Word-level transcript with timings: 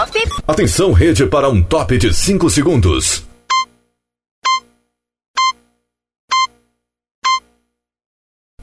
Pop. 0.00 0.18
Atenção, 0.46 0.92
rede, 0.92 1.26
para 1.26 1.50
um 1.50 1.62
top 1.62 1.98
de 1.98 2.14
5 2.14 2.48
segundos. 2.48 3.22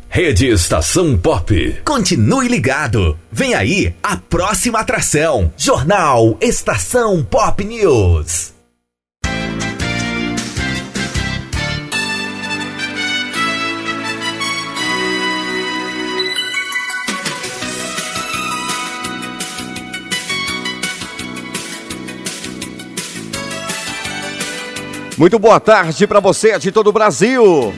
Rede 0.09 0.47
Estação 0.47 1.15
Pop. 1.15 1.81
Continue 1.85 2.47
ligado. 2.47 3.19
Vem 3.31 3.53
aí 3.53 3.93
a 4.01 4.17
próxima 4.17 4.79
atração. 4.79 5.53
Jornal 5.55 6.35
Estação 6.41 7.23
Pop 7.23 7.63
News. 7.63 8.56
Muito 25.17 25.39
boa 25.39 25.59
tarde 25.59 26.05
para 26.05 26.19
você 26.19 26.59
de 26.59 26.71
todo 26.71 26.91
o 26.91 26.93
Brasil. 26.93 27.73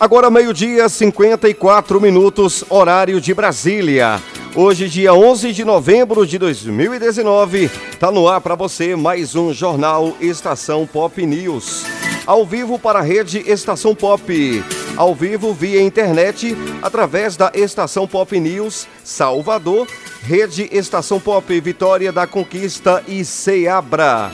Agora 0.00 0.28
meio-dia, 0.28 0.88
54 0.88 2.00
minutos, 2.00 2.64
horário 2.68 3.20
de 3.20 3.32
Brasília. 3.32 4.20
Hoje, 4.56 4.88
dia 4.88 5.14
11 5.14 5.52
de 5.52 5.64
novembro 5.64 6.26
de 6.26 6.36
2019, 6.36 7.70
tá 8.00 8.10
no 8.10 8.26
ar 8.26 8.40
para 8.40 8.56
você 8.56 8.96
mais 8.96 9.36
um 9.36 9.52
jornal 9.54 10.16
Estação 10.20 10.84
Pop 10.84 11.24
News. 11.24 11.86
Ao 12.26 12.44
vivo 12.44 12.76
para 12.76 12.98
a 12.98 13.02
rede 13.02 13.38
Estação 13.48 13.94
Pop. 13.94 14.64
Ao 14.96 15.14
vivo 15.14 15.54
via 15.54 15.80
internet 15.80 16.56
através 16.82 17.36
da 17.36 17.52
Estação 17.54 18.08
Pop 18.08 18.38
News 18.40 18.88
Salvador, 19.04 19.86
Rede 20.22 20.68
Estação 20.72 21.20
Pop 21.20 21.60
Vitória 21.60 22.10
da 22.10 22.26
Conquista 22.26 23.00
e 23.06 23.24
Ceabra. 23.24 24.32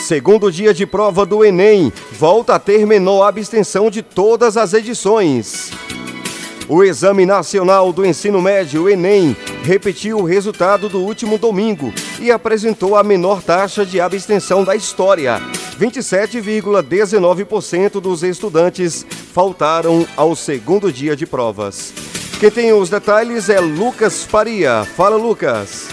Segundo 0.05 0.51
dia 0.51 0.73
de 0.73 0.85
prova 0.85 1.25
do 1.25 1.45
Enem, 1.45 1.93
volta 2.11 2.55
a 2.55 2.59
ter 2.59 2.85
menor 2.85 3.23
abstenção 3.23 3.89
de 3.89 4.01
todas 4.01 4.57
as 4.57 4.73
edições. 4.73 5.71
O 6.73 6.85
Exame 6.85 7.25
Nacional 7.25 7.91
do 7.91 8.05
Ensino 8.05 8.41
Médio, 8.41 8.87
Enem, 8.87 9.35
repetiu 9.61 10.19
o 10.19 10.23
resultado 10.23 10.87
do 10.87 10.99
último 10.99 11.37
domingo 11.37 11.93
e 12.17 12.31
apresentou 12.31 12.95
a 12.95 13.03
menor 13.03 13.41
taxa 13.41 13.85
de 13.85 13.99
abstenção 13.99 14.63
da 14.63 14.73
história. 14.73 15.41
27,19% 15.77 17.99
dos 17.99 18.23
estudantes 18.23 19.05
faltaram 19.33 20.07
ao 20.15 20.33
segundo 20.33 20.93
dia 20.93 21.13
de 21.13 21.25
provas. 21.25 21.93
Quem 22.39 22.49
tem 22.49 22.71
os 22.71 22.89
detalhes 22.89 23.49
é 23.49 23.59
Lucas 23.59 24.23
Faria. 24.23 24.87
Fala, 24.95 25.17
Lucas. 25.17 25.89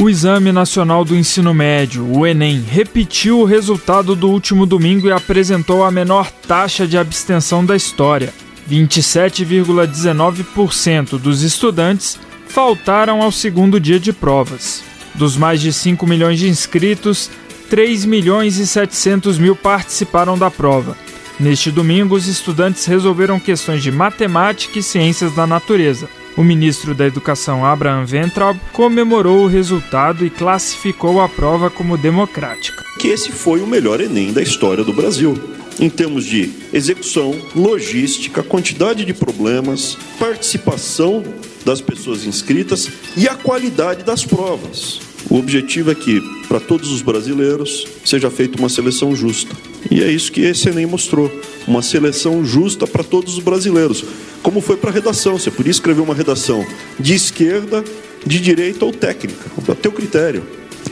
O 0.00 0.10
Exame 0.10 0.50
Nacional 0.50 1.04
do 1.04 1.14
Ensino 1.14 1.54
Médio, 1.54 2.12
o 2.12 2.26
Enem, 2.26 2.60
repetiu 2.60 3.38
o 3.38 3.44
resultado 3.44 4.16
do 4.16 4.28
último 4.28 4.66
domingo 4.66 5.06
e 5.06 5.12
apresentou 5.12 5.84
a 5.84 5.92
menor 5.92 6.28
taxa 6.48 6.88
de 6.88 6.98
abstenção 6.98 7.64
da 7.64 7.76
história. 7.76 8.34
27,19% 8.68 11.18
dos 11.18 11.42
estudantes 11.42 12.18
faltaram 12.46 13.22
ao 13.22 13.32
segundo 13.32 13.80
dia 13.80 13.98
de 13.98 14.12
provas. 14.12 14.84
Dos 15.14 15.34
mais 15.36 15.60
de 15.60 15.72
5 15.72 16.06
milhões 16.06 16.38
de 16.38 16.48
inscritos, 16.48 17.28
3 17.70 18.04
milhões 18.04 18.58
e 18.58 18.66
700 18.66 19.38
mil 19.38 19.56
participaram 19.56 20.38
da 20.38 20.50
prova. 20.50 20.94
Neste 21.40 21.70
domingo, 21.70 22.14
os 22.16 22.26
estudantes 22.26 22.84
resolveram 22.84 23.40
questões 23.40 23.82
de 23.82 23.90
matemática 23.92 24.78
e 24.78 24.82
ciências 24.82 25.34
da 25.34 25.46
natureza. 25.46 26.10
O 26.36 26.42
ministro 26.42 26.94
da 26.94 27.06
Educação, 27.06 27.64
Abraham 27.64 28.04
Ventraub, 28.04 28.60
comemorou 28.72 29.44
o 29.44 29.48
resultado 29.48 30.26
e 30.26 30.30
classificou 30.30 31.20
a 31.20 31.28
prova 31.28 31.70
como 31.70 31.96
democrática. 31.96 32.84
Que 32.98 33.08
esse 33.08 33.32
foi 33.32 33.60
o 33.60 33.66
melhor 33.66 34.00
Enem 34.00 34.32
da 34.32 34.42
história 34.42 34.84
do 34.84 34.92
Brasil 34.92 35.57
em 35.78 35.88
termos 35.88 36.24
de 36.24 36.50
execução, 36.72 37.34
logística, 37.54 38.42
quantidade 38.42 39.04
de 39.04 39.14
problemas, 39.14 39.96
participação 40.18 41.22
das 41.64 41.80
pessoas 41.80 42.24
inscritas 42.24 42.88
e 43.16 43.28
a 43.28 43.34
qualidade 43.34 44.02
das 44.02 44.24
provas. 44.24 45.00
O 45.30 45.36
objetivo 45.36 45.90
é 45.90 45.94
que, 45.94 46.20
para 46.48 46.58
todos 46.58 46.90
os 46.90 47.02
brasileiros, 47.02 47.86
seja 48.04 48.30
feita 48.30 48.58
uma 48.58 48.68
seleção 48.68 49.14
justa. 49.14 49.54
E 49.90 50.02
é 50.02 50.10
isso 50.10 50.32
que 50.32 50.40
esse 50.40 50.68
Enem 50.68 50.86
mostrou: 50.86 51.30
uma 51.66 51.82
seleção 51.82 52.44
justa 52.44 52.86
para 52.86 53.04
todos 53.04 53.36
os 53.36 53.42
brasileiros. 53.42 54.04
Como 54.42 54.60
foi 54.60 54.76
para 54.76 54.90
a 54.90 54.92
redação? 54.92 55.38
Você 55.38 55.50
podia 55.50 55.70
escrever 55.70 56.00
uma 56.00 56.14
redação 56.14 56.64
de 56.98 57.14
esquerda, 57.14 57.84
de 58.24 58.40
direita 58.40 58.84
ou 58.84 58.92
técnica, 58.92 59.50
a 59.70 59.74
teu 59.74 59.92
critério. 59.92 60.42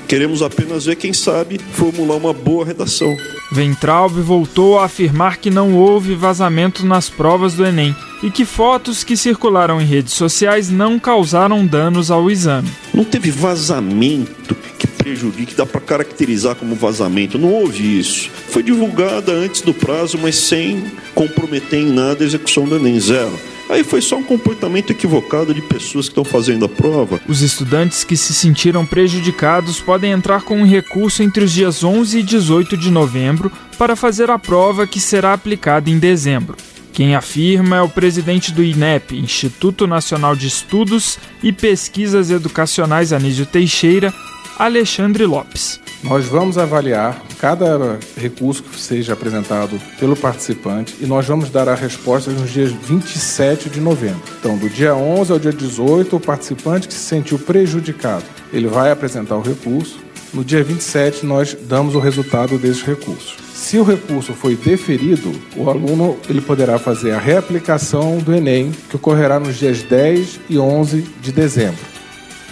Queremos 0.08 0.40
apenas 0.40 0.86
ver 0.86 0.96
quem 0.96 1.12
sabe 1.12 1.58
formular 1.72 2.16
uma 2.16 2.32
boa 2.32 2.64
redação. 2.64 3.16
Ventralb 3.50 4.20
voltou 4.20 4.78
a 4.78 4.84
afirmar 4.84 5.38
que 5.38 5.50
não 5.50 5.74
houve 5.74 6.14
vazamento 6.14 6.86
nas 6.86 7.10
provas 7.10 7.54
do 7.54 7.64
Enem 7.64 7.94
e 8.22 8.30
que 8.30 8.44
fotos 8.44 9.02
que 9.02 9.16
circularam 9.16 9.80
em 9.80 9.84
redes 9.84 10.14
sociais 10.14 10.70
não 10.70 10.98
causaram 10.98 11.66
danos 11.66 12.10
ao 12.10 12.30
exame. 12.30 12.70
Não 12.94 13.04
teve 13.04 13.30
vazamento 13.30 14.54
que 14.78 14.86
prejudique, 14.86 15.54
dá 15.54 15.66
para 15.66 15.80
caracterizar 15.80 16.54
como 16.54 16.74
vazamento. 16.74 17.38
Não 17.38 17.52
houve 17.52 17.98
isso. 17.98 18.30
Foi 18.48 18.62
divulgada 18.62 19.32
antes 19.32 19.60
do 19.60 19.74
prazo, 19.74 20.18
mas 20.18 20.36
sem 20.36 20.84
comprometer 21.14 21.80
em 21.80 21.92
nada 21.92 22.22
a 22.22 22.26
execução 22.26 22.64
do 22.64 22.76
Enem. 22.76 22.98
Zero. 23.00 23.55
Aí 23.68 23.82
foi 23.82 24.00
só 24.00 24.16
um 24.16 24.22
comportamento 24.22 24.90
equivocado 24.90 25.52
de 25.52 25.60
pessoas 25.60 26.06
que 26.06 26.12
estão 26.12 26.24
fazendo 26.24 26.64
a 26.64 26.68
prova. 26.68 27.20
Os 27.28 27.42
estudantes 27.42 28.04
que 28.04 28.16
se 28.16 28.32
sentiram 28.32 28.86
prejudicados 28.86 29.80
podem 29.80 30.12
entrar 30.12 30.42
com 30.42 30.60
um 30.60 30.66
recurso 30.66 31.22
entre 31.22 31.44
os 31.44 31.52
dias 31.52 31.82
11 31.82 32.18
e 32.18 32.22
18 32.22 32.76
de 32.76 32.90
novembro 32.90 33.50
para 33.76 33.96
fazer 33.96 34.30
a 34.30 34.38
prova 34.38 34.86
que 34.86 35.00
será 35.00 35.32
aplicada 35.32 35.90
em 35.90 35.98
dezembro. 35.98 36.56
Quem 36.92 37.14
afirma 37.14 37.76
é 37.76 37.82
o 37.82 37.88
presidente 37.90 38.52
do 38.52 38.64
INEP, 38.64 39.18
Instituto 39.18 39.86
Nacional 39.86 40.34
de 40.34 40.46
Estudos 40.46 41.18
e 41.42 41.52
Pesquisas 41.52 42.30
Educacionais 42.30 43.12
Anísio 43.12 43.44
Teixeira, 43.44 44.14
Alexandre 44.58 45.26
Lopes. 45.26 45.78
Nós 46.02 46.26
vamos 46.26 46.58
avaliar 46.58 47.22
cada 47.38 47.98
recurso 48.16 48.62
que 48.62 48.78
seja 48.78 49.14
apresentado 49.14 49.80
pelo 49.98 50.14
participante 50.14 50.94
e 51.00 51.06
nós 51.06 51.26
vamos 51.26 51.50
dar 51.50 51.68
a 51.68 51.74
resposta 51.74 52.30
nos 52.30 52.50
dias 52.50 52.70
27 52.70 53.70
de 53.70 53.80
novembro. 53.80 54.22
Então, 54.38 54.56
do 54.56 54.68
dia 54.68 54.94
11 54.94 55.32
ao 55.32 55.38
dia 55.38 55.52
18, 55.52 56.16
o 56.16 56.20
participante 56.20 56.86
que 56.86 56.94
se 56.94 57.00
sentiu 57.00 57.38
prejudicado, 57.38 58.24
ele 58.52 58.68
vai 58.68 58.90
apresentar 58.90 59.36
o 59.36 59.42
recurso. 59.42 59.98
No 60.34 60.44
dia 60.44 60.62
27, 60.62 61.24
nós 61.24 61.56
damos 61.62 61.94
o 61.94 61.98
resultado 61.98 62.58
desses 62.58 62.82
recursos. 62.82 63.36
Se 63.54 63.78
o 63.78 63.84
recurso 63.84 64.34
foi 64.34 64.54
deferido, 64.54 65.32
o 65.56 65.70
aluno 65.70 66.18
ele 66.28 66.40
poderá 66.40 66.78
fazer 66.78 67.12
a 67.12 67.18
reaplicação 67.18 68.18
do 68.18 68.34
Enem, 68.34 68.70
que 68.90 68.96
ocorrerá 68.96 69.40
nos 69.40 69.56
dias 69.56 69.82
10 69.82 70.40
e 70.50 70.58
11 70.58 71.00
de 71.22 71.32
dezembro. 71.32 71.95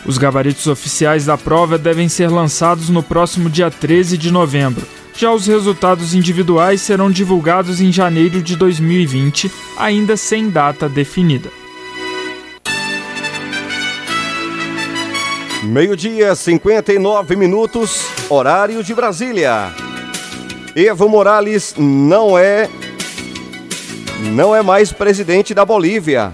Os 0.06 0.18
gabaritos 0.18 0.66
oficiais 0.66 1.24
da 1.24 1.38
prova 1.38 1.78
devem 1.78 2.08
ser 2.08 2.28
lançados 2.28 2.88
no 2.90 3.02
próximo 3.02 3.48
dia 3.48 3.70
13 3.70 4.18
de 4.18 4.30
novembro. 4.30 4.86
Já 5.16 5.32
os 5.32 5.46
resultados 5.46 6.12
individuais 6.12 6.82
serão 6.82 7.10
divulgados 7.10 7.80
em 7.80 7.90
janeiro 7.90 8.42
de 8.42 8.56
2020, 8.56 9.50
ainda 9.78 10.16
sem 10.16 10.50
data 10.50 10.88
definida. 10.88 11.50
Meio-dia, 15.62 16.34
59 16.34 17.36
minutos, 17.36 18.04
horário 18.28 18.84
de 18.84 18.94
Brasília. 18.94 19.72
Evo 20.76 21.08
Morales 21.08 21.74
não 21.78 22.36
é 22.36 22.68
não 24.32 24.54
é 24.54 24.62
mais 24.62 24.92
presidente 24.92 25.54
da 25.54 25.64
Bolívia. 25.64 26.32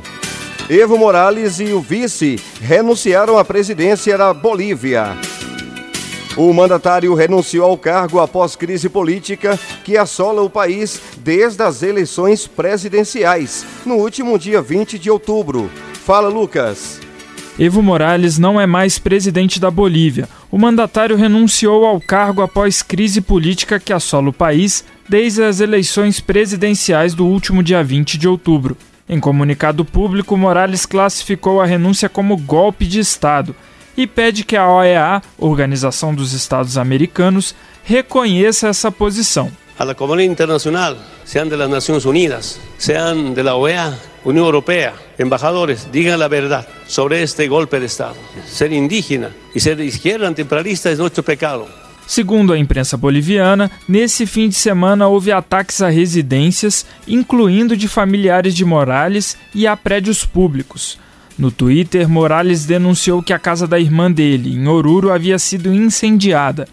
Evo 0.73 0.97
Morales 0.97 1.59
e 1.59 1.73
o 1.73 1.81
vice 1.81 2.39
renunciaram 2.61 3.37
à 3.37 3.45
presidência 3.45 4.17
da 4.17 4.33
Bolívia. 4.33 5.17
O 6.37 6.53
mandatário 6.53 7.13
renunciou 7.13 7.69
ao 7.69 7.77
cargo 7.77 8.21
após 8.21 8.55
crise 8.55 8.89
política 8.89 9.59
que 9.83 9.97
assola 9.97 10.43
o 10.43 10.49
país 10.49 11.03
desde 11.19 11.61
as 11.65 11.83
eleições 11.83 12.47
presidenciais, 12.47 13.67
no 13.85 13.97
último 13.97 14.39
dia 14.39 14.63
20 14.63 14.97
de 14.97 15.11
outubro. 15.11 15.69
Fala, 16.05 16.29
Lucas. 16.29 17.01
Evo 17.59 17.83
Morales 17.83 18.39
não 18.39 18.61
é 18.61 18.65
mais 18.65 18.97
presidente 18.97 19.59
da 19.59 19.73
Bolívia. 19.73 20.29
O 20.53 20.57
mandatário 20.57 21.17
renunciou 21.17 21.85
ao 21.85 22.01
cargo 22.01 22.43
após 22.43 22.81
crise 22.81 23.21
política 23.21 23.81
que 23.81 23.93
assola 23.93 24.29
o 24.29 24.33
país 24.33 24.85
desde 25.09 25.43
as 25.43 25.59
eleições 25.59 26.21
presidenciais 26.21 27.13
do 27.13 27.27
último 27.27 27.61
dia 27.61 27.83
20 27.83 28.17
de 28.17 28.29
outubro. 28.29 28.77
Em 29.13 29.19
comunicado 29.19 29.85
público, 29.85 30.37
Morales 30.37 30.87
classificou 30.87 31.61
a 31.61 31.67
renúncia 31.67 32.09
como 32.09 32.37
golpe 32.37 32.87
de 32.87 33.01
Estado 33.01 33.57
e 33.97 34.07
pede 34.07 34.45
que 34.45 34.57
a 34.57 34.71
OEA, 34.71 35.21
Organização 35.37 36.15
dos 36.15 36.33
Estados 36.33 36.79
Americanos, 36.79 37.53
reconheça 37.83 38.69
essa 38.69 38.89
posição. 38.93 39.51
A 39.77 39.83
la 39.83 39.97
comunidad 39.97 40.31
internacional, 40.31 40.97
sean 41.25 41.49
de 41.49 41.57
las 41.57 41.69
Naciones 41.69 42.05
Unidas, 42.05 42.61
sean 42.79 43.35
de 43.35 43.43
la 43.43 43.57
OEA, 43.57 43.99
Unión 44.25 44.45
Europea, 44.45 44.95
embajadores, 45.19 45.89
digan 45.91 46.21
la 46.21 46.29
verdad 46.29 46.69
sobre 46.87 47.25
este 47.25 47.49
golpe 47.49 47.81
de 47.81 47.87
Estado. 47.87 48.15
Ser 48.47 48.73
indígena 48.73 49.31
y 49.53 49.59
ser 49.59 49.77
de 49.77 49.87
izquierda 49.87 50.29
antiimperialista 50.29 50.89
es 50.89 51.01
nuestro 51.01 51.25
pecado. 51.25 51.67
Segundo 52.11 52.53
a 52.53 52.59
imprensa 52.59 52.97
boliviana, 52.97 53.71
nesse 53.89 54.27
fim 54.27 54.49
de 54.49 54.57
semana 54.57 55.07
houve 55.07 55.31
ataques 55.31 55.81
a 55.81 55.89
residências, 55.89 56.85
incluindo 57.07 57.77
de 57.77 57.87
familiares 57.87 58.53
de 58.53 58.65
Morales 58.65 59.37
e 59.55 59.65
a 59.65 59.77
prédios 59.77 60.25
públicos. 60.25 60.99
No 61.39 61.53
Twitter, 61.53 62.09
Morales 62.09 62.67
denunciou 62.67 63.23
que 63.23 63.33
a 63.33 63.39
casa 63.39 63.65
da 63.65 63.79
irmã 63.79 64.11
dele, 64.11 64.53
em 64.53 64.67
Oruro, 64.67 65.13
havia 65.13 65.39
sido 65.39 65.73
incendiada. 65.73 66.67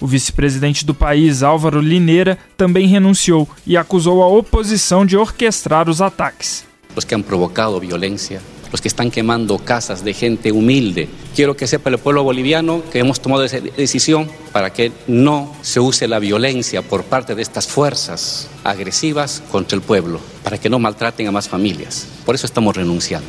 O 0.00 0.08
vice-presidente 0.08 0.84
do 0.84 0.92
país, 0.92 1.44
Álvaro 1.44 1.80
Lineira, 1.80 2.36
também 2.56 2.88
renunciou 2.88 3.48
e 3.64 3.76
acusou 3.76 4.24
a 4.24 4.26
oposição 4.26 5.06
de 5.06 5.16
orquestrar 5.16 5.88
os 5.88 6.02
ataques. 6.02 6.64
Os 6.96 7.04
que 7.04 7.14
han 7.14 7.22
provocado 7.22 7.78
violência, 7.78 8.42
os 8.72 8.80
que 8.80 8.88
estão 8.88 9.10
queimando 9.10 9.58
casas 9.58 10.00
de 10.02 10.12
gente 10.12 10.52
humilde. 10.52 11.08
Quero 11.34 11.54
que 11.54 11.66
sepa 11.66 11.90
o 11.90 11.98
povo 11.98 12.24
boliviano 12.24 12.82
que 12.90 12.98
hemos 12.98 13.18
tomado 13.18 13.44
essa 13.44 13.60
decisão 13.60 14.28
para 14.52 14.70
que 14.70 14.92
não 15.08 15.52
se 15.62 15.80
use 15.80 16.04
a 16.04 16.18
violência 16.18 16.82
por 16.82 17.02
parte 17.04 17.34
destas 17.34 17.66
forças 17.66 18.48
agresivas 18.64 19.42
contra 19.50 19.78
o 19.78 19.80
povo, 19.80 20.20
para 20.42 20.58
que 20.58 20.68
não 20.68 20.78
maltratem 20.78 21.26
a 21.26 21.32
mais 21.32 21.46
famílias. 21.46 22.06
Por 22.24 22.34
isso 22.34 22.46
estamos 22.46 22.76
renunciando. 22.76 23.26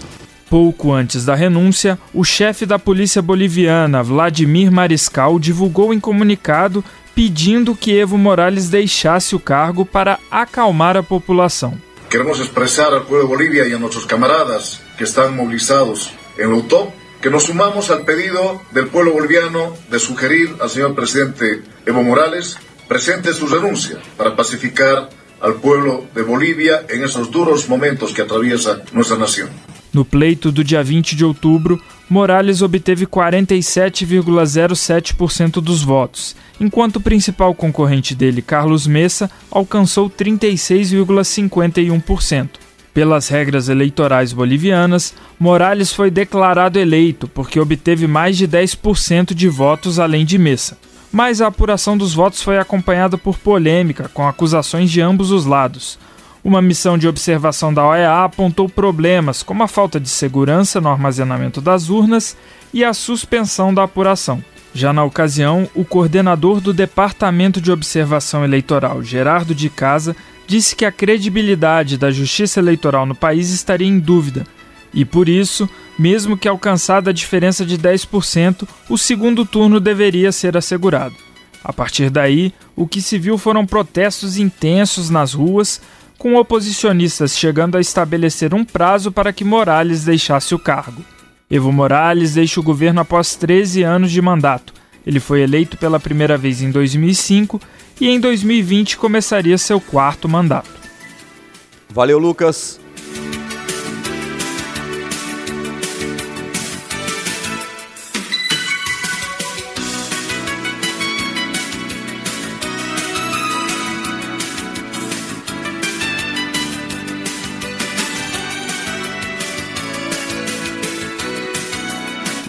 Pouco 0.49 0.91
antes 0.91 1.23
da 1.23 1.33
renúncia, 1.33 1.97
o 2.13 2.25
chefe 2.25 2.65
da 2.65 2.77
polícia 2.77 3.21
boliviana, 3.21 4.03
Vladimir 4.03 4.69
Mariscal, 4.69 5.39
divulgou 5.39 5.93
em 5.93 5.99
comunicado 5.99 6.83
pedindo 7.15 7.75
que 7.75 7.91
Evo 7.91 8.17
Morales 8.17 8.69
deixasse 8.69 9.35
o 9.35 9.39
cargo 9.39 9.85
para 9.85 10.19
acalmar 10.29 10.97
a 10.97 11.03
população. 11.03 11.77
Queremos 12.11 12.41
expressar 12.41 12.91
ao 12.91 13.05
povo 13.07 13.21
de 13.23 13.27
Bolívia 13.31 13.63
e 13.65 13.73
a 13.73 13.79
nossos 13.79 14.03
camaradas 14.03 14.81
que 14.97 15.05
estão 15.05 15.31
mobilizados 15.31 16.11
em 16.37 16.45
Loutó 16.45 16.91
que 17.21 17.29
nos 17.29 17.43
sumamos 17.43 17.89
al 17.89 18.03
pedido 18.03 18.59
del 18.73 18.87
pueblo 18.87 19.13
boliviano 19.13 19.77
de 19.89 19.97
sugerir 19.97 20.53
al 20.59 20.69
señor 20.69 20.93
presidente 20.93 21.63
Evo 21.85 22.03
Morales 22.03 22.57
presente 22.89 23.31
su 23.31 23.47
renuncia 23.47 23.97
para 24.17 24.35
pacificar 24.35 25.07
al 25.39 25.55
pueblo 25.63 26.03
de 26.13 26.23
Bolivia 26.23 26.83
en 26.89 27.01
esos 27.05 27.31
duros 27.31 27.69
momentos 27.69 28.11
que 28.11 28.23
atraviesa 28.23 28.83
nuestra 28.91 29.15
nación. 29.15 29.47
No 29.93 30.03
pleito 30.03 30.51
do 30.51 30.65
dia 30.65 30.83
20 30.83 31.15
de 31.15 31.23
outubro, 31.23 31.79
Morales 32.11 32.61
obteve 32.61 33.07
47,07% 33.07 35.61
dos 35.61 35.81
votos, 35.81 36.35
enquanto 36.59 36.97
o 36.97 37.01
principal 37.01 37.55
concorrente 37.55 38.13
dele, 38.13 38.41
Carlos 38.41 38.85
Messa, 38.85 39.31
alcançou 39.49 40.09
36,51%. 40.09 42.49
Pelas 42.93 43.29
regras 43.29 43.69
eleitorais 43.69 44.33
bolivianas, 44.33 45.13
Morales 45.39 45.93
foi 45.93 46.11
declarado 46.11 46.77
eleito 46.77 47.29
porque 47.29 47.61
obteve 47.61 48.07
mais 48.07 48.35
de 48.35 48.45
10% 48.45 49.33
de 49.33 49.47
votos 49.47 49.97
além 49.97 50.25
de 50.25 50.37
Messa. 50.37 50.77
Mas 51.13 51.39
a 51.39 51.47
apuração 51.47 51.97
dos 51.97 52.13
votos 52.13 52.41
foi 52.41 52.57
acompanhada 52.57 53.17
por 53.17 53.37
polêmica, 53.37 54.11
com 54.13 54.27
acusações 54.27 54.91
de 54.91 54.99
ambos 54.99 55.31
os 55.31 55.45
lados. 55.45 55.97
Uma 56.43 56.61
missão 56.61 56.97
de 56.97 57.07
observação 57.07 57.71
da 57.71 57.85
OEA 57.85 58.23
apontou 58.23 58.67
problemas 58.67 59.43
como 59.43 59.61
a 59.61 59.67
falta 59.67 59.99
de 59.99 60.09
segurança 60.09 60.81
no 60.81 60.89
armazenamento 60.89 61.61
das 61.61 61.89
urnas 61.89 62.35
e 62.73 62.83
a 62.83 62.93
suspensão 62.93 63.71
da 63.71 63.83
apuração. 63.83 64.43
Já 64.73 64.91
na 64.91 65.03
ocasião, 65.03 65.69
o 65.75 65.85
coordenador 65.85 66.59
do 66.59 66.73
Departamento 66.73 67.61
de 67.61 67.71
Observação 67.71 68.43
Eleitoral, 68.43 69.03
Gerardo 69.03 69.53
de 69.53 69.69
Casa, 69.69 70.15
disse 70.47 70.75
que 70.75 70.85
a 70.85 70.91
credibilidade 70.91 71.97
da 71.97 72.09
justiça 72.09 72.59
eleitoral 72.59 73.05
no 73.05 73.13
país 73.13 73.51
estaria 73.51 73.87
em 73.87 73.99
dúvida 73.99 74.45
e, 74.93 75.05
por 75.05 75.29
isso, 75.29 75.69
mesmo 75.97 76.37
que 76.37 76.47
alcançada 76.47 77.11
a 77.11 77.13
diferença 77.13 77.65
de 77.65 77.77
10%, 77.77 78.67
o 78.89 78.97
segundo 78.97 79.45
turno 79.45 79.79
deveria 79.79 80.31
ser 80.31 80.57
assegurado. 80.57 81.15
A 81.63 81.71
partir 81.71 82.09
daí, 82.09 82.53
o 82.75 82.87
que 82.87 83.01
se 83.01 83.19
viu 83.19 83.37
foram 83.37 83.65
protestos 83.65 84.37
intensos 84.37 85.09
nas 85.09 85.33
ruas, 85.33 85.79
com 86.21 86.35
oposicionistas 86.35 87.35
chegando 87.35 87.77
a 87.77 87.81
estabelecer 87.81 88.53
um 88.53 88.63
prazo 88.63 89.11
para 89.11 89.33
que 89.33 89.43
Morales 89.43 90.05
deixasse 90.05 90.53
o 90.53 90.59
cargo. 90.59 91.03
Evo 91.49 91.71
Morales 91.71 92.35
deixa 92.35 92.59
o 92.59 92.63
governo 92.63 93.01
após 93.01 93.35
13 93.35 93.81
anos 93.81 94.11
de 94.11 94.21
mandato. 94.21 94.71
Ele 95.03 95.19
foi 95.19 95.41
eleito 95.41 95.77
pela 95.77 95.99
primeira 95.99 96.37
vez 96.37 96.61
em 96.61 96.69
2005 96.69 97.59
e 97.99 98.07
em 98.07 98.19
2020 98.19 98.97
começaria 98.97 99.57
seu 99.57 99.81
quarto 99.81 100.29
mandato. 100.29 100.69
Valeu, 101.89 102.19
Lucas. 102.19 102.79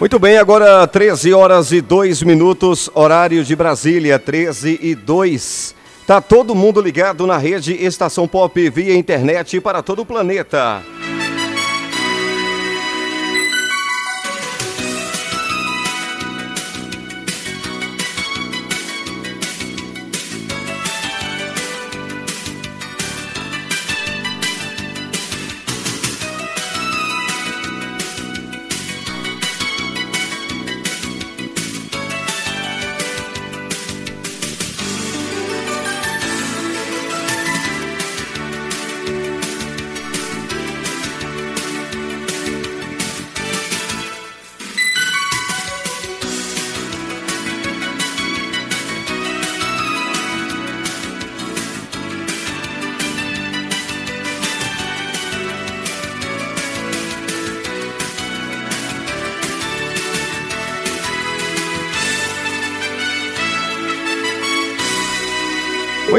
Muito 0.03 0.19
bem, 0.19 0.37
agora 0.37 0.85
13 0.85 1.33
horas 1.33 1.71
e 1.71 1.79
2 1.79 2.23
minutos, 2.23 2.89
horário 2.93 3.41
de 3.41 3.55
Brasília, 3.55 4.19
13 4.19 4.77
e 4.81 4.93
2. 4.95 5.73
Tá 6.05 6.19
todo 6.19 6.53
mundo 6.53 6.81
ligado 6.81 7.25
na 7.25 7.37
rede 7.37 7.73
Estação 7.73 8.27
Pop 8.27 8.69
via 8.69 8.97
internet 8.97 9.61
para 9.61 9.81
todo 9.81 10.01
o 10.01 10.05
planeta. 10.05 10.83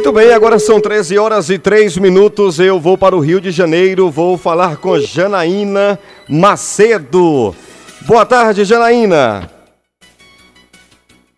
Muito 0.05 0.19
bem, 0.19 0.35
agora 0.35 0.59
são 0.59 0.79
13 0.79 1.17
horas 1.17 1.49
e 1.49 1.59
3 1.59 1.97
minutos. 1.97 2.61
Eu 2.61 2.79
vou 2.79 2.99
para 2.99 3.17
o 3.17 3.21
Rio 3.21 3.41
de 3.41 3.51
Janeiro, 3.51 4.11
vou 4.11 4.37
falar 4.37 4.77
com 4.77 5.01
Janaína 5.01 5.99
Macedo. 6.29 7.57
Boa 8.03 8.27
tarde, 8.27 8.67
Janaína. 8.67 9.51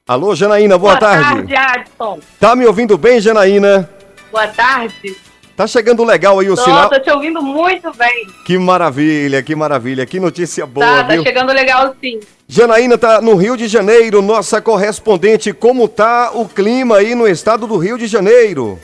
Alô, 0.05 0.35
Janaína, 0.35 0.77
boa, 0.77 0.97
boa 0.97 1.01
tarde. 1.01 1.43
Boa 1.43 1.47
tarde, 1.47 1.55
Adson. 1.55 2.19
Tá 2.41 2.57
me 2.57 2.67
ouvindo 2.67 2.99
bem, 2.99 3.21
Janaína? 3.21 3.89
Boa 4.33 4.49
tarde. 4.49 5.17
Tá 5.57 5.67
chegando 5.67 6.05
legal 6.05 6.39
aí 6.39 6.51
o 6.51 6.55
tô, 6.55 6.63
sinal. 6.63 6.91
Tô 6.91 7.01
te 7.01 7.11
ouvindo 7.11 7.41
muito 7.41 7.91
bem. 7.95 8.27
Que 8.45 8.59
maravilha, 8.59 9.43
que 9.43 9.57
maravilha, 9.57 10.05
que 10.05 10.21
notícia 10.21 10.67
boa, 10.67 10.87
tá, 10.87 11.05
tá 11.05 11.15
viu? 11.15 11.23
Chegando 11.23 11.51
legal 11.51 11.97
sim. 11.99 12.21
Janaína 12.47 12.99
tá 12.99 13.23
no 13.23 13.35
Rio 13.35 13.57
de 13.57 13.67
Janeiro, 13.67 14.21
nossa 14.21 14.61
correspondente. 14.61 15.55
Como 15.55 15.89
tá 15.89 16.31
o 16.35 16.47
clima 16.47 16.99
aí 16.99 17.15
no 17.15 17.27
estado 17.27 17.67
do 17.67 17.79
Rio 17.79 17.97
de 17.97 18.07
Janeiro? 18.07 18.79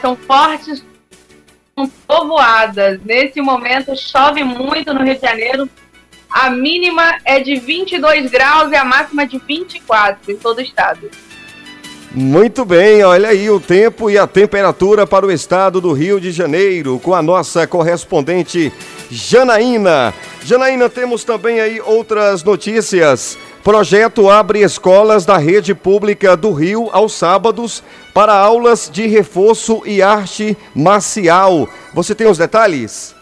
São 0.00 0.16
fortes 0.16 0.82
povoadas. 2.06 3.00
Nesse 3.04 3.42
momento 3.42 3.94
chove 3.94 4.42
muito 4.42 4.94
no 4.94 5.04
Rio 5.04 5.14
de 5.14 5.20
Janeiro. 5.20 5.68
A 6.30 6.48
mínima 6.48 7.18
é 7.22 7.38
de 7.38 7.56
22 7.56 8.30
graus 8.30 8.72
e 8.72 8.76
a 8.76 8.84
máxima 8.84 9.26
de 9.26 9.38
24 9.38 10.32
em 10.32 10.36
todo 10.36 10.58
o 10.58 10.62
estado. 10.62 11.10
Muito 12.16 12.64
bem, 12.64 13.02
olha 13.02 13.30
aí 13.30 13.50
o 13.50 13.58
tempo 13.58 14.08
e 14.08 14.16
a 14.16 14.24
temperatura 14.24 15.04
para 15.04 15.26
o 15.26 15.32
estado 15.32 15.80
do 15.80 15.92
Rio 15.92 16.20
de 16.20 16.30
Janeiro, 16.30 17.00
com 17.02 17.12
a 17.12 17.20
nossa 17.20 17.66
correspondente 17.66 18.72
Janaína. 19.10 20.14
Janaína, 20.44 20.88
temos 20.88 21.24
também 21.24 21.60
aí 21.60 21.80
outras 21.80 22.44
notícias. 22.44 23.36
Projeto 23.64 24.30
abre 24.30 24.60
escolas 24.60 25.26
da 25.26 25.36
rede 25.38 25.74
pública 25.74 26.36
do 26.36 26.52
Rio 26.52 26.88
aos 26.92 27.14
sábados 27.14 27.82
para 28.14 28.32
aulas 28.32 28.88
de 28.92 29.08
reforço 29.08 29.82
e 29.84 30.00
arte 30.00 30.56
marcial. 30.72 31.68
Você 31.92 32.14
tem 32.14 32.28
os 32.28 32.38
detalhes? 32.38 33.12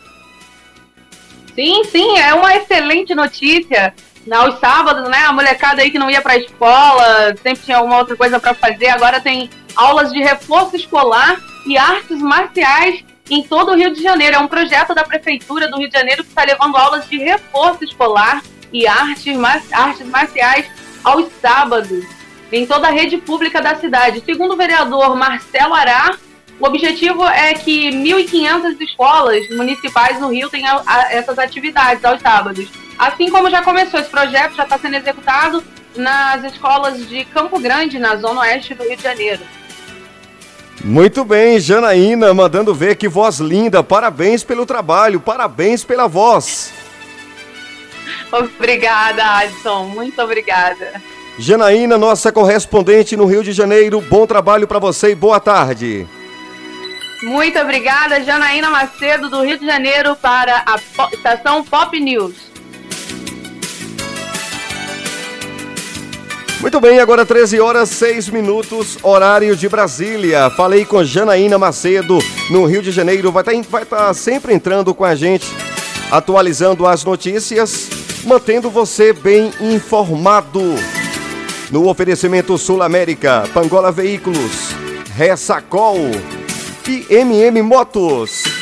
Sim, 1.55 1.83
sim, 1.85 2.19
é 2.19 2.35
uma 2.35 2.55
excelente 2.57 3.15
notícia 3.15 3.95
aos 4.31 4.59
sábados, 4.61 5.09
né? 5.09 5.19
A 5.25 5.33
molecada 5.33 5.83
aí 5.83 5.91
que 5.91 5.99
não 5.99 6.11
ia 6.11 6.21
para 6.21 6.35
a 6.35 6.39
escola, 6.39 7.35
sempre 7.43 7.65
tinha 7.65 7.79
alguma 7.79 7.99
outra 7.99 8.17
coisa 8.17 8.39
para 8.39 8.55
fazer. 8.55 8.89
Agora 8.89 9.21
tem 9.21 9.51
aulas 9.75 10.13
de 10.13 10.21
reforço 10.21 10.77
escolar 10.77 11.41
e 11.67 11.77
artes 11.77 12.21
marciais 12.21 13.05
em 13.31 13.43
todo 13.43 13.73
o 13.73 13.77
Rio 13.77 13.93
de 13.93 14.03
Janeiro. 14.03 14.37
É 14.37 14.39
um 14.39 14.49
projeto 14.49 14.95
da 14.95 15.05
Prefeitura 15.05 15.69
do 15.69 15.79
Rio 15.79 15.89
de 15.89 15.97
Janeiro 15.97 16.23
que 16.23 16.29
está 16.29 16.45
levando 16.45 16.77
aulas 16.77 17.09
de 17.09 17.19
reforço 17.19 17.85
escolar 17.85 18.43
e 18.73 18.87
artes, 18.87 19.37
mar 19.37 19.63
artes 19.73 20.07
marciais 20.07 20.67
aos 21.05 21.27
sábados 21.41 22.05
em 22.53 22.67
toda 22.67 22.89
a 22.89 22.91
rede 22.91 23.17
pública 23.17 23.61
da 23.63 23.75
cidade. 23.77 24.23
Segundo 24.25 24.53
o 24.53 24.57
vereador 24.57 25.17
Marcelo 25.17 25.73
Ará, 25.73 26.17
o 26.61 26.67
objetivo 26.67 27.25
é 27.25 27.55
que 27.55 27.91
1.500 27.91 28.81
escolas 28.81 29.49
municipais 29.51 30.21
no 30.21 30.29
Rio 30.29 30.51
tenham 30.51 30.83
essas 31.11 31.39
atividades 31.39 32.05
aos 32.05 32.21
sábados. 32.21 32.69
Assim 32.99 33.31
como 33.31 33.51
já 33.51 33.63
começou 33.63 34.01
esse 34.01 34.11
projeto, 34.11 34.55
já 34.55 34.65
está 34.65 34.79
sendo 34.79 34.97
executado 34.97 35.63
nas 35.97 36.45
escolas 36.45 37.09
de 37.09 37.25
Campo 37.27 37.59
Grande, 37.59 37.99
na 37.99 38.17
zona 38.17 38.41
oeste 38.41 38.75
do 38.75 38.85
Rio 38.85 38.97
de 38.97 39.03
Janeiro. 39.03 39.43
Muito 40.85 41.25
bem, 41.25 41.61
Janaína, 41.61 42.33
mandando 42.35 42.75
ver 42.75 42.97
que 42.97 43.09
voz 43.09 43.39
linda. 43.39 43.83
Parabéns 43.83 44.43
pelo 44.43 44.67
trabalho, 44.67 45.21
parabéns 45.21 45.85
pela 45.85 46.09
voz. 46.09 46.73
Obrigada, 48.33 49.23
Adson, 49.25 49.85
muito 49.87 50.21
obrigada. 50.21 51.01
Janaína, 51.39 51.97
nossa 51.97 52.33
correspondente 52.33 53.17
no 53.17 53.27
Rio 53.27 53.43
de 53.43 53.53
Janeiro, 53.53 54.01
bom 54.01 54.27
trabalho 54.27 54.67
para 54.67 54.79
você 54.79 55.11
e 55.11 55.15
boa 55.15 55.39
tarde. 55.39 56.07
Muito 57.23 57.59
obrigada, 57.59 58.23
Janaína 58.23 58.69
Macedo, 58.69 59.31
do 59.31 59.43
Rio 59.43 59.59
de 59.59 59.65
Janeiro, 59.65 60.17
para 60.17 60.65
a 60.67 60.77
estação 61.13 61.63
Pop 61.63 61.99
News. 61.99 62.52
Muito 66.63 66.81
bem, 66.81 67.01
agora 67.01 67.27
13 67.27 67.59
horas 67.59 67.89
6 67.89 68.29
minutos, 68.29 68.97
horário 69.03 69.57
de 69.57 69.69
Brasília. 69.69 70.49
Falei 70.51 70.85
com 70.85 71.03
Janaína 71.03 71.59
Macedo, 71.59 72.21
no 72.51 72.65
Rio 72.65 72.81
de 72.81 72.93
Janeiro. 72.93 73.33
Vai 73.33 73.43
estar 73.43 73.53
tá, 73.53 73.69
vai 73.69 73.85
tá 73.85 74.15
sempre 74.15 74.55
entrando 74.55 74.95
com 74.95 75.05
a 75.05 75.17
gente, 75.17 75.45
atualizando 76.09 76.87
as 76.87 77.05
notícias, 77.05 77.91
mantendo 78.25 78.71
você 78.71 79.13
bem 79.13 79.51
informado. 79.61 80.77
No 81.73 81.89
oferecimento 81.89 82.57
Sul 82.57 82.81
América, 82.81 83.43
Pangola 83.53 83.91
Veículos, 83.91 84.69
Ressacol 85.17 85.99
e 86.87 87.13
MM 87.13 87.61
Motos. 87.61 88.62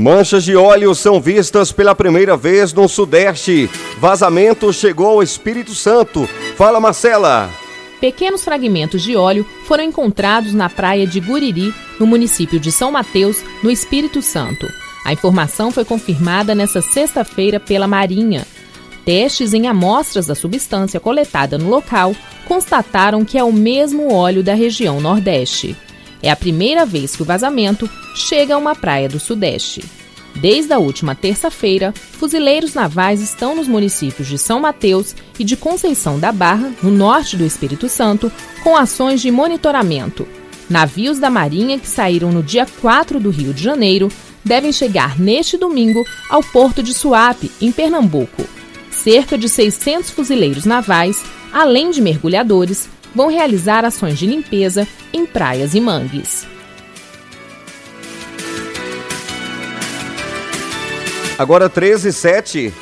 Manchas 0.00 0.44
de 0.44 0.56
óleo 0.56 0.94
são 0.94 1.20
vistas 1.20 1.72
pela 1.72 1.94
primeira 1.94 2.34
vez 2.34 2.72
no 2.72 2.88
Sudeste. 2.88 3.68
Vazamento 3.98 4.72
chegou 4.72 5.08
ao 5.08 5.22
Espírito 5.22 5.74
Santo. 5.74 6.26
Fala, 6.56 6.80
Marcela. 6.80 7.50
Pequenos 8.00 8.42
fragmentos 8.42 9.02
de 9.02 9.14
óleo 9.14 9.44
foram 9.66 9.84
encontrados 9.84 10.54
na 10.54 10.70
praia 10.70 11.06
de 11.06 11.20
Guriri, 11.20 11.74
no 11.98 12.06
município 12.06 12.58
de 12.58 12.72
São 12.72 12.90
Mateus, 12.90 13.44
no 13.62 13.70
Espírito 13.70 14.22
Santo. 14.22 14.66
A 15.04 15.12
informação 15.12 15.70
foi 15.70 15.84
confirmada 15.84 16.54
nesta 16.54 16.80
sexta-feira 16.80 17.60
pela 17.60 17.86
Marinha. 17.86 18.46
Testes 19.04 19.52
em 19.52 19.66
amostras 19.66 20.24
da 20.24 20.34
substância 20.34 20.98
coletada 20.98 21.58
no 21.58 21.68
local 21.68 22.16
constataram 22.48 23.22
que 23.22 23.36
é 23.36 23.44
o 23.44 23.52
mesmo 23.52 24.14
óleo 24.14 24.42
da 24.42 24.54
região 24.54 24.98
Nordeste. 24.98 25.76
É 26.22 26.30
a 26.30 26.36
primeira 26.36 26.84
vez 26.84 27.16
que 27.16 27.22
o 27.22 27.26
vazamento 27.26 27.88
chega 28.14 28.54
a 28.54 28.58
uma 28.58 28.74
praia 28.74 29.08
do 29.08 29.18
Sudeste. 29.18 29.84
Desde 30.36 30.72
a 30.72 30.78
última 30.78 31.14
terça-feira, 31.14 31.92
fuzileiros 31.92 32.74
navais 32.74 33.20
estão 33.20 33.56
nos 33.56 33.66
municípios 33.66 34.28
de 34.28 34.38
São 34.38 34.60
Mateus 34.60 35.14
e 35.38 35.44
de 35.44 35.56
Conceição 35.56 36.18
da 36.18 36.30
Barra, 36.30 36.72
no 36.82 36.90
norte 36.90 37.36
do 37.36 37.44
Espírito 37.44 37.88
Santo, 37.88 38.30
com 38.62 38.76
ações 38.76 39.20
de 39.20 39.30
monitoramento. 39.30 40.26
Navios 40.68 41.18
da 41.18 41.28
Marinha 41.28 41.78
que 41.78 41.88
saíram 41.88 42.30
no 42.30 42.42
dia 42.42 42.66
4 42.80 43.18
do 43.18 43.28
Rio 43.28 43.52
de 43.52 43.62
Janeiro 43.62 44.08
devem 44.44 44.72
chegar 44.72 45.18
neste 45.18 45.56
domingo 45.56 46.06
ao 46.30 46.42
porto 46.42 46.82
de 46.82 46.94
Suape, 46.94 47.50
em 47.60 47.72
Pernambuco. 47.72 48.46
Cerca 48.90 49.36
de 49.36 49.48
600 49.48 50.10
fuzileiros 50.10 50.64
navais, 50.64 51.22
além 51.52 51.90
de 51.90 52.00
mergulhadores, 52.00 52.88
vão 53.14 53.28
realizar 53.28 53.84
ações 53.84 54.18
de 54.18 54.26
limpeza 54.26 54.86
em 55.12 55.26
praias 55.26 55.74
e 55.74 55.80
mangues. 55.80 56.46
Agora 61.38 61.70
13 61.70 62.08
e 62.08 62.12
7. 62.12 62.74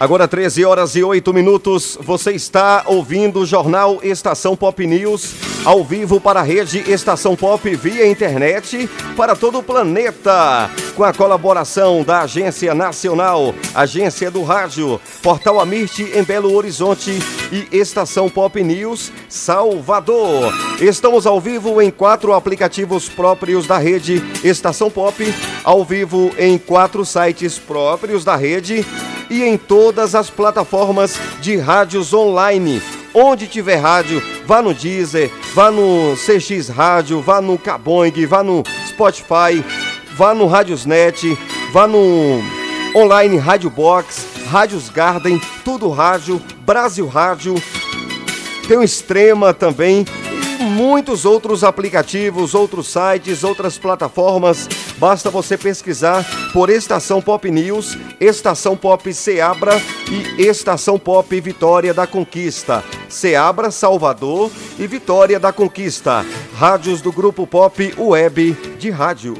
Agora 0.00 0.26
13 0.26 0.64
horas 0.64 0.96
e 0.96 1.04
8 1.04 1.30
minutos, 1.30 1.98
você 2.00 2.32
está 2.32 2.84
ouvindo 2.86 3.40
o 3.40 3.44
Jornal 3.44 4.00
Estação 4.02 4.56
Pop 4.56 4.86
News, 4.86 5.34
ao 5.62 5.84
vivo 5.84 6.18
para 6.18 6.40
a 6.40 6.42
rede 6.42 6.82
Estação 6.90 7.36
Pop 7.36 7.68
via 7.76 8.08
internet 8.08 8.88
para 9.14 9.36
todo 9.36 9.58
o 9.58 9.62
planeta, 9.62 10.70
com 10.96 11.04
a 11.04 11.12
colaboração 11.12 12.02
da 12.02 12.22
Agência 12.22 12.74
Nacional, 12.74 13.54
Agência 13.74 14.30
do 14.30 14.42
Rádio, 14.42 14.98
Portal 15.22 15.60
Amirte 15.60 16.10
em 16.14 16.22
Belo 16.22 16.54
Horizonte 16.54 17.18
e 17.52 17.68
Estação 17.70 18.30
Pop 18.30 18.58
News 18.64 19.12
Salvador. 19.28 20.54
Estamos 20.80 21.26
ao 21.26 21.38
vivo 21.38 21.78
em 21.82 21.90
quatro 21.90 22.32
aplicativos 22.32 23.06
próprios 23.06 23.66
da 23.66 23.76
rede 23.76 24.24
Estação 24.42 24.90
Pop, 24.90 25.22
ao 25.62 25.84
vivo 25.84 26.30
em 26.38 26.56
quatro 26.56 27.04
sites 27.04 27.58
próprios 27.58 28.24
da 28.24 28.34
rede 28.34 28.82
e 29.30 29.44
em 29.44 29.56
todas 29.56 30.14
as 30.14 30.28
plataformas 30.28 31.18
de 31.40 31.56
rádios 31.56 32.12
online. 32.12 32.82
Onde 33.14 33.46
tiver 33.46 33.76
rádio, 33.76 34.22
vá 34.44 34.60
no 34.60 34.74
Deezer, 34.74 35.30
vá 35.54 35.70
no 35.70 36.14
CX 36.16 36.68
Rádio, 36.68 37.22
vá 37.22 37.40
no 37.40 37.56
Caboing, 37.56 38.26
vá 38.26 38.42
no 38.42 38.62
Spotify, 38.86 39.64
vá 40.16 40.34
no 40.34 40.46
Radiosnet, 40.46 41.38
vá 41.72 41.86
no 41.86 42.42
online 42.94 43.36
Rádio 43.38 43.70
Box, 43.70 44.26
Rádios 44.48 44.88
Garden, 44.88 45.40
Tudo 45.64 45.88
Rádio, 45.90 46.40
Brasil 46.64 47.06
Rádio, 47.06 47.54
tem 48.68 48.76
o 48.76 48.82
Extrema 48.82 49.52
também 49.52 50.04
muitos 50.70 51.24
outros 51.24 51.62
aplicativos, 51.62 52.54
outros 52.54 52.88
sites, 52.88 53.44
outras 53.44 53.76
plataformas. 53.76 54.68
Basta 54.96 55.28
você 55.28 55.58
pesquisar 55.58 56.24
por 56.52 56.70
Estação 56.70 57.20
Pop 57.20 57.50
News, 57.50 57.98
Estação 58.18 58.76
Pop 58.76 59.12
Seabra 59.12 59.72
e 60.10 60.42
Estação 60.42 60.98
Pop 60.98 61.40
Vitória 61.40 61.92
da 61.92 62.06
Conquista. 62.06 62.82
Seabra, 63.08 63.70
Salvador 63.70 64.50
e 64.78 64.86
Vitória 64.86 65.38
da 65.38 65.52
Conquista. 65.52 66.24
Rádios 66.54 67.02
do 67.02 67.12
Grupo 67.12 67.46
Pop 67.46 67.94
Web 67.98 68.52
de 68.78 68.90
Rádio. 68.90 69.34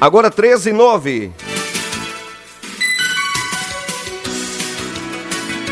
Agora 0.00 0.30
13 0.30 0.70
e 0.70 0.72
9. 0.72 1.45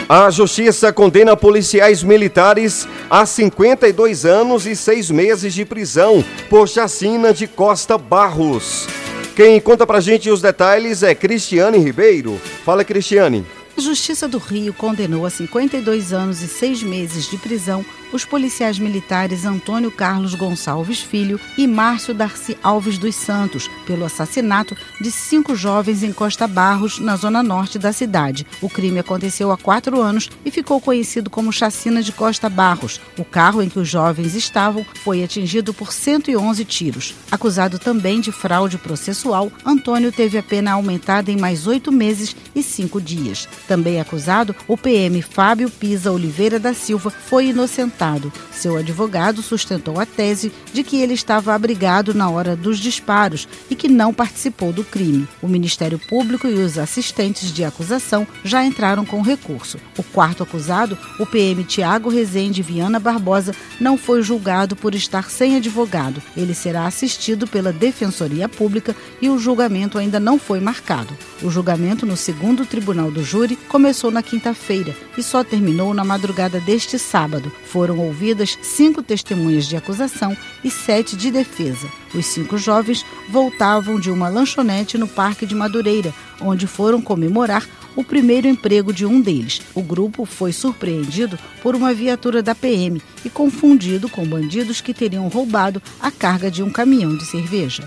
A 0.06 0.28
Justiça 0.28 0.92
condena 0.92 1.34
policiais 1.34 2.02
militares 2.02 2.86
a 3.08 3.24
52 3.24 4.26
anos 4.26 4.66
e 4.66 4.76
6 4.76 5.10
meses 5.10 5.54
de 5.54 5.64
prisão 5.64 6.22
por 6.50 6.68
chacina 6.68 7.32
de 7.32 7.46
Costa 7.46 7.96
Barros. 7.96 8.86
Quem 9.34 9.58
conta 9.58 9.86
pra 9.86 10.00
gente 10.00 10.28
os 10.28 10.42
detalhes 10.42 11.02
é 11.02 11.14
Cristiane 11.14 11.78
Ribeiro. 11.78 12.38
Fala, 12.66 12.84
Cristiane. 12.84 13.46
A 13.76 13.80
Justiça 13.80 14.28
do 14.28 14.36
Rio 14.36 14.74
condenou 14.74 15.24
a 15.24 15.30
52 15.30 16.12
anos 16.12 16.42
e 16.42 16.48
6 16.48 16.82
meses 16.82 17.30
de 17.30 17.38
prisão 17.38 17.82
os 18.14 18.24
policiais 18.24 18.78
militares 18.78 19.44
Antônio 19.44 19.90
Carlos 19.90 20.36
Gonçalves 20.36 21.00
Filho 21.00 21.40
e 21.58 21.66
Márcio 21.66 22.14
Darcy 22.14 22.56
Alves 22.62 22.96
dos 22.96 23.16
Santos 23.16 23.68
pelo 23.84 24.04
assassinato 24.04 24.76
de 25.00 25.10
cinco 25.10 25.56
jovens 25.56 26.04
em 26.04 26.12
Costa 26.12 26.46
Barros, 26.46 27.00
na 27.00 27.16
zona 27.16 27.42
norte 27.42 27.76
da 27.76 27.92
cidade. 27.92 28.46
O 28.62 28.70
crime 28.70 29.00
aconteceu 29.00 29.50
há 29.50 29.56
quatro 29.56 30.00
anos 30.00 30.30
e 30.44 30.50
ficou 30.52 30.80
conhecido 30.80 31.28
como 31.28 31.52
Chacina 31.52 32.00
de 32.04 32.12
Costa 32.12 32.48
Barros. 32.48 33.00
O 33.18 33.24
carro 33.24 33.60
em 33.60 33.68
que 33.68 33.80
os 33.80 33.88
jovens 33.88 34.36
estavam 34.36 34.86
foi 35.02 35.24
atingido 35.24 35.74
por 35.74 35.92
111 35.92 36.64
tiros. 36.64 37.14
Acusado 37.32 37.80
também 37.80 38.20
de 38.20 38.30
fraude 38.30 38.78
processual, 38.78 39.50
Antônio 39.66 40.12
teve 40.12 40.38
a 40.38 40.42
pena 40.42 40.72
aumentada 40.72 41.32
em 41.32 41.36
mais 41.36 41.66
oito 41.66 41.90
meses 41.90 42.36
e 42.54 42.62
cinco 42.62 43.00
dias. 43.00 43.48
Também 43.66 44.00
acusado, 44.00 44.54
o 44.68 44.76
PM 44.76 45.20
Fábio 45.20 45.68
Pisa 45.68 46.12
Oliveira 46.12 46.60
da 46.60 46.72
Silva 46.72 47.10
foi 47.10 47.46
inocentado 47.46 48.03
seu 48.52 48.76
advogado 48.76 49.42
sustentou 49.42 50.00
a 50.00 50.06
tese 50.06 50.52
de 50.72 50.82
que 50.82 51.00
ele 51.00 51.14
estava 51.14 51.54
abrigado 51.54 52.14
na 52.14 52.28
hora 52.28 52.56
dos 52.56 52.78
disparos 52.78 53.48
e 53.70 53.74
que 53.74 53.88
não 53.88 54.12
participou 54.12 54.72
do 54.72 54.84
crime. 54.84 55.28
O 55.42 55.48
Ministério 55.48 55.98
Público 55.98 56.46
e 56.46 56.54
os 56.54 56.78
assistentes 56.78 57.52
de 57.52 57.64
acusação 57.64 58.26
já 58.44 58.64
entraram 58.64 59.04
com 59.04 59.20
recurso. 59.22 59.78
O 59.98 60.02
quarto 60.02 60.42
acusado, 60.42 60.98
o 61.18 61.26
PM 61.26 61.64
Tiago 61.64 62.08
Rezende 62.08 62.62
Viana 62.62 62.98
Barbosa, 62.98 63.54
não 63.80 63.96
foi 63.96 64.22
julgado 64.22 64.76
por 64.76 64.94
estar 64.94 65.30
sem 65.30 65.56
advogado. 65.56 66.22
Ele 66.36 66.54
será 66.54 66.86
assistido 66.86 67.46
pela 67.46 67.72
Defensoria 67.72 68.48
Pública 68.48 68.94
e 69.20 69.28
o 69.28 69.38
julgamento 69.38 69.98
ainda 69.98 70.18
não 70.18 70.38
foi 70.38 70.60
marcado. 70.60 71.16
O 71.42 71.50
julgamento 71.50 72.06
no 72.06 72.16
segundo 72.16 72.64
tribunal 72.64 73.10
do 73.10 73.22
júri 73.22 73.56
começou 73.68 74.10
na 74.10 74.22
quinta-feira 74.22 74.94
e 75.16 75.22
só 75.22 75.44
terminou 75.44 75.92
na 75.92 76.04
madrugada 76.04 76.58
deste 76.60 76.98
sábado. 76.98 77.52
Foram 77.66 77.83
foram 77.84 77.98
ouvidas 77.98 78.58
cinco 78.62 79.02
testemunhas 79.02 79.66
de 79.66 79.76
acusação 79.76 80.34
e 80.64 80.70
sete 80.70 81.14
de 81.14 81.30
defesa. 81.30 81.86
Os 82.14 82.24
cinco 82.24 82.56
jovens 82.56 83.04
voltavam 83.28 84.00
de 84.00 84.10
uma 84.10 84.26
lanchonete 84.30 84.96
no 84.96 85.06
Parque 85.06 85.44
de 85.44 85.54
Madureira, 85.54 86.10
onde 86.40 86.66
foram 86.66 87.02
comemorar 87.02 87.68
o 87.94 88.02
primeiro 88.02 88.48
emprego 88.48 88.90
de 88.90 89.04
um 89.04 89.20
deles. 89.20 89.60
O 89.74 89.82
grupo 89.82 90.24
foi 90.24 90.50
surpreendido 90.50 91.38
por 91.62 91.74
uma 91.74 91.92
viatura 91.92 92.42
da 92.42 92.54
PM 92.54 93.02
e 93.22 93.28
confundido 93.28 94.08
com 94.08 94.24
bandidos 94.24 94.80
que 94.80 94.94
teriam 94.94 95.28
roubado 95.28 95.82
a 96.00 96.10
carga 96.10 96.50
de 96.50 96.62
um 96.62 96.70
caminhão 96.70 97.14
de 97.14 97.26
cerveja. 97.26 97.86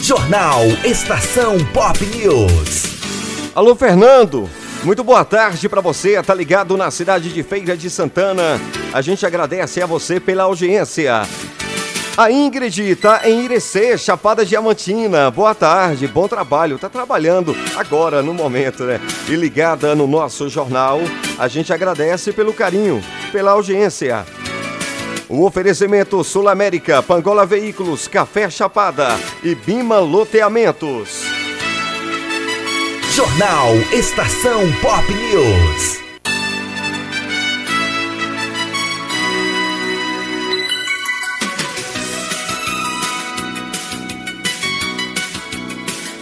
Jornal 0.00 0.62
Estação 0.84 1.56
Pop 1.72 1.98
News. 2.06 2.84
Alô, 3.56 3.74
Fernando. 3.74 4.48
Muito 4.82 5.04
boa 5.04 5.26
tarde 5.26 5.68
para 5.68 5.82
você, 5.82 6.22
tá 6.22 6.32
ligado 6.32 6.74
na 6.74 6.90
cidade 6.90 7.28
de 7.28 7.42
Feira 7.42 7.76
de 7.76 7.90
Santana. 7.90 8.58
A 8.94 9.02
gente 9.02 9.26
agradece 9.26 9.82
a 9.82 9.86
você 9.86 10.18
pela 10.18 10.44
audiência. 10.44 11.20
A 12.16 12.30
Ingrid 12.30 12.96
tá 12.96 13.28
em 13.28 13.44
Irecê, 13.44 13.98
Chapada 13.98 14.44
Diamantina. 14.44 15.30
Boa 15.30 15.54
tarde, 15.54 16.08
bom 16.08 16.26
trabalho. 16.26 16.78
Tá 16.78 16.88
trabalhando 16.88 17.54
agora, 17.76 18.22
no 18.22 18.32
momento, 18.32 18.84
né? 18.84 18.98
E 19.28 19.36
ligada 19.36 19.94
no 19.94 20.06
nosso 20.06 20.48
jornal. 20.48 20.98
A 21.38 21.46
gente 21.46 21.74
agradece 21.74 22.32
pelo 22.32 22.54
carinho, 22.54 23.02
pela 23.30 23.50
audiência. 23.52 24.24
Um 25.28 25.42
oferecimento 25.42 26.24
Sul 26.24 26.48
América, 26.48 27.02
Pangola 27.02 27.44
Veículos, 27.44 28.08
Café 28.08 28.48
Chapada 28.48 29.08
e 29.44 29.54
Bima 29.54 29.98
Loteamentos. 29.98 31.29
Jornal 33.12 33.74
Estação 33.92 34.70
Pop 34.80 35.12
News. 35.12 35.98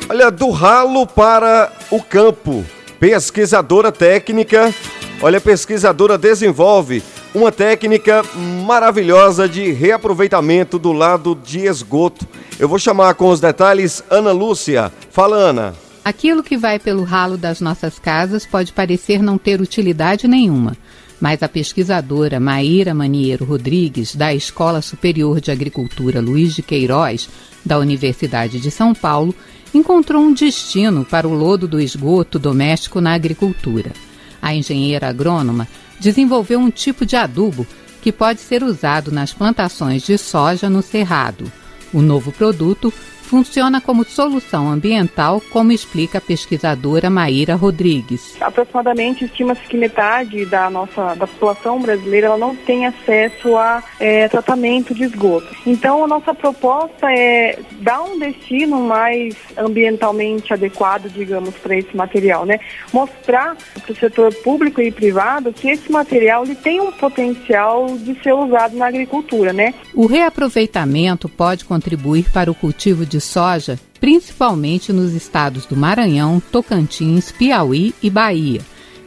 Olha, 0.08 0.30
do 0.30 0.48
ralo 0.48 1.06
para 1.06 1.70
o 1.90 2.02
campo. 2.02 2.64
Pesquisadora 2.98 3.92
técnica, 3.92 4.74
olha, 5.20 5.42
pesquisadora 5.42 6.16
desenvolve 6.16 7.02
uma 7.34 7.52
técnica 7.52 8.24
maravilhosa 8.64 9.46
de 9.46 9.72
reaproveitamento 9.72 10.78
do 10.78 10.92
lado 10.92 11.34
de 11.44 11.66
esgoto. 11.66 12.26
Eu 12.58 12.66
vou 12.66 12.78
chamar 12.78 13.14
com 13.14 13.28
os 13.28 13.40
detalhes 13.40 14.02
Ana 14.08 14.32
Lúcia. 14.32 14.90
Fala, 15.10 15.36
Ana. 15.36 15.87
Aquilo 16.08 16.42
que 16.42 16.56
vai 16.56 16.78
pelo 16.78 17.04
ralo 17.04 17.36
das 17.36 17.60
nossas 17.60 17.98
casas 17.98 18.46
pode 18.46 18.72
parecer 18.72 19.22
não 19.22 19.36
ter 19.36 19.60
utilidade 19.60 20.26
nenhuma, 20.26 20.74
mas 21.20 21.42
a 21.42 21.48
pesquisadora 21.50 22.40
Maíra 22.40 22.94
Maniero 22.94 23.44
Rodrigues, 23.44 24.16
da 24.16 24.32
Escola 24.32 24.80
Superior 24.80 25.38
de 25.38 25.50
Agricultura 25.50 26.18
Luiz 26.18 26.54
de 26.54 26.62
Queiroz, 26.62 27.28
da 27.62 27.78
Universidade 27.78 28.58
de 28.58 28.70
São 28.70 28.94
Paulo, 28.94 29.34
encontrou 29.74 30.22
um 30.22 30.32
destino 30.32 31.04
para 31.04 31.28
o 31.28 31.34
lodo 31.34 31.68
do 31.68 31.78
esgoto 31.78 32.38
doméstico 32.38 33.02
na 33.02 33.12
agricultura. 33.12 33.92
A 34.40 34.54
engenheira 34.54 35.10
agrônoma 35.10 35.68
desenvolveu 36.00 36.58
um 36.58 36.70
tipo 36.70 37.04
de 37.04 37.16
adubo 37.16 37.66
que 38.00 38.10
pode 38.10 38.40
ser 38.40 38.62
usado 38.62 39.12
nas 39.12 39.34
plantações 39.34 40.04
de 40.04 40.16
soja 40.16 40.70
no 40.70 40.80
cerrado. 40.80 41.52
O 41.92 42.00
novo 42.00 42.32
produto 42.32 42.90
funciona 43.28 43.78
como 43.78 44.04
solução 44.04 44.70
ambiental, 44.70 45.42
como 45.50 45.70
explica 45.70 46.16
a 46.16 46.20
pesquisadora 46.20 47.10
Maíra 47.10 47.54
Rodrigues. 47.54 48.36
Aproximadamente 48.40 49.26
estima-se 49.26 49.60
que 49.68 49.76
metade 49.76 50.46
da 50.46 50.70
nossa 50.70 51.14
da 51.14 51.26
população 51.26 51.80
brasileira 51.80 52.28
ela 52.28 52.38
não 52.38 52.56
tem 52.56 52.86
acesso 52.86 53.56
a 53.56 53.82
é, 54.00 54.26
tratamento 54.28 54.94
de 54.94 55.04
esgoto. 55.04 55.46
Então 55.66 56.04
a 56.04 56.08
nossa 56.08 56.32
proposta 56.34 57.12
é 57.12 57.58
dar 57.80 58.02
um 58.02 58.18
destino 58.18 58.80
mais 58.80 59.36
ambientalmente 59.56 60.52
adequado, 60.52 61.10
digamos, 61.10 61.54
para 61.56 61.76
esse 61.76 61.94
material, 61.94 62.46
né? 62.46 62.58
Mostrar 62.92 63.56
para 63.82 63.92
o 63.92 63.96
setor 63.96 64.32
público 64.36 64.80
e 64.80 64.90
privado 64.90 65.52
que 65.52 65.68
esse 65.68 65.92
material 65.92 66.44
ele 66.44 66.54
tem 66.54 66.80
um 66.80 66.90
potencial 66.92 67.86
de 67.98 68.20
ser 68.22 68.32
usado 68.32 68.74
na 68.76 68.86
agricultura, 68.86 69.52
né? 69.52 69.74
O 69.94 70.06
reaproveitamento 70.06 71.28
pode 71.28 71.66
contribuir 71.66 72.30
para 72.32 72.50
o 72.50 72.54
cultivo 72.54 73.04
de 73.04 73.17
de 73.18 73.20
soja, 73.20 73.78
principalmente 74.00 74.92
nos 74.92 75.12
estados 75.12 75.66
do 75.66 75.76
Maranhão, 75.76 76.40
Tocantins, 76.52 77.32
Piauí 77.32 77.92
e 78.00 78.08
Bahia, 78.08 78.60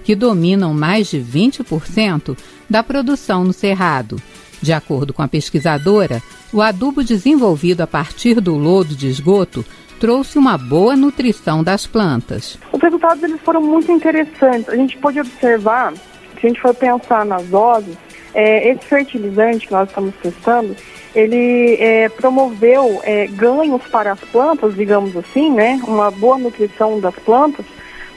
que 0.04 0.15
dominam 0.15 0.74
mais 0.74 1.08
de 1.10 1.19
20% 1.19 2.38
da 2.69 2.84
produção 2.84 3.45
no 3.45 3.54
cerrado. 3.54 4.21
De 4.62 4.74
acordo 4.74 5.13
com 5.13 5.21
a 5.21 5.30
pesquisadora, 5.30 6.21
o 6.52 6.62
adubo 6.62 7.04
desenvolvido 7.04 7.82
a 7.82 7.88
partir 7.88 8.41
do 8.41 8.56
lodo 8.58 8.93
de 8.93 9.08
esgoto 9.08 9.65
trouxe 9.97 10.38
uma 10.38 10.58
boa 10.58 10.95
nutrição 10.95 11.63
das 11.63 11.88
plantas. 11.88 12.58
Os 12.74 12.82
resultados 12.82 13.24
eles 13.24 13.39
foram 13.41 13.62
muito 13.62 13.89
interessantes. 13.91 14.67
A 14.67 14.76
gente 14.76 14.97
pode 14.97 15.21
observar, 15.21 15.93
se 15.93 16.45
a 16.45 16.47
gente 16.47 16.60
for 16.60 16.76
pensar 16.76 17.26
nas 17.26 17.45
doses, 17.45 17.95
é, 18.34 18.71
esse 18.71 18.84
fertilizante 18.86 19.67
que 19.67 19.74
nós 19.74 19.88
estamos 19.88 20.13
testando, 20.21 20.76
ele 21.13 21.76
é, 21.80 22.10
promoveu 22.10 23.02
é, 23.04 23.28
ganhos 23.28 23.82
para 23.91 24.13
as 24.13 24.19
plantas, 24.19 24.76
digamos 24.76 25.15
assim, 25.15 25.52
né? 25.52 25.80
Uma 25.86 26.10
boa 26.10 26.38
nutrição 26.38 27.00
das 27.00 27.15
plantas, 27.15 27.65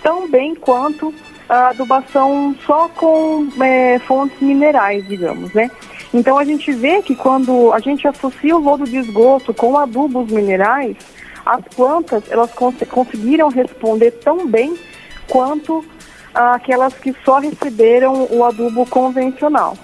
tão 0.03 0.29
bem 0.29 0.55
quanto 0.55 1.13
a 1.49 1.69
adubação 1.69 2.55
só 2.65 2.89
com 2.89 3.49
é, 3.61 3.99
fontes 4.01 4.41
minerais, 4.41 5.07
digamos, 5.07 5.53
né? 5.53 5.71
Então 6.13 6.39
a 6.39 6.45
gente 6.45 6.73
vê 6.73 7.03
que 7.03 7.15
quando 7.15 7.73
a 7.73 7.81
gente 7.81 8.07
associa 8.07 8.57
o 8.57 8.61
lodo 8.61 8.85
de 8.85 8.99
esgoto 8.99 9.53
com 9.53 9.77
adubos 9.77 10.31
minerais, 10.31 10.97
as 11.45 11.63
plantas 11.75 12.23
elas 12.31 12.53
cons 12.53 12.77
conseguiram 12.89 13.49
responder 13.49 14.13
tão 14.13 14.47
bem 14.47 14.77
quanto 15.29 15.85
aquelas 16.33 16.95
que 16.95 17.15
só 17.25 17.39
receberam 17.39 18.27
o 18.31 18.45
adubo 18.45 18.87
convencional. 18.87 19.77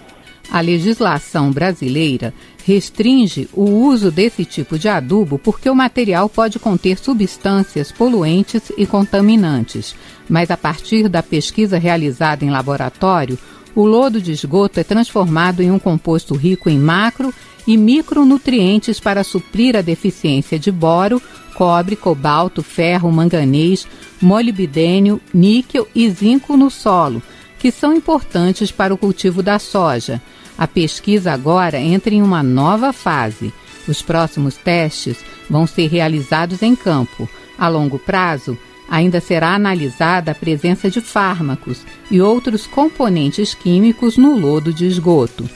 A 0.51 0.61
legislação 0.61 1.53
brasileira 1.53 2.35
restringe 2.65 3.49
o 3.53 3.65
uso 3.65 4.11
desse 4.11 4.45
tipo 4.45 4.79
de 4.79 4.89
adubo 4.89 5.39
porque 5.39 5.69
o 5.69 5.75
material 5.75 6.29
pode 6.29 6.59
conter 6.59 6.99
substâncias 6.99 7.91
poluentes 7.91 8.73
e 8.77 8.87
contaminantes. 8.87 9.95
Mas 10.29 10.51
a 10.51 10.57
partir 10.57 11.09
da 11.09 11.23
pesquisa 11.23 11.79
realizada 11.79 12.45
em 12.45 12.51
laboratório, 12.51 13.39
o 13.75 13.85
lodo 13.85 14.21
de 14.21 14.33
esgoto 14.33 14.81
é 14.81 14.85
transformado 14.85 15.63
em 15.63 15.71
um 15.71 15.79
composto 15.79 16.35
rico 16.35 16.69
em 16.69 16.79
macro 16.79 17.33
e 17.67 17.77
micronutrientes 17.77 18.99
para 18.99 19.23
suprir 19.23 19.77
a 19.77 19.81
deficiência 19.81 20.59
de 20.59 20.71
boro, 20.73 21.23
cobre, 21.55 21.95
cobalto, 21.95 22.63
ferro, 22.63 23.13
manganês, 23.13 23.87
molibdênio, 24.21 25.21
níquel 25.33 25.87
e 25.95 26.09
zinco 26.11 26.57
no 26.57 26.71
solo, 26.71 27.23
que 27.61 27.71
são 27.71 27.95
importantes 27.95 28.73
para 28.73 28.93
o 28.93 28.97
cultivo 28.97 29.43
da 29.43 29.59
soja. 29.59 30.21
A 30.57 30.67
pesquisa 30.67 31.33
agora 31.33 31.79
entra 31.79 32.15
em 32.15 32.23
uma 32.23 32.43
nova 32.43 32.93
fase. 32.93 33.53
Os 33.87 34.01
próximos 34.01 34.57
testes 34.57 35.19
vão 35.49 35.67
ser 35.67 35.87
realizados 35.89 36.63
em 36.63 36.75
campo. 36.75 37.29
A 37.59 37.69
longo 37.69 37.99
prazo, 37.99 38.59
ainda 38.89 39.21
será 39.21 39.55
analisada 39.55 40.33
a 40.33 40.35
presença 40.35 40.91
de 40.91 41.03
fármacos 41.03 41.83
e 42.11 42.21
outros 42.21 42.67
componentes 42.67 43.55
químicos 43.55 44.17
no 44.17 44.39
lodo 44.39 44.73
de 44.73 44.87
esgoto. 44.87 45.49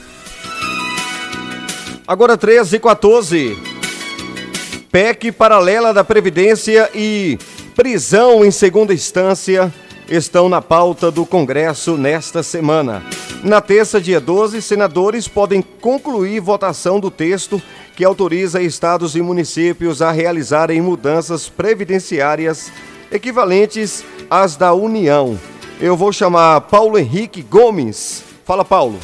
Agora 2.07 2.37
13 2.37 2.75
e 2.75 2.79
14. 2.79 3.57
PEC 4.91 5.31
paralela 5.31 5.91
da 5.91 6.03
Previdência 6.03 6.89
e 6.93 7.37
prisão 7.75 8.45
em 8.45 8.51
segunda 8.51 8.93
instância 8.93 9.73
estão 10.09 10.47
na 10.47 10.61
pauta 10.61 11.09
do 11.09 11.25
Congresso 11.25 11.97
nesta 11.97 12.43
semana. 12.43 13.03
Na 13.43 13.61
terça, 13.61 13.99
dia 13.99 14.19
12, 14.19 14.61
senadores 14.61 15.27
podem 15.27 15.61
concluir 15.61 16.39
votação 16.39 16.99
do 16.99 17.11
texto 17.11 17.61
que 17.95 18.03
autoriza 18.03 18.61
estados 18.61 19.15
e 19.15 19.21
municípios 19.21 20.01
a 20.01 20.11
realizarem 20.11 20.81
mudanças 20.81 21.47
previdenciárias 21.47 22.71
equivalentes 23.11 24.03
às 24.29 24.55
da 24.55 24.73
União. 24.73 25.39
Eu 25.79 25.95
vou 25.95 26.11
chamar 26.11 26.61
Paulo 26.61 26.97
Henrique 26.97 27.41
Gomes. 27.41 28.23
Fala, 28.45 28.63
Paulo. 28.63 28.99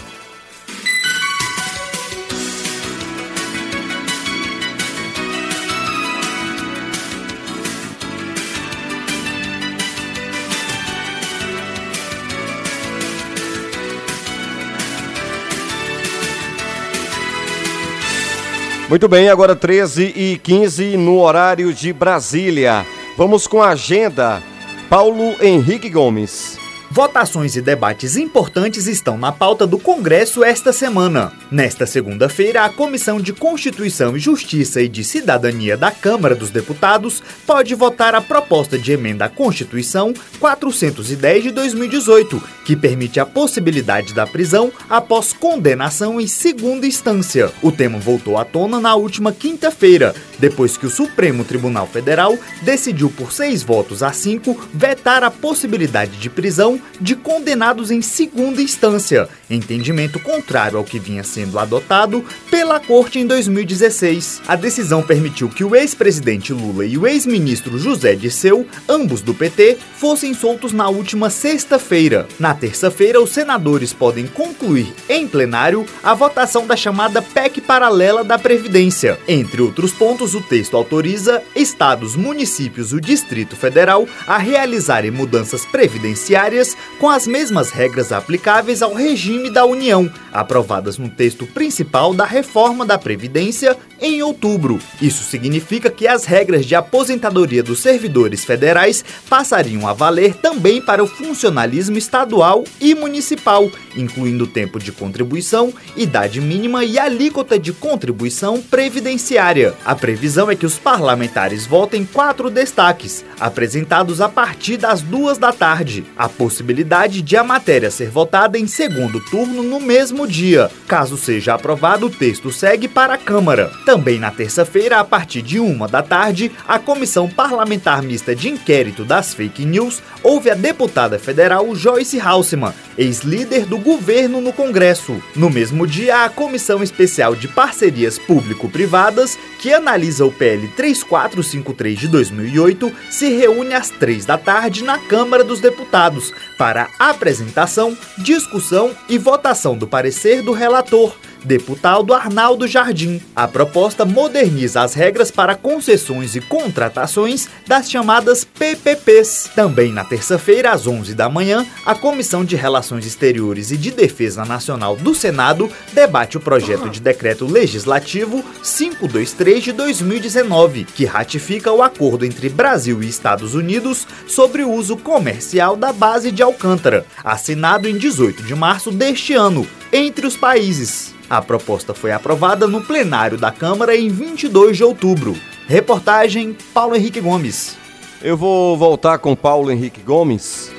Muito 18.92 19.08
bem, 19.08 19.30
agora 19.30 19.56
13 19.56 20.04
e 20.14 20.38
15 20.44 20.98
no 20.98 21.22
horário 21.22 21.74
de 21.74 21.94
Brasília. 21.94 22.86
Vamos 23.18 23.48
com 23.48 23.62
a 23.62 23.70
agenda. 23.70 24.44
Paulo 24.90 25.34
Henrique 25.42 25.90
Gomes. 25.90 26.61
Votações 26.94 27.56
e 27.56 27.62
debates 27.62 28.18
importantes 28.18 28.86
estão 28.86 29.18
na 29.18 29.32
pauta 29.32 29.66
do 29.66 29.80
Congresso 29.80 30.44
esta 30.44 30.74
semana. 30.74 31.32
Nesta 31.50 31.86
segunda-feira, 31.86 32.66
a 32.66 32.70
Comissão 32.70 33.18
de 33.18 33.32
Constituição 33.32 34.18
e 34.18 34.20
Justiça 34.20 34.82
e 34.82 34.90
de 34.90 35.02
Cidadania 35.02 35.78
da 35.78 35.90
Câmara 35.90 36.36
dos 36.36 36.50
Deputados 36.50 37.24
pode 37.48 37.74
votar 37.76 38.14
a 38.14 38.20
proposta 38.20 38.78
de 38.78 38.92
emenda 38.92 39.24
à 39.24 39.30
Constituição 39.30 40.14
410 40.38 41.44
de 41.44 41.52
2018, 41.52 42.44
que 42.66 42.76
permite 42.76 43.22
a 43.22 43.26
possibilidade 43.26 44.14
da 44.14 44.28
prisão 44.28 44.70
após 44.90 45.32
condenação 45.32 46.20
em 46.20 46.28
segunda 46.28 46.86
instância. 46.86 47.54
O 47.62 47.72
tema 47.72 48.00
voltou 48.00 48.38
à 48.38 48.44
tona 48.44 48.82
na 48.82 48.96
última 48.96 49.32
quinta-feira, 49.32 50.14
depois 50.42 50.76
que 50.76 50.88
o 50.88 50.90
Supremo 50.90 51.46
Tribunal 51.46 51.86
Federal 51.86 52.36
decidiu 52.64 53.12
por 53.12 53.32
seis 53.32 53.62
votos 53.62 54.02
a 54.02 54.12
cinco 54.12 54.60
vetar 54.74 55.24
a 55.24 55.30
possibilidade 55.30 56.18
de 56.18 56.32
prisão 56.32 56.82
de 57.00 57.16
condenados 57.16 57.92
em 57.92 58.02
segunda 58.02 58.60
instância, 58.60 59.30
entendimento 59.50 60.20
contrário 60.20 60.80
ao 60.80 60.84
que 60.84 60.98
vinha 60.98 61.24
sendo 61.24 61.60
adotado 61.60 62.26
pela 62.50 62.80
Corte 62.80 63.20
em 63.20 63.28
2016. 63.28 64.42
A 64.48 64.56
decisão 64.56 65.04
permitiu 65.04 65.48
que 65.48 65.64
o 65.64 65.76
ex-presidente 65.76 66.52
Lula 66.52 66.86
e 66.86 66.98
o 66.98 67.06
ex-ministro 67.06 67.78
José 67.78 68.16
Disseu, 68.16 68.66
ambos 68.90 69.22
do 69.22 69.36
PT, 69.36 69.78
fossem 69.98 70.34
soltos 70.34 70.74
na 70.74 70.90
última 70.90 71.30
sexta-feira. 71.30 72.28
Na 72.40 72.56
terça-feira, 72.56 73.22
os 73.22 73.30
senadores 73.30 73.94
podem 73.94 74.26
concluir 74.26 74.92
em 75.08 75.28
plenário 75.28 75.86
a 76.04 76.16
votação 76.16 76.66
da 76.66 76.76
chamada 76.76 77.22
PEC 77.22 77.62
paralela 77.62 78.24
da 78.24 78.40
Previdência. 78.40 79.20
Entre 79.28 79.62
outros 79.62 79.92
pontos, 79.92 80.31
o 80.34 80.42
texto 80.42 80.76
autoriza 80.76 81.42
estados, 81.56 82.16
municípios 82.16 82.92
e 82.92 82.96
o 82.96 83.02
Distrito 83.02 83.56
Federal 83.56 84.08
a 84.28 84.38
realizarem 84.38 85.12
mudanças 85.12 85.66
previdenciárias 85.66 86.76
com 87.00 87.10
as 87.10 87.28
mesmas 87.28 87.70
regras 87.70 88.12
aplicáveis 88.12 88.82
ao 88.82 88.94
regime 88.94 89.50
da 89.50 89.66
União, 89.66 90.12
aprovadas 90.32 90.98
no 90.98 91.10
texto 91.10 91.46
principal 91.46 92.14
da 92.14 92.26
reforma 92.26 92.86
da 92.86 92.98
Previdência 92.98 93.78
em 94.02 94.22
outubro. 94.24 94.80
Isso 95.02 95.24
significa 95.24 95.90
que 95.90 96.08
as 96.08 96.26
regras 96.26 96.66
de 96.66 96.74
aposentadoria 96.74 97.62
dos 97.62 97.80
servidores 97.80 98.44
federais 98.44 99.06
passariam 99.30 99.88
a 99.88 99.94
valer 99.94 100.34
também 100.36 100.82
para 100.82 101.04
o 101.04 101.08
funcionalismo 101.08 101.98
estadual 101.98 102.64
e 102.80 102.96
municipal, 102.96 103.70
incluindo 103.96 104.48
tempo 104.48 104.80
de 104.80 104.92
contribuição, 104.92 105.74
idade 105.96 106.42
mínima 106.42 106.84
e 106.84 106.98
alíquota 106.98 107.60
de 107.60 107.72
contribuição 107.72 108.62
previdenciária. 108.62 109.76
A 109.86 109.96
previsão 110.22 110.52
é 110.52 110.56
que 110.56 110.68
os 110.68 110.78
parlamentares 110.78 111.66
votem 111.66 112.06
quatro 112.06 112.52
destaques, 112.52 113.26
apresentados 113.40 114.22
a 114.22 114.30
partir 114.30 114.78
das 114.78 115.02
duas 115.02 115.40
da 115.40 115.52
tarde. 115.52 116.06
A 116.16 116.30
possibilidade 116.30 117.24
de 117.24 117.36
a 117.36 117.44
matéria 117.44 117.90
ser 117.90 118.12
votada 118.12 118.56
em 118.56 118.68
segundo 118.68 119.20
turno 119.20 119.64
no 119.64 119.80
mesmo 119.80 120.28
dia. 120.28 120.70
Caso 120.88 121.18
seja 121.18 121.56
aprovado, 121.56 122.06
o 122.06 122.10
texto 122.12 122.52
segue 122.52 122.88
para 122.88 123.16
a 123.16 123.18
Câmara. 123.18 123.72
Também 123.84 124.20
na 124.20 124.30
terça-feira, 124.30 125.00
a 125.00 125.04
partir 125.04 125.42
de 125.42 125.60
uma 125.60 125.88
da 125.88 126.04
tarde, 126.04 126.52
a 126.68 126.78
Comissão 126.78 127.28
Parlamentar 127.28 128.04
Mista 128.04 128.36
de 128.36 128.48
Inquérito 128.48 129.04
das 129.04 129.34
Fake 129.34 129.66
News 129.66 130.04
ouve 130.22 130.52
a 130.52 130.54
deputada 130.54 131.18
federal 131.18 131.74
Joyce 131.74 132.20
Halseman, 132.20 132.76
ex-líder 132.96 133.66
do 133.66 133.80
governo 133.80 134.40
no 134.40 134.54
Congresso. 134.54 135.20
No 135.36 135.50
mesmo 135.50 135.88
dia, 135.88 136.26
a 136.26 136.30
Comissão 136.30 136.84
Especial 136.84 137.34
de 137.34 137.48
Parcerias 137.48 138.20
Público-Privadas, 138.20 139.36
que 139.60 139.74
analisa 139.74 140.01
o 140.22 140.32
PL 140.32 140.68
3453 140.70 142.00
de 142.00 142.08
2008, 142.08 142.92
se 143.10 143.30
reúne 143.30 143.74
às 143.74 143.90
três 143.90 144.26
da 144.26 144.38
tarde 144.38 144.84
na 144.84 144.98
Câmara 144.98 145.44
dos 145.44 145.60
Deputados 145.60 146.34
para 146.58 146.90
apresentação, 146.98 147.96
discussão 148.18 148.96
e 149.08 149.18
votação 149.18 149.78
do 149.78 149.86
parecer 149.86 150.42
do 150.42 150.54
relator, 150.54 151.16
deputado 151.44 152.14
Arnaldo 152.14 152.68
Jardim. 152.68 153.22
A 153.36 153.48
proposta 153.48 154.06
moderniza 154.06 154.82
as 154.82 154.94
regras 154.94 155.32
para 155.32 155.56
concessões 155.56 156.36
e 156.36 156.42
contratações 156.42 157.48
das 157.68 157.90
chamadas 157.90 158.44
PPPs. 158.44 159.50
Também 159.56 159.92
na 159.92 160.04
terça-feira, 160.04 160.72
às 160.72 160.88
11 160.88 161.14
da 161.14 161.30
manhã, 161.30 161.66
a 161.86 161.96
Comissão 161.96 162.44
de 162.44 162.56
Relações 162.56 163.06
Exteriores 163.06 163.72
e 163.72 163.78
de 163.78 163.92
Defesa 163.92 164.46
Nacional 164.46 164.96
do 164.96 165.14
Senado 165.14 165.70
debate 165.94 166.38
o 166.38 166.42
projeto 166.42 166.90
de 166.90 167.00
decreto 167.00 167.46
legislativo 167.46 168.44
523 168.64 169.64
de 169.64 169.72
2019, 169.72 170.86
que 170.86 171.06
ratifica 171.06 171.72
o 171.72 171.82
acordo 171.82 172.26
entre 172.26 172.50
Brasil 172.50 173.02
e 173.02 173.08
Estados 173.08 173.56
Unidos 173.56 174.08
sobre 174.28 174.64
o 174.64 174.72
uso 174.72 174.98
comercial 174.98 175.76
da 175.76 175.92
base 175.92 176.32
de 176.32 176.42
Alcântara, 176.42 177.06
assinado 177.24 177.88
em 177.88 177.98
18 177.98 178.44
de 178.44 178.56
março 178.56 178.92
deste 178.92 179.34
ano 179.34 179.68
entre 179.92 180.26
os 180.26 180.38
países. 180.38 181.14
A 181.32 181.42
proposta 181.42 181.94
foi 181.94 182.12
aprovada 182.12 182.68
no 182.68 182.82
plenário 182.82 183.38
da 183.38 183.54
Câmara 183.54 183.96
em 183.96 184.10
22 184.10 184.76
de 184.76 184.84
outubro. 184.84 185.34
Reportagem 185.66 186.58
Paulo 186.74 186.94
Henrique 186.94 187.22
Gomes. 187.22 187.78
Eu 188.22 188.36
vou 188.36 188.78
voltar 188.78 189.18
com 189.18 189.34
Paulo 189.34 189.72
Henrique 189.72 190.02
Gomes. 190.02 190.70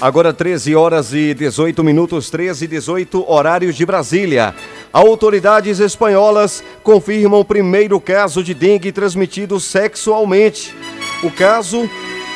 Agora 0.00 0.32
13 0.32 0.76
horas 0.76 1.12
e 1.12 1.34
18 1.34 1.82
minutos, 1.82 2.30
13 2.30 2.66
e 2.66 2.68
18, 2.68 3.28
horários 3.28 3.74
de 3.74 3.84
Brasília. 3.84 4.54
Autoridades 4.92 5.80
espanholas 5.80 6.62
confirmam 6.84 7.40
o 7.40 7.44
primeiro 7.44 8.00
caso 8.00 8.44
de 8.44 8.54
dengue 8.54 8.92
transmitido 8.92 9.58
sexualmente. 9.58 10.72
O 11.20 11.32
caso 11.32 11.90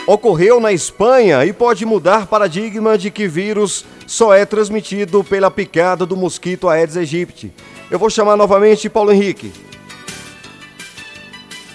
ocorreu 0.09 0.59
na 0.59 0.73
Espanha 0.73 1.45
e 1.45 1.53
pode 1.53 1.87
mudar 1.87 2.27
paradigma 2.27 2.99
de 2.99 3.13
que 3.13 3.29
vírus 3.29 3.85
só 4.09 4.33
é 4.33 4.47
transmitido 4.47 5.23
pela 5.23 5.51
picada 5.51 6.07
do 6.07 6.17
mosquito 6.17 6.67
Aedes 6.67 6.97
aegypti. 6.97 7.53
Eu 7.91 7.99
vou 7.99 8.09
chamar 8.09 8.37
novamente 8.37 8.89
Paulo 8.89 9.13
Henrique. 9.13 9.53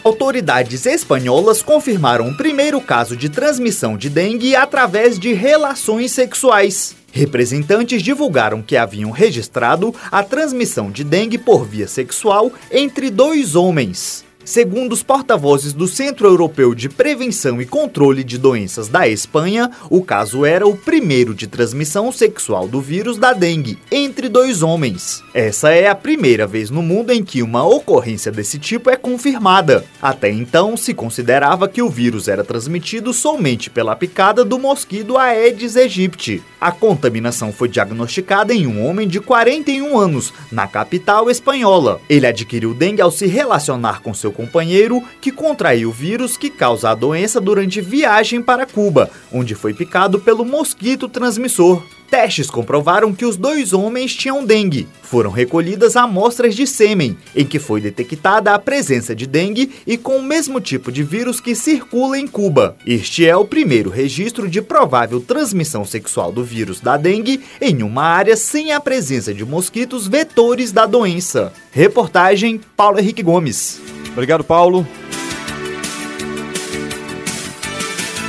Autoridades 0.04 0.86
espanholas 0.86 1.62
confirmaram 1.62 2.28
o 2.28 2.36
primeiro 2.36 2.82
caso 2.82 3.16
de 3.16 3.30
transmissão 3.30 3.96
de 3.96 4.10
dengue 4.10 4.56
através 4.56 5.18
de 5.18 5.32
relações 5.32 6.12
sexuais. 6.12 6.96
Representantes 7.12 8.02
divulgaram 8.02 8.62
que 8.64 8.76
haviam 8.76 9.12
registrado 9.12 9.94
a 10.12 10.24
transmissão 10.24 10.90
de 10.90 11.04
dengue 11.04 11.38
por 11.38 11.64
via 11.64 11.88
sexual 11.88 12.52
entre 12.72 13.12
dois 13.12 13.56
homens. 13.56 14.23
Segundo 14.46 14.92
os 14.92 15.02
porta-vozes 15.02 15.72
do 15.72 15.88
Centro 15.88 16.28
Europeu 16.28 16.76
de 16.76 16.90
Prevenção 16.90 17.62
e 17.62 17.66
Controle 17.66 18.26
de 18.26 18.38
Doenças 18.38 18.90
da 18.90 19.08
Espanha, 19.08 19.72
o 19.90 20.04
caso 20.04 20.46
era 20.46 20.68
o 20.68 20.76
primeiro 20.76 21.34
de 21.34 21.48
transmissão 21.48 22.12
sexual 22.12 22.68
do 22.68 22.82
vírus 22.82 23.18
da 23.18 23.32
dengue 23.32 23.78
entre 23.90 24.28
dois 24.28 24.62
homens. 24.62 25.24
Essa 25.34 25.70
é 25.70 25.88
a 25.88 25.96
primeira 25.96 26.46
vez 26.46 26.70
no 26.70 26.82
mundo 26.82 27.12
em 27.12 27.24
que 27.24 27.42
uma 27.42 27.66
ocorrência 27.66 28.34
desse 28.34 28.60
tipo 28.60 28.90
é 28.90 28.98
confirmada. 28.98 29.86
Até 30.02 30.30
então, 30.30 30.76
se 30.76 30.94
considerava 30.94 31.70
que 31.70 31.82
o 31.82 31.90
vírus 31.90 32.28
era 32.28 32.44
transmitido 32.44 33.14
somente 33.14 33.70
pela 33.70 33.96
picada 33.96 34.44
do 34.44 34.60
mosquito 34.60 35.18
Aedes 35.18 35.78
aegypti. 35.78 36.44
A 36.60 36.72
contaminação 36.72 37.54
foi 37.54 37.70
diagnosticada 37.70 38.54
em 38.54 38.68
um 38.68 38.86
homem 38.86 39.08
de 39.08 39.22
41 39.22 39.98
anos, 39.98 40.34
na 40.52 40.68
capital 40.68 41.30
espanhola. 41.30 42.02
Ele 42.10 42.28
adquiriu 42.28 42.74
dengue 42.74 43.02
ao 43.02 43.12
se 43.12 43.26
relacionar 43.26 44.02
com 44.02 44.14
seu 44.14 44.33
companheiro, 44.34 45.02
que 45.22 45.32
contraiu 45.32 45.90
o 45.90 45.94
vírus 45.94 46.36
que 46.36 46.50
causa 46.50 46.90
a 46.90 46.96
doença 46.96 47.40
durante 47.40 47.80
viagem 47.80 48.42
para 48.42 48.66
Cuba, 48.66 49.10
onde 49.32 49.56
foi 49.56 49.74
picado 49.74 50.20
pelo 50.20 50.44
mosquito 50.44 51.08
transmissor. 51.08 51.82
Testes 52.14 52.48
comprovaram 52.48 53.12
que 53.12 53.26
os 53.26 53.36
dois 53.36 53.74
homens 53.74 54.14
tinham 54.14 54.46
dengue. 54.46 54.88
Foram 55.02 55.32
recolhidas 55.32 55.96
amostras 55.96 56.54
de 56.54 56.68
sêmen, 56.68 57.18
em 57.36 57.44
que 57.44 57.58
foi 57.58 57.82
detectada 57.82 58.54
a 58.54 58.60
presença 58.60 59.16
de 59.16 59.26
dengue 59.26 59.72
e 59.88 59.98
com 59.98 60.18
o 60.18 60.22
mesmo 60.22 60.62
tipo 60.62 60.92
de 60.92 61.02
vírus 61.02 61.40
que 61.40 61.56
circula 61.56 62.20
em 62.20 62.28
Cuba. 62.28 62.76
Este 62.86 63.26
é 63.26 63.36
o 63.36 63.44
primeiro 63.44 63.90
registro 63.90 64.48
de 64.48 64.62
provável 64.62 65.20
transmissão 65.20 65.84
sexual 65.84 66.32
do 66.32 66.44
vírus 66.44 66.80
da 66.80 66.98
dengue 66.98 67.42
em 67.60 67.82
uma 67.82 68.04
área 68.04 68.38
sem 68.38 68.74
a 68.74 68.80
presença 68.80 69.34
de 69.34 69.44
mosquitos 69.44 70.08
vetores 70.08 70.72
da 70.72 70.86
doença. 70.86 71.52
Reportagem 71.72 72.62
Paulo 72.78 73.00
Henrique 73.00 73.24
Gomes. 73.24 74.03
Obrigado, 74.14 74.44
Paulo. 74.44 74.88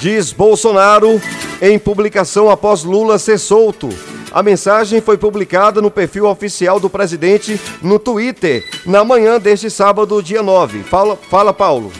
Diz 0.00 0.32
Bolsonaro 0.32 1.20
em 1.60 1.78
publicação 1.78 2.50
após 2.50 2.84
Lula 2.84 3.18
ser 3.18 3.38
solto. 3.38 3.88
A 4.32 4.42
mensagem 4.42 5.00
foi 5.00 5.16
publicada 5.16 5.80
no 5.80 5.90
perfil 5.90 6.26
oficial 6.26 6.78
do 6.78 6.90
presidente 6.90 7.60
no 7.80 7.98
Twitter 7.98 8.62
na 8.84 9.04
manhã 9.04 9.40
deste 9.40 9.70
sábado, 9.70 10.22
dia 10.22 10.42
9. 10.42 10.82
Fala, 10.82 11.16
fala 11.16 11.52
Paulo. 11.52 11.92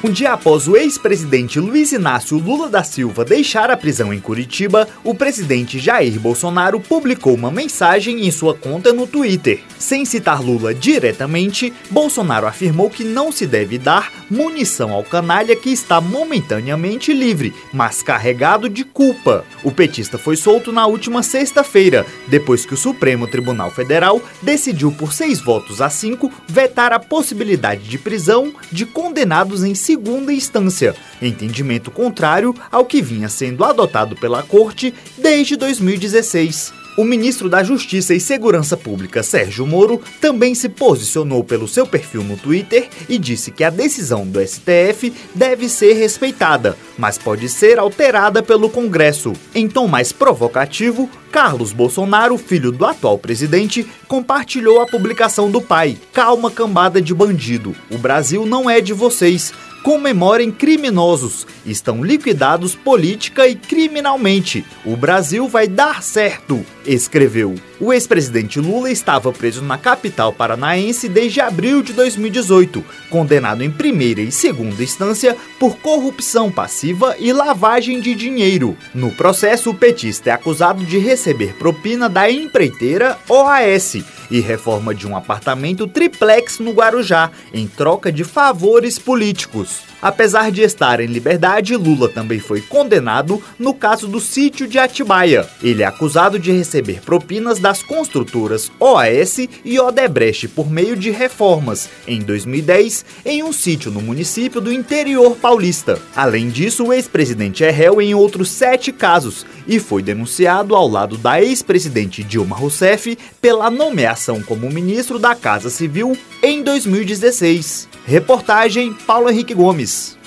Um 0.00 0.12
dia 0.12 0.32
após 0.32 0.68
o 0.68 0.76
ex-presidente 0.76 1.58
Luiz 1.58 1.90
Inácio 1.90 2.38
Lula 2.38 2.68
da 2.68 2.84
Silva 2.84 3.24
deixar 3.24 3.68
a 3.68 3.76
prisão 3.76 4.14
em 4.14 4.20
Curitiba, 4.20 4.88
o 5.02 5.12
presidente 5.12 5.80
Jair 5.80 6.20
Bolsonaro 6.20 6.78
publicou 6.78 7.34
uma 7.34 7.50
mensagem 7.50 8.24
em 8.24 8.30
sua 8.30 8.54
conta 8.54 8.92
no 8.92 9.08
Twitter. 9.08 9.60
Sem 9.76 10.04
citar 10.04 10.40
Lula 10.40 10.72
diretamente, 10.72 11.72
Bolsonaro 11.90 12.46
afirmou 12.46 12.88
que 12.88 13.02
não 13.02 13.32
se 13.32 13.44
deve 13.44 13.76
dar 13.76 14.12
munição 14.30 14.92
ao 14.92 15.02
canalha 15.02 15.56
que 15.56 15.70
está 15.70 16.00
momentaneamente 16.00 17.12
livre, 17.12 17.52
mas 17.72 18.00
carregado 18.00 18.68
de 18.68 18.84
culpa. 18.84 19.44
O 19.64 19.72
petista 19.72 20.16
foi 20.16 20.36
solto 20.36 20.70
na 20.70 20.86
última 20.86 21.24
sexta-feira, 21.24 22.06
depois 22.28 22.64
que 22.64 22.74
o 22.74 22.76
Supremo 22.76 23.26
Tribunal 23.26 23.72
Federal 23.72 24.22
decidiu 24.40 24.92
por 24.92 25.12
seis 25.12 25.40
votos 25.40 25.80
a 25.80 25.90
cinco 25.90 26.32
vetar 26.46 26.92
a 26.92 27.00
possibilidade 27.00 27.82
de 27.82 27.98
prisão 27.98 28.52
de 28.70 28.86
condenados 28.86 29.64
em 29.64 29.74
segunda 29.88 30.34
instância, 30.34 30.94
entendimento 31.22 31.90
contrário 31.90 32.54
ao 32.70 32.84
que 32.84 33.00
vinha 33.00 33.26
sendo 33.30 33.64
adotado 33.64 34.14
pela 34.14 34.42
Corte 34.42 34.92
desde 35.16 35.56
2016. 35.56 36.74
O 36.98 37.04
ministro 37.04 37.48
da 37.48 37.62
Justiça 37.62 38.12
e 38.12 38.18
Segurança 38.20 38.76
Pública, 38.76 39.22
Sérgio 39.22 39.64
Moro, 39.64 40.02
também 40.20 40.52
se 40.52 40.68
posicionou 40.68 41.44
pelo 41.44 41.68
seu 41.68 41.86
perfil 41.86 42.24
no 42.24 42.36
Twitter 42.36 42.88
e 43.08 43.16
disse 43.16 43.52
que 43.52 43.62
a 43.62 43.70
decisão 43.70 44.26
do 44.26 44.44
STF 44.44 45.12
deve 45.32 45.68
ser 45.68 45.92
respeitada, 45.92 46.76
mas 46.98 47.16
pode 47.16 47.48
ser 47.48 47.78
alterada 47.78 48.42
pelo 48.42 48.68
Congresso. 48.68 49.32
Em 49.54 49.68
tom 49.68 49.86
mais 49.86 50.12
provocativo, 50.12 51.08
Carlos 51.30 51.72
Bolsonaro, 51.72 52.36
filho 52.36 52.72
do 52.72 52.84
atual 52.84 53.16
presidente, 53.16 53.86
compartilhou 54.08 54.80
a 54.80 54.86
publicação 54.86 55.50
do 55.50 55.60
pai: 55.60 55.96
Calma, 56.12 56.50
cambada 56.50 57.00
de 57.00 57.14
bandido. 57.14 57.76
O 57.90 57.96
Brasil 57.96 58.44
não 58.44 58.68
é 58.68 58.80
de 58.80 58.92
vocês 58.92 59.52
comemorem 59.82 60.50
criminosos. 60.50 61.46
Estão 61.64 62.02
liquidados 62.02 62.74
política 62.74 63.46
e 63.46 63.54
criminalmente. 63.54 64.64
O 64.84 64.96
Brasil 64.96 65.48
vai 65.48 65.66
dar 65.66 66.02
certo, 66.02 66.64
escreveu. 66.86 67.54
O 67.80 67.92
ex-presidente 67.92 68.58
Lula 68.58 68.90
estava 68.90 69.32
preso 69.32 69.62
na 69.62 69.78
capital 69.78 70.32
paranaense 70.32 71.08
desde 71.08 71.40
abril 71.40 71.80
de 71.80 71.92
2018, 71.92 72.84
condenado 73.08 73.62
em 73.62 73.70
primeira 73.70 74.20
e 74.20 74.32
segunda 74.32 74.82
instância 74.82 75.36
por 75.60 75.76
corrupção 75.76 76.50
passiva 76.50 77.14
e 77.20 77.32
lavagem 77.32 78.00
de 78.00 78.16
dinheiro. 78.16 78.76
No 78.92 79.12
processo, 79.12 79.70
o 79.70 79.74
petista 79.74 80.30
é 80.30 80.32
acusado 80.32 80.84
de 80.84 80.98
receber 80.98 81.54
propina 81.54 82.08
da 82.08 82.28
empreiteira 82.28 83.16
OAS 83.28 83.94
e 84.28 84.40
reforma 84.40 84.92
de 84.92 85.06
um 85.06 85.16
apartamento 85.16 85.86
triplex 85.86 86.58
no 86.58 86.72
Guarujá, 86.72 87.30
em 87.54 87.68
troca 87.68 88.10
de 88.10 88.24
favores 88.24 88.98
políticos. 88.98 89.86
Apesar 90.00 90.52
de 90.52 90.62
estar 90.62 91.00
em 91.00 91.06
liberdade, 91.06 91.74
Lula 91.74 92.08
também 92.08 92.38
foi 92.38 92.60
condenado 92.60 93.42
no 93.58 93.74
caso 93.74 94.06
do 94.06 94.20
sítio 94.20 94.68
de 94.68 94.78
Atibaia. 94.78 95.48
Ele 95.60 95.82
é 95.82 95.86
acusado 95.86 96.38
de 96.38 96.52
receber 96.52 97.00
propinas 97.00 97.58
das 97.68 97.82
construtoras 97.82 98.72
OAS 98.80 99.46
e 99.62 99.78
Odebrecht 99.78 100.48
por 100.48 100.70
meio 100.70 100.96
de 100.96 101.10
reformas, 101.10 101.90
em 102.06 102.18
2010, 102.18 103.04
em 103.26 103.42
um 103.42 103.52
sítio 103.52 103.90
no 103.90 104.00
município 104.00 104.58
do 104.58 104.72
interior 104.72 105.36
paulista. 105.36 106.00
Além 106.16 106.48
disso, 106.48 106.86
o 106.86 106.92
ex-presidente 106.94 107.62
é 107.62 107.70
réu 107.70 108.00
em 108.00 108.14
outros 108.14 108.50
sete 108.50 108.90
casos 108.90 109.44
e 109.66 109.78
foi 109.78 110.02
denunciado 110.02 110.74
ao 110.74 110.88
lado 110.88 111.18
da 111.18 111.42
ex-presidente 111.42 112.24
Dilma 112.24 112.56
Rousseff 112.56 113.18
pela 113.38 113.70
nomeação 113.70 114.42
como 114.42 114.70
ministro 114.70 115.18
da 115.18 115.34
Casa 115.34 115.68
Civil 115.68 116.16
em 116.42 116.62
2016. 116.62 117.86
Reportagem 118.06 118.94
Paulo 118.94 119.28
Henrique 119.28 119.52
Gomes. 119.52 120.17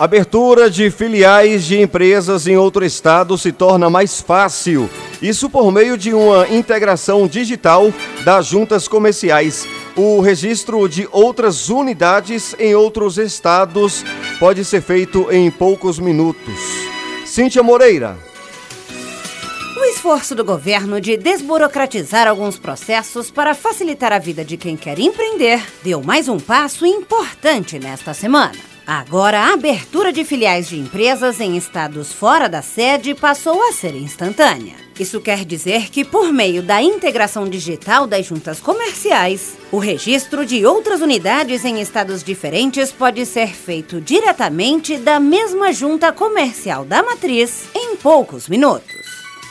Abertura 0.00 0.70
de 0.70 0.90
filiais 0.90 1.66
de 1.66 1.78
empresas 1.78 2.46
em 2.46 2.56
outro 2.56 2.82
estado 2.82 3.36
se 3.36 3.52
torna 3.52 3.90
mais 3.90 4.18
fácil. 4.18 4.88
Isso 5.20 5.50
por 5.50 5.70
meio 5.70 5.94
de 5.98 6.14
uma 6.14 6.48
integração 6.48 7.28
digital 7.28 7.92
das 8.24 8.46
juntas 8.46 8.88
comerciais. 8.88 9.68
O 9.94 10.22
registro 10.22 10.88
de 10.88 11.06
outras 11.12 11.68
unidades 11.68 12.56
em 12.58 12.74
outros 12.74 13.18
estados 13.18 14.02
pode 14.38 14.64
ser 14.64 14.80
feito 14.80 15.30
em 15.30 15.50
poucos 15.50 15.98
minutos. 15.98 16.58
Cíntia 17.26 17.62
Moreira. 17.62 18.16
O 19.78 19.84
esforço 19.84 20.34
do 20.34 20.42
governo 20.42 20.98
de 20.98 21.18
desburocratizar 21.18 22.26
alguns 22.26 22.58
processos 22.58 23.30
para 23.30 23.54
facilitar 23.54 24.14
a 24.14 24.18
vida 24.18 24.46
de 24.46 24.56
quem 24.56 24.78
quer 24.78 24.98
empreender 24.98 25.62
deu 25.84 26.02
mais 26.02 26.26
um 26.26 26.40
passo 26.40 26.86
importante 26.86 27.78
nesta 27.78 28.14
semana. 28.14 28.69
Agora, 28.86 29.38
a 29.38 29.52
abertura 29.52 30.12
de 30.12 30.24
filiais 30.24 30.68
de 30.68 30.78
empresas 30.78 31.40
em 31.40 31.56
estados 31.56 32.12
fora 32.12 32.48
da 32.48 32.62
sede 32.62 33.14
passou 33.14 33.62
a 33.68 33.72
ser 33.72 33.94
instantânea. 33.94 34.74
Isso 34.98 35.20
quer 35.20 35.44
dizer 35.46 35.88
que, 35.90 36.04
por 36.04 36.30
meio 36.32 36.62
da 36.62 36.82
integração 36.82 37.48
digital 37.48 38.06
das 38.06 38.26
juntas 38.26 38.60
comerciais, 38.60 39.56
o 39.72 39.78
registro 39.78 40.44
de 40.44 40.66
outras 40.66 41.00
unidades 41.00 41.64
em 41.64 41.80
estados 41.80 42.22
diferentes 42.22 42.92
pode 42.92 43.24
ser 43.24 43.48
feito 43.48 44.00
diretamente 44.00 44.98
da 44.98 45.18
mesma 45.18 45.72
junta 45.72 46.12
comercial 46.12 46.84
da 46.84 47.02
matriz 47.02 47.64
em 47.74 47.96
poucos 47.96 48.48
minutos. 48.48 48.94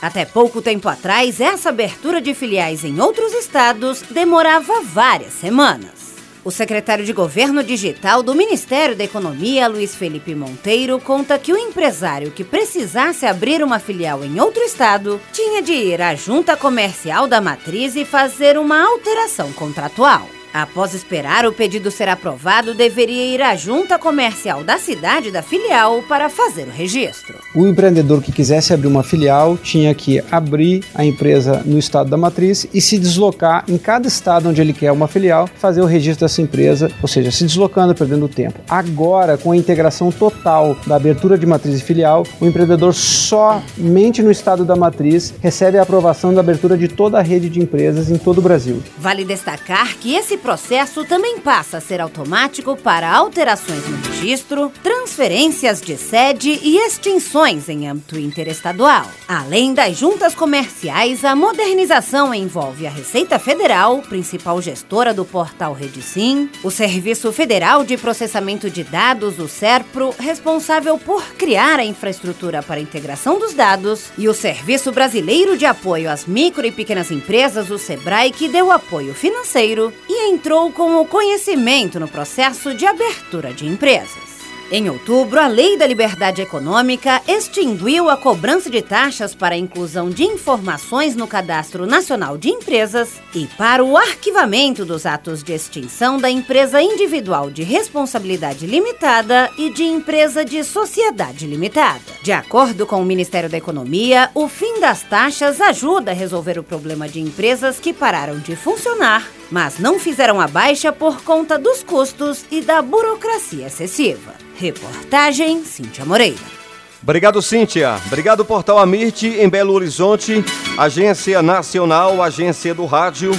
Até 0.00 0.24
pouco 0.24 0.62
tempo 0.62 0.88
atrás, 0.88 1.40
essa 1.40 1.70
abertura 1.70 2.20
de 2.20 2.32
filiais 2.32 2.84
em 2.84 3.00
outros 3.00 3.32
estados 3.32 4.02
demorava 4.02 4.80
várias 4.82 5.32
semanas. 5.32 5.99
O 6.42 6.50
secretário 6.50 7.04
de 7.04 7.12
Governo 7.12 7.62
Digital 7.62 8.22
do 8.22 8.34
Ministério 8.34 8.96
da 8.96 9.04
Economia, 9.04 9.68
Luiz 9.68 9.94
Felipe 9.94 10.34
Monteiro, 10.34 10.98
conta 10.98 11.38
que 11.38 11.52
o 11.52 11.56
empresário 11.56 12.30
que 12.30 12.42
precisasse 12.42 13.26
abrir 13.26 13.62
uma 13.62 13.78
filial 13.78 14.24
em 14.24 14.40
outro 14.40 14.62
estado 14.62 15.20
tinha 15.32 15.60
de 15.60 15.72
ir 15.72 16.00
à 16.00 16.14
junta 16.14 16.56
comercial 16.56 17.28
da 17.28 17.42
matriz 17.42 17.94
e 17.94 18.06
fazer 18.06 18.56
uma 18.56 18.82
alteração 18.82 19.52
contratual. 19.52 20.39
Após 20.52 20.94
esperar 20.94 21.46
o 21.46 21.52
pedido 21.52 21.90
ser 21.92 22.08
aprovado, 22.08 22.74
deveria 22.74 23.34
ir 23.34 23.40
à 23.40 23.54
junta 23.54 23.98
comercial 23.98 24.64
da 24.64 24.78
cidade 24.78 25.30
da 25.30 25.42
filial 25.42 26.02
para 26.08 26.28
fazer 26.28 26.66
o 26.66 26.70
registro. 26.72 27.38
O 27.54 27.68
empreendedor 27.68 28.20
que 28.20 28.32
quisesse 28.32 28.74
abrir 28.74 28.88
uma 28.88 29.04
filial 29.04 29.56
tinha 29.56 29.94
que 29.94 30.22
abrir 30.30 30.82
a 30.92 31.04
empresa 31.04 31.62
no 31.64 31.78
estado 31.78 32.10
da 32.10 32.16
matriz 32.16 32.66
e 32.74 32.80
se 32.80 32.98
deslocar 32.98 33.64
em 33.68 33.78
cada 33.78 34.08
estado 34.08 34.48
onde 34.48 34.60
ele 34.60 34.72
quer 34.72 34.90
uma 34.90 35.06
filial, 35.06 35.48
fazer 35.56 35.82
o 35.82 35.86
registro 35.86 36.26
dessa 36.26 36.42
empresa, 36.42 36.90
ou 37.00 37.06
seja, 37.06 37.30
se 37.30 37.44
deslocando, 37.44 37.94
perdendo 37.94 38.28
tempo. 38.28 38.58
Agora, 38.68 39.38
com 39.38 39.52
a 39.52 39.56
integração 39.56 40.10
total 40.10 40.76
da 40.84 40.96
abertura 40.96 41.38
de 41.38 41.46
matriz 41.46 41.78
e 41.78 41.82
filial, 41.82 42.26
o 42.40 42.46
empreendedor 42.46 42.92
somente 42.92 44.20
no 44.20 44.32
estado 44.32 44.64
da 44.64 44.74
matriz 44.74 45.32
recebe 45.40 45.78
a 45.78 45.82
aprovação 45.82 46.34
da 46.34 46.40
abertura 46.40 46.76
de 46.76 46.88
toda 46.88 47.18
a 47.18 47.22
rede 47.22 47.48
de 47.48 47.60
empresas 47.60 48.10
em 48.10 48.18
todo 48.18 48.38
o 48.38 48.42
Brasil. 48.42 48.82
Vale 48.98 49.24
destacar 49.24 49.96
que 49.96 50.14
esse 50.14 50.39
processo 50.40 51.04
também 51.04 51.38
passa 51.38 51.76
a 51.76 51.80
ser 51.80 52.00
automático 52.00 52.76
para 52.76 53.10
alterações 53.14 53.86
no 53.88 53.96
registro, 54.08 54.72
transferências 54.82 55.80
de 55.80 55.96
sede 55.96 56.58
e 56.62 56.78
extinções 56.78 57.68
em 57.68 57.88
âmbito 57.88 58.18
interestadual. 58.18 59.06
Além 59.28 59.72
das 59.74 59.96
juntas 59.96 60.34
comerciais, 60.34 61.24
a 61.24 61.36
modernização 61.36 62.34
envolve 62.34 62.86
a 62.86 62.90
Receita 62.90 63.38
Federal, 63.38 63.98
principal 64.02 64.60
gestora 64.60 65.14
do 65.14 65.24
portal 65.24 65.72
Redicim, 65.72 66.50
o 66.64 66.70
Serviço 66.70 67.32
Federal 67.32 67.84
de 67.84 67.96
Processamento 67.96 68.68
de 68.68 68.82
Dados, 68.82 69.38
o 69.38 69.46
SERPRO, 69.48 70.14
responsável 70.18 70.98
por 70.98 71.22
criar 71.34 71.78
a 71.78 71.84
infraestrutura 71.84 72.62
para 72.62 72.76
a 72.76 72.82
integração 72.82 73.38
dos 73.38 73.54
dados, 73.54 74.10
e 74.16 74.28
o 74.28 74.34
Serviço 74.34 74.90
Brasileiro 74.90 75.56
de 75.56 75.66
Apoio 75.66 76.10
às 76.10 76.26
Micro 76.26 76.66
e 76.66 76.72
Pequenas 76.72 77.10
Empresas, 77.10 77.70
o 77.70 77.78
SEBRAE, 77.78 78.32
que 78.32 78.48
deu 78.48 78.72
apoio 78.72 79.14
financeiro 79.14 79.92
e 80.08 80.29
entrou 80.30 80.70
com 80.70 81.00
o 81.00 81.06
conhecimento 81.06 81.98
no 81.98 82.06
processo 82.06 82.72
de 82.72 82.86
abertura 82.86 83.52
de 83.52 83.66
empresas. 83.66 84.30
Em 84.70 84.88
outubro, 84.88 85.40
a 85.40 85.48
Lei 85.48 85.76
da 85.76 85.84
Liberdade 85.84 86.40
Econômica 86.40 87.20
extinguiu 87.26 88.08
a 88.08 88.16
cobrança 88.16 88.70
de 88.70 88.80
taxas 88.80 89.34
para 89.34 89.56
a 89.56 89.58
inclusão 89.58 90.08
de 90.08 90.22
informações 90.22 91.16
no 91.16 91.26
Cadastro 91.26 91.84
Nacional 91.84 92.38
de 92.38 92.50
Empresas 92.50 93.20
e 93.34 93.48
para 93.58 93.84
o 93.84 93.96
arquivamento 93.96 94.84
dos 94.84 95.04
atos 95.04 95.42
de 95.42 95.52
extinção 95.52 96.18
da 96.18 96.30
empresa 96.30 96.80
individual 96.80 97.50
de 97.50 97.64
responsabilidade 97.64 98.64
limitada 98.64 99.50
e 99.58 99.70
de 99.70 99.82
empresa 99.82 100.44
de 100.44 100.62
sociedade 100.62 101.48
limitada. 101.48 102.00
De 102.22 102.30
acordo 102.30 102.86
com 102.86 103.02
o 103.02 103.04
Ministério 103.04 103.50
da 103.50 103.58
Economia, 103.58 104.30
o 104.32 104.46
fim 104.46 104.78
das 104.78 105.02
taxas 105.02 105.60
ajuda 105.60 106.12
a 106.12 106.14
resolver 106.14 106.60
o 106.60 106.62
problema 106.62 107.08
de 107.08 107.18
empresas 107.18 107.80
que 107.80 107.92
pararam 107.92 108.38
de 108.38 108.54
funcionar 108.54 109.39
mas 109.50 109.78
não 109.78 109.98
fizeram 109.98 110.40
a 110.40 110.46
baixa 110.46 110.92
por 110.92 111.22
conta 111.22 111.58
dos 111.58 111.82
custos 111.82 112.44
e 112.50 112.60
da 112.60 112.80
burocracia 112.80 113.66
excessiva. 113.66 114.32
Reportagem 114.56 115.64
Cíntia 115.64 116.04
Moreira. 116.04 116.60
Obrigado, 117.02 117.40
Cíntia. 117.40 117.98
Obrigado, 118.06 118.44
Portal 118.44 118.78
Amirte, 118.78 119.26
em 119.26 119.48
Belo 119.48 119.72
Horizonte, 119.72 120.44
Agência 120.76 121.40
Nacional, 121.42 122.22
Agência 122.22 122.74
do 122.74 122.84
Rádio. 122.84 123.32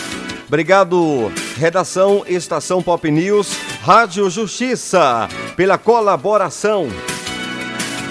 Obrigado, 0.47 1.31
Redação 1.55 2.25
Estação 2.27 2.81
Pop 2.81 3.09
News, 3.09 3.55
Rádio 3.83 4.29
Justiça, 4.29 5.29
pela 5.55 5.77
colaboração. 5.77 6.89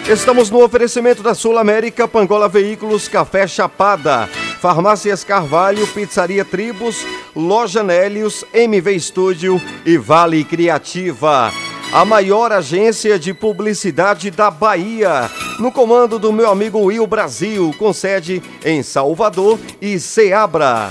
Estamos 0.09 0.51
no 0.51 0.65
oferecimento 0.65 1.23
da 1.23 1.35
Sul 1.35 1.59
América, 1.59 2.09
Pangola 2.09 2.49
Veículos, 2.49 3.09
Café 3.09 3.47
Chapada, 3.47 4.29
Farmácias 4.61 5.25
Carvalho, 5.25 5.87
Pizzaria 5.87 6.45
Tribos, 6.45 7.07
Loja 7.35 7.83
Nélios, 7.83 8.45
MV 8.53 8.93
Estúdio 8.93 9.61
e 9.87 9.97
Vale 9.97 10.45
Criativa. 10.45 11.51
A 11.93 12.05
maior 12.05 12.53
agência 12.53 13.19
de 13.19 13.33
publicidade 13.33 14.31
da 14.31 14.51
Bahia, 14.51 15.31
no 15.59 15.73
comando 15.73 16.19
do 16.19 16.31
meu 16.31 16.51
amigo 16.51 16.79
Will 16.79 17.07
Brasil, 17.07 17.75
com 17.79 17.91
sede 17.93 18.43
em 18.63 18.83
Salvador 18.83 19.59
e 19.81 19.99
Ceabra. 19.99 20.91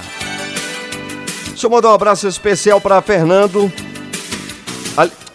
Deixa 1.49 1.67
eu 1.67 1.69
mandar 1.69 1.91
um 1.91 1.93
abraço 1.93 2.27
especial 2.27 2.81
para 2.81 3.01
Fernando, 3.03 3.71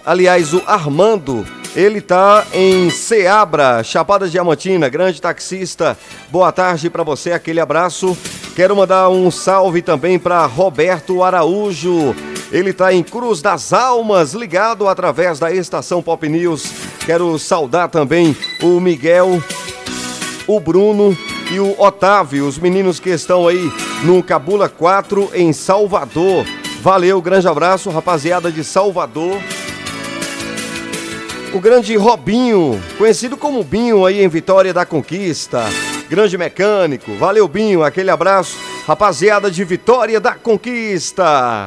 aliás, 0.04 0.52
o 0.52 0.62
Armando, 0.66 1.46
ele 1.74 2.00
tá 2.00 2.46
em 2.52 2.88
Ceabra, 2.88 3.82
Chapada 3.82 4.28
Diamantina, 4.28 4.88
grande 4.88 5.20
taxista. 5.20 5.98
Boa 6.30 6.52
tarde 6.52 6.88
para 6.88 7.02
você, 7.02 7.32
aquele 7.32 7.58
abraço. 7.58 8.16
Quero 8.54 8.76
mandar 8.76 9.08
um 9.08 9.28
salve 9.30 9.82
também 9.82 10.18
para 10.18 10.46
Roberto 10.46 11.22
Araújo. 11.24 12.14
Ele 12.52 12.70
está 12.70 12.92
em 12.94 13.02
Cruz 13.02 13.42
das 13.42 13.72
Almas, 13.72 14.34
ligado 14.34 14.86
através 14.86 15.40
da 15.40 15.52
estação 15.52 16.00
Pop 16.00 16.28
News. 16.28 16.72
Quero 17.04 17.36
saudar 17.40 17.88
também 17.88 18.36
o 18.62 18.78
Miguel, 18.78 19.42
o 20.46 20.60
Bruno 20.60 21.16
e 21.50 21.58
o 21.58 21.74
Otávio, 21.80 22.46
os 22.46 22.56
meninos 22.56 23.00
que 23.00 23.10
estão 23.10 23.48
aí 23.48 23.72
no 24.04 24.22
Cabula 24.22 24.68
4 24.68 25.30
em 25.34 25.52
Salvador. 25.52 26.46
Valeu, 26.80 27.20
grande 27.20 27.48
abraço, 27.48 27.90
rapaziada 27.90 28.52
de 28.52 28.62
Salvador. 28.62 29.40
O 31.54 31.60
grande 31.60 31.94
Robinho, 31.94 32.82
conhecido 32.98 33.36
como 33.36 33.62
Binho 33.62 34.04
aí 34.04 34.24
em 34.24 34.28
Vitória 34.28 34.74
da 34.74 34.84
Conquista. 34.84 35.64
grande 36.10 36.36
mecânico. 36.36 37.14
Valeu, 37.14 37.46
Binho, 37.46 37.84
aquele 37.84 38.10
abraço. 38.10 38.58
Rapaziada 38.84 39.48
de 39.48 39.62
Vitória 39.62 40.18
da 40.18 40.34
Conquista. 40.34 41.66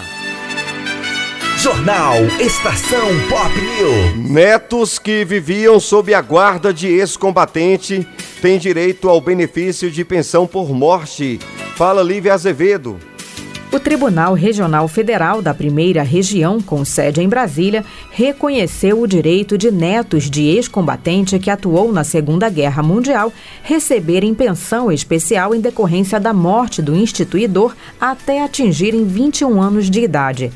Jornal 1.58 2.18
Estação 2.38 3.08
Pop 3.30 3.54
News. 3.56 4.30
Netos 4.30 5.00
que 5.00 5.24
viviam 5.24 5.80
sob 5.80 6.14
a 6.14 6.22
guarda 6.22 6.74
de 6.74 6.88
ex-combatente 6.88 8.06
têm 8.42 8.60
direito 8.60 9.08
ao 9.08 9.22
benefício 9.22 9.90
de 9.90 10.04
pensão 10.04 10.46
por 10.46 10.70
morte. 10.74 11.40
Fala 11.78 12.04
Lívia 12.04 12.34
Azevedo. 12.34 13.00
O 13.70 13.80
Tribunal 13.82 14.34
Regional 14.34 14.88
Federal 14.88 15.42
da 15.42 15.54
Primeira 15.54 16.02
Região, 16.02 16.62
com 16.62 16.86
sede 16.86 17.22
em 17.22 17.28
Brasília, 17.28 17.84
reconheceu 18.10 19.02
o 19.02 19.06
direito 19.06 19.58
de 19.58 19.70
netos 19.70 20.30
de 20.32 20.44
ex-combatente 20.44 21.38
que 21.38 21.50
atuou 21.50 21.92
na 21.92 22.06
Segunda 22.06 22.50
Guerra 22.50 22.82
Mundial 22.82 23.32
receberem 23.62 24.34
pensão 24.34 24.90
especial 24.90 25.54
em 25.54 25.60
decorrência 25.60 26.18
da 26.18 26.32
morte 26.32 26.82
do 26.82 26.96
instituidor 26.96 27.76
até 28.00 28.42
atingirem 28.42 29.06
21 29.06 29.62
anos 29.62 29.90
de 29.90 30.00
idade. 30.00 30.50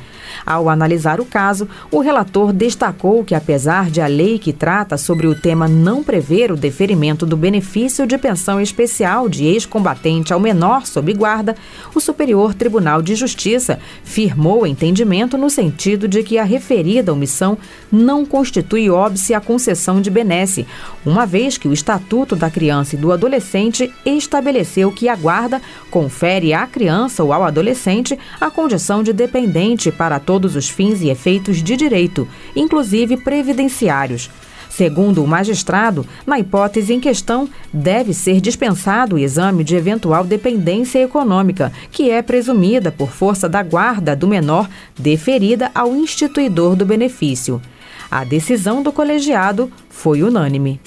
Ao 0.45 0.69
analisar 0.69 1.19
o 1.19 1.25
caso, 1.25 1.67
o 1.91 1.99
relator 1.99 2.53
destacou 2.53 3.23
que, 3.23 3.35
apesar 3.35 3.89
de 3.89 4.01
a 4.01 4.07
lei 4.07 4.39
que 4.39 4.53
trata 4.53 4.97
sobre 4.97 5.27
o 5.27 5.35
tema 5.35 5.67
não 5.67 6.03
prever 6.03 6.51
o 6.51 6.57
deferimento 6.57 7.25
do 7.25 7.37
benefício 7.37 8.05
de 8.05 8.17
pensão 8.17 8.59
especial 8.59 9.27
de 9.27 9.45
ex-combatente 9.45 10.33
ao 10.33 10.39
menor 10.39 10.85
sob 10.85 11.13
guarda, 11.13 11.55
o 11.93 11.99
Superior 11.99 12.53
Tribunal 12.53 13.01
de 13.01 13.15
Justiça 13.15 13.79
firmou 14.03 14.65
entendimento 14.65 15.37
no 15.37 15.49
sentido 15.49 16.07
de 16.07 16.23
que 16.23 16.37
a 16.37 16.43
referida 16.43 17.13
omissão 17.13 17.57
não 17.91 18.25
constitui 18.25 18.89
óbice 18.89 19.33
à 19.33 19.41
concessão 19.41 20.01
de 20.01 20.09
benesse, 20.09 20.65
uma 21.05 21.25
vez 21.25 21.57
que 21.57 21.67
o 21.67 21.73
Estatuto 21.73 22.35
da 22.35 22.49
Criança 22.49 22.95
e 22.95 22.99
do 22.99 23.11
Adolescente 23.11 23.91
estabeleceu 24.05 24.91
que 24.91 25.09
a 25.09 25.15
guarda 25.15 25.61
confere 25.89 26.53
à 26.53 26.65
criança 26.65 27.23
ou 27.23 27.33
ao 27.33 27.43
adolescente 27.43 28.17
a 28.39 28.49
condição 28.49 29.03
de 29.03 29.13
dependente 29.13 29.91
para 29.91 30.19
todos 30.21 30.55
os 30.55 30.69
fins 30.69 31.01
e 31.01 31.09
efeitos 31.09 31.61
de 31.63 31.75
direito, 31.75 32.27
inclusive 32.55 33.17
previdenciários. 33.17 34.29
Segundo 34.71 35.21
o 35.21 35.27
magistrado, 35.27 36.05
na 36.25 36.39
hipótese 36.39 36.93
em 36.93 36.99
questão, 36.99 37.49
deve 37.73 38.13
ser 38.13 38.39
dispensado 38.39 39.17
o 39.17 39.19
exame 39.19 39.65
de 39.65 39.75
eventual 39.75 40.23
dependência 40.23 41.03
econômica, 41.03 41.73
que 41.91 42.09
é 42.09 42.21
presumida 42.21 42.89
por 42.89 43.11
força 43.11 43.49
da 43.49 43.61
guarda 43.61 44.15
do 44.15 44.27
menor 44.27 44.69
deferida 44.97 45.69
ao 45.75 45.93
instituidor 45.93 46.77
do 46.77 46.85
benefício. 46.85 47.61
A 48.09 48.23
decisão 48.23 48.81
do 48.81 48.93
colegiado 48.93 49.69
foi 49.89 50.23
unânime. 50.23 50.79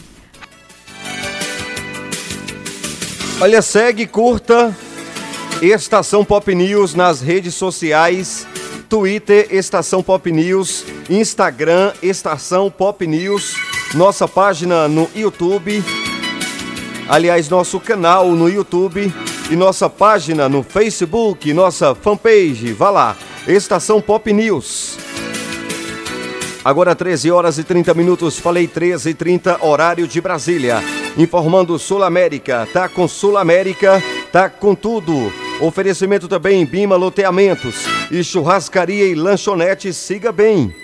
Olha, 3.39 3.61
segue, 3.61 4.07
curta 4.07 4.75
Estação 5.61 6.25
Pop 6.25 6.55
News 6.55 6.95
nas 6.95 7.21
redes 7.21 7.55
sociais 7.55 8.47
Twitter, 8.89 9.49
Estação 9.51 10.03
Pop 10.03 10.31
News, 10.31 10.85
Instagram, 11.09 11.93
Estação 12.03 12.71
Pop 12.71 13.07
News, 13.07 13.57
nossa 13.95 14.29
página 14.29 14.89
no 14.89 15.09
YouTube, 15.15 15.83
aliás, 17.09 17.49
nosso 17.49 17.81
canal 17.81 18.31
no 18.33 18.49
YouTube 18.49 19.13
e 19.51 19.57
nossa 19.57 19.91
página 19.91 20.49
no 20.49 20.63
Facebook, 20.63 21.53
nossa 21.53 21.95
fanpage, 21.95 22.73
vá 22.73 22.91
lá, 22.91 23.17
Estação 23.47 24.01
Pop 24.01 24.33
News. 24.33 24.99
Agora 26.65 26.95
13 26.95 27.31
horas 27.31 27.59
e 27.59 27.63
30 27.63 27.93
minutos, 27.93 28.39
falei 28.39 28.67
13 28.67 29.11
e 29.11 29.15
30, 29.15 29.65
horário 29.67 30.09
de 30.09 30.19
Brasília. 30.19 30.83
Informando 31.17 31.79
Sul 31.79 32.03
América, 32.03 32.67
tá 32.73 32.89
com 32.89 33.07
Sul 33.07 33.37
América, 33.37 34.03
tá 34.33 34.49
com 34.49 34.75
tudo. 34.75 35.44
Oferecimento 35.61 36.27
também 36.29 36.67
Bima 36.67 36.97
Loteamentos 36.97 37.85
e 38.11 38.23
Churrascaria 38.25 39.07
e 39.07 39.15
Lanchonete 39.15 39.93
Siga 39.93 40.33
Bem. 40.33 40.75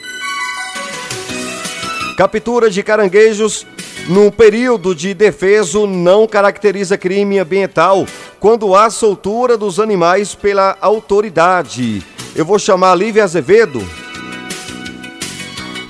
Captura 2.17 2.71
de 2.71 2.83
caranguejos 2.83 3.67
no 4.09 4.31
período 4.31 4.95
de 4.95 5.13
defeso 5.13 5.87
não 5.87 6.27
caracteriza 6.27 6.97
crime 6.97 7.39
ambiental 7.39 8.07
quando 8.39 8.75
há 8.75 8.91
soltura 8.91 9.57
dos 9.57 9.81
animais 9.81 10.35
pela 10.35 10.77
autoridade. 10.81 12.03
Eu 12.35 12.45
vou 12.45 12.59
chamar 12.59 12.95
Lívia 12.95 13.25
Azevedo 13.25 13.85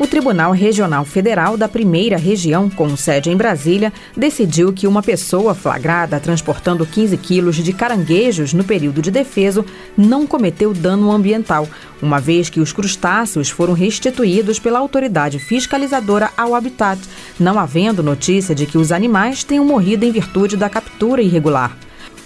o 0.01 0.07
Tribunal 0.07 0.53
Regional 0.53 1.05
Federal 1.05 1.59
da 1.59 1.69
Primeira 1.69 2.17
Região, 2.17 2.71
com 2.71 2.97
sede 2.97 3.29
em 3.29 3.37
Brasília, 3.37 3.93
decidiu 4.17 4.73
que 4.73 4.87
uma 4.87 5.03
pessoa 5.03 5.55
flagrada 5.55 6.19
transportando 6.19 6.87
15 6.87 7.19
quilos 7.19 7.57
de 7.57 7.71
caranguejos 7.75 8.55
no 8.55 8.65
período 8.65 9.03
de 9.03 9.11
defeso 9.11 9.63
não 9.95 10.27
cometeu 10.27 10.73
dano 10.73 11.13
ambiental, 11.13 11.69
uma 12.01 12.19
vez 12.19 12.49
que 12.49 12.61
os 12.61 12.73
crustáceos 12.73 13.51
foram 13.51 13.75
restituídos 13.75 14.59
pela 14.59 14.79
autoridade 14.79 15.39
fiscalizadora 15.39 16.31
ao 16.35 16.55
habitat, 16.55 16.99
não 17.39 17.59
havendo 17.59 18.03
notícia 18.03 18.55
de 18.55 18.65
que 18.65 18.79
os 18.79 18.93
animais 18.93 19.45
tenham 19.45 19.67
morrido 19.67 20.07
em 20.07 20.11
virtude 20.11 20.57
da 20.57 20.71
captura 20.71 21.21
irregular. 21.21 21.77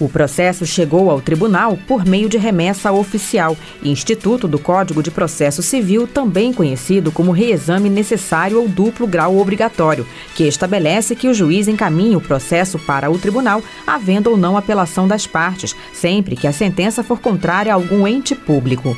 O 0.00 0.08
processo 0.08 0.66
chegou 0.66 1.08
ao 1.08 1.20
tribunal 1.20 1.78
por 1.86 2.04
meio 2.04 2.28
de 2.28 2.36
remessa 2.36 2.90
oficial, 2.90 3.56
Instituto 3.82 4.48
do 4.48 4.58
Código 4.58 5.02
de 5.02 5.10
Processo 5.10 5.62
Civil, 5.62 6.08
também 6.08 6.52
conhecido 6.52 7.12
como 7.12 7.30
reexame 7.30 7.88
necessário 7.88 8.60
ou 8.60 8.68
duplo 8.68 9.06
grau 9.06 9.38
obrigatório, 9.38 10.06
que 10.34 10.48
estabelece 10.48 11.14
que 11.14 11.28
o 11.28 11.34
juiz 11.34 11.68
encaminhe 11.68 12.16
o 12.16 12.20
processo 12.20 12.76
para 12.76 13.08
o 13.08 13.18
tribunal, 13.18 13.62
havendo 13.86 14.30
ou 14.30 14.36
não 14.36 14.56
apelação 14.56 15.06
das 15.06 15.28
partes, 15.28 15.76
sempre 15.92 16.34
que 16.34 16.48
a 16.48 16.52
sentença 16.52 17.04
for 17.04 17.20
contrária 17.20 17.72
a 17.72 17.76
algum 17.76 18.06
ente 18.06 18.34
público. 18.34 18.96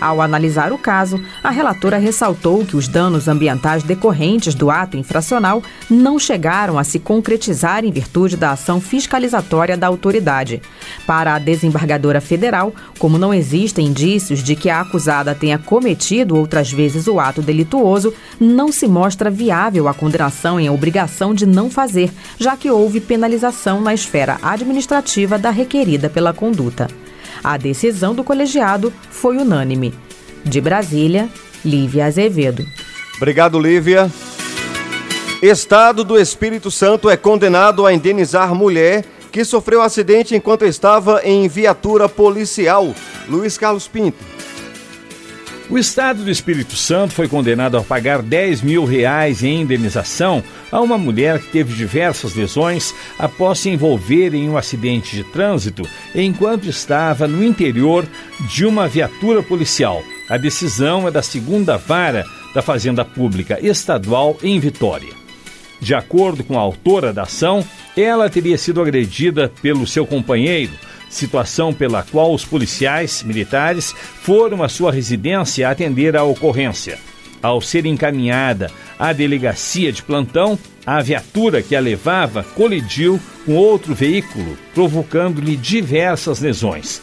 Ao 0.00 0.22
analisar 0.22 0.72
o 0.72 0.78
caso, 0.78 1.20
a 1.42 1.50
relatora 1.50 1.98
ressaltou 1.98 2.64
que 2.64 2.76
os 2.76 2.86
danos 2.86 3.26
ambientais 3.26 3.82
decorrentes 3.82 4.54
do 4.54 4.70
ato 4.70 4.96
infracional 4.96 5.62
não 5.90 6.18
chegaram 6.18 6.78
a 6.78 6.84
se 6.84 6.98
concretizar 6.98 7.84
em 7.84 7.90
virtude 7.90 8.36
da 8.36 8.52
ação 8.52 8.80
fiscalizatória 8.80 9.76
da 9.76 9.86
autoridade. 9.88 10.62
Para 11.06 11.34
a 11.34 11.38
desembargadora 11.38 12.20
federal, 12.20 12.72
como 12.98 13.18
não 13.18 13.34
existem 13.34 13.86
indícios 13.86 14.42
de 14.42 14.54
que 14.54 14.70
a 14.70 14.80
acusada 14.80 15.34
tenha 15.34 15.58
cometido 15.58 16.36
outras 16.36 16.70
vezes 16.70 17.08
o 17.08 17.18
ato 17.18 17.42
delituoso, 17.42 18.14
não 18.38 18.70
se 18.70 18.86
mostra 18.86 19.30
viável 19.30 19.88
a 19.88 19.94
condenação 19.94 20.60
em 20.60 20.70
obrigação 20.70 21.34
de 21.34 21.44
não 21.44 21.68
fazer, 21.68 22.10
já 22.38 22.56
que 22.56 22.70
houve 22.70 23.00
penalização 23.00 23.80
na 23.80 23.92
esfera 23.92 24.38
administrativa 24.42 25.38
da 25.38 25.50
requerida 25.50 26.08
pela 26.08 26.32
conduta. 26.32 26.86
A 27.42 27.56
decisão 27.56 28.14
do 28.14 28.24
colegiado 28.24 28.92
foi 29.10 29.36
unânime. 29.36 29.94
De 30.44 30.60
Brasília, 30.60 31.28
Lívia 31.64 32.06
Azevedo. 32.06 32.64
Obrigado, 33.16 33.58
Lívia. 33.58 34.10
Estado 35.42 36.02
do 36.02 36.18
Espírito 36.18 36.70
Santo 36.70 37.08
é 37.08 37.16
condenado 37.16 37.86
a 37.86 37.92
indenizar 37.92 38.54
mulher 38.54 39.04
que 39.30 39.44
sofreu 39.44 39.82
acidente 39.82 40.34
enquanto 40.34 40.64
estava 40.64 41.20
em 41.22 41.48
viatura 41.48 42.08
policial. 42.08 42.94
Luiz 43.28 43.56
Carlos 43.56 43.86
Pinto. 43.86 44.24
O 45.70 45.76
Estado 45.76 46.24
do 46.24 46.30
Espírito 46.30 46.74
Santo 46.74 47.12
foi 47.12 47.28
condenado 47.28 47.76
a 47.76 47.82
pagar 47.82 48.22
10 48.22 48.62
mil 48.62 48.84
reais 48.84 49.42
em 49.42 49.60
indenização 49.60 50.42
a 50.70 50.80
uma 50.80 50.98
mulher 50.98 51.40
que 51.40 51.48
teve 51.48 51.74
diversas 51.74 52.34
lesões 52.34 52.94
após 53.18 53.60
se 53.60 53.70
envolver 53.70 54.34
em 54.34 54.48
um 54.48 54.56
acidente 54.56 55.16
de 55.16 55.24
trânsito 55.24 55.88
enquanto 56.14 56.68
estava 56.68 57.26
no 57.26 57.44
interior 57.44 58.06
de 58.48 58.64
uma 58.64 58.88
viatura 58.88 59.42
policial. 59.42 60.02
A 60.28 60.36
decisão 60.36 61.08
é 61.08 61.10
da 61.10 61.22
segunda 61.22 61.76
vara 61.76 62.24
da 62.54 62.62
Fazenda 62.62 63.04
Pública 63.04 63.58
Estadual 63.60 64.36
em 64.42 64.58
Vitória. 64.60 65.12
De 65.80 65.94
acordo 65.94 66.42
com 66.42 66.58
a 66.58 66.62
autora 66.62 67.12
da 67.12 67.22
ação, 67.22 67.64
ela 67.96 68.28
teria 68.28 68.58
sido 68.58 68.80
agredida 68.80 69.52
pelo 69.62 69.86
seu 69.86 70.06
companheiro 70.06 70.72
situação 71.08 71.72
pela 71.72 72.02
qual 72.02 72.34
os 72.34 72.44
policiais 72.44 73.22
militares 73.22 73.94
foram 74.22 74.62
à 74.62 74.68
sua 74.68 74.92
residência 74.92 75.68
atender 75.68 76.16
a 76.16 76.22
ocorrência. 76.22 76.98
Ao 77.42 77.60
ser 77.60 77.86
encaminhada 77.86 78.70
à 78.98 79.12
delegacia 79.12 79.92
de 79.92 80.02
plantão, 80.02 80.58
a 80.84 81.00
viatura 81.00 81.62
que 81.62 81.76
a 81.76 81.80
levava 81.80 82.42
colidiu 82.42 83.20
com 83.44 83.54
outro 83.54 83.94
veículo, 83.94 84.58
provocando-lhe 84.74 85.56
diversas 85.56 86.40
lesões. 86.40 87.00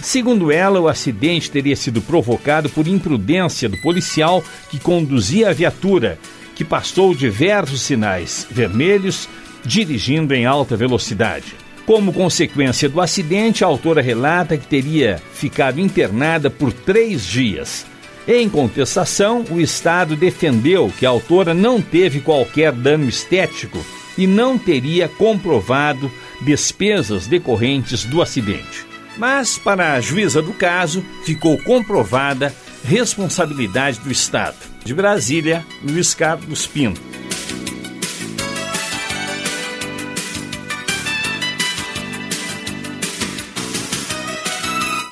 Segundo 0.00 0.52
ela, 0.52 0.80
o 0.80 0.86
acidente 0.86 1.50
teria 1.50 1.74
sido 1.74 2.00
provocado 2.00 2.68
por 2.68 2.86
imprudência 2.86 3.68
do 3.68 3.76
policial 3.78 4.44
que 4.70 4.78
conduzia 4.78 5.50
a 5.50 5.52
viatura, 5.52 6.18
que 6.54 6.64
passou 6.64 7.14
diversos 7.14 7.82
sinais 7.82 8.46
vermelhos, 8.48 9.28
dirigindo 9.64 10.34
em 10.34 10.46
alta 10.46 10.76
velocidade. 10.76 11.56
Como 11.84 12.12
consequência 12.12 12.88
do 12.88 13.00
acidente, 13.00 13.64
a 13.64 13.66
autora 13.66 14.00
relata 14.00 14.56
que 14.56 14.66
teria 14.66 15.20
ficado 15.32 15.80
internada 15.80 16.48
por 16.48 16.72
três 16.72 17.24
dias. 17.24 17.84
Em 18.30 18.46
contestação, 18.46 19.42
o 19.50 19.58
Estado 19.58 20.14
defendeu 20.14 20.92
que 20.98 21.06
a 21.06 21.08
autora 21.08 21.54
não 21.54 21.80
teve 21.80 22.20
qualquer 22.20 22.72
dano 22.72 23.08
estético 23.08 23.82
e 24.18 24.26
não 24.26 24.58
teria 24.58 25.08
comprovado 25.08 26.12
despesas 26.42 27.26
decorrentes 27.26 28.04
do 28.04 28.20
acidente. 28.20 28.86
Mas, 29.16 29.56
para 29.56 29.94
a 29.94 30.00
juíza 30.02 30.42
do 30.42 30.52
caso, 30.52 31.02
ficou 31.24 31.56
comprovada 31.62 32.54
responsabilidade 32.84 33.98
do 34.00 34.12
Estado. 34.12 34.58
De 34.84 34.92
Brasília, 34.92 35.64
Luiz 35.82 36.12
Carlos 36.12 36.66
Pinto. 36.66 37.07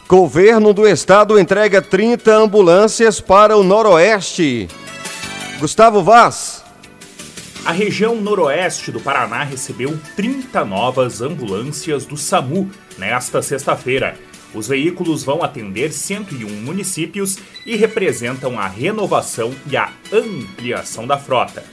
Governo 0.09 0.73
do 0.73 0.87
Estado 0.87 1.37
entrega 1.37 1.83
30 1.83 2.33
ambulâncias 2.33 3.21
para 3.21 3.57
o 3.57 3.65
Noroeste. 3.65 4.69
Gustavo 5.59 6.01
Vaz. 6.01 6.65
A 7.65 7.73
região 7.73 8.15
noroeste 8.15 8.93
do 8.93 9.01
Paraná 9.01 9.43
recebeu 9.43 9.99
30 10.15 10.65
novas 10.65 11.21
ambulâncias 11.21 12.07
do 12.07 12.17
SAMU 12.17 12.71
nesta 12.97 13.43
sexta-feira. 13.43 14.17
Os 14.55 14.69
veículos 14.69 15.25
vão 15.25 15.43
atender 15.43 15.93
101 15.93 16.49
municípios 16.63 17.39
e 17.67 17.75
representam 17.75 18.61
a 18.61 18.69
renovação 18.69 19.53
e 19.69 19.77
a 19.77 19.91
ampliação 20.13 21.05
da 21.05 21.19
frota. 21.19 21.65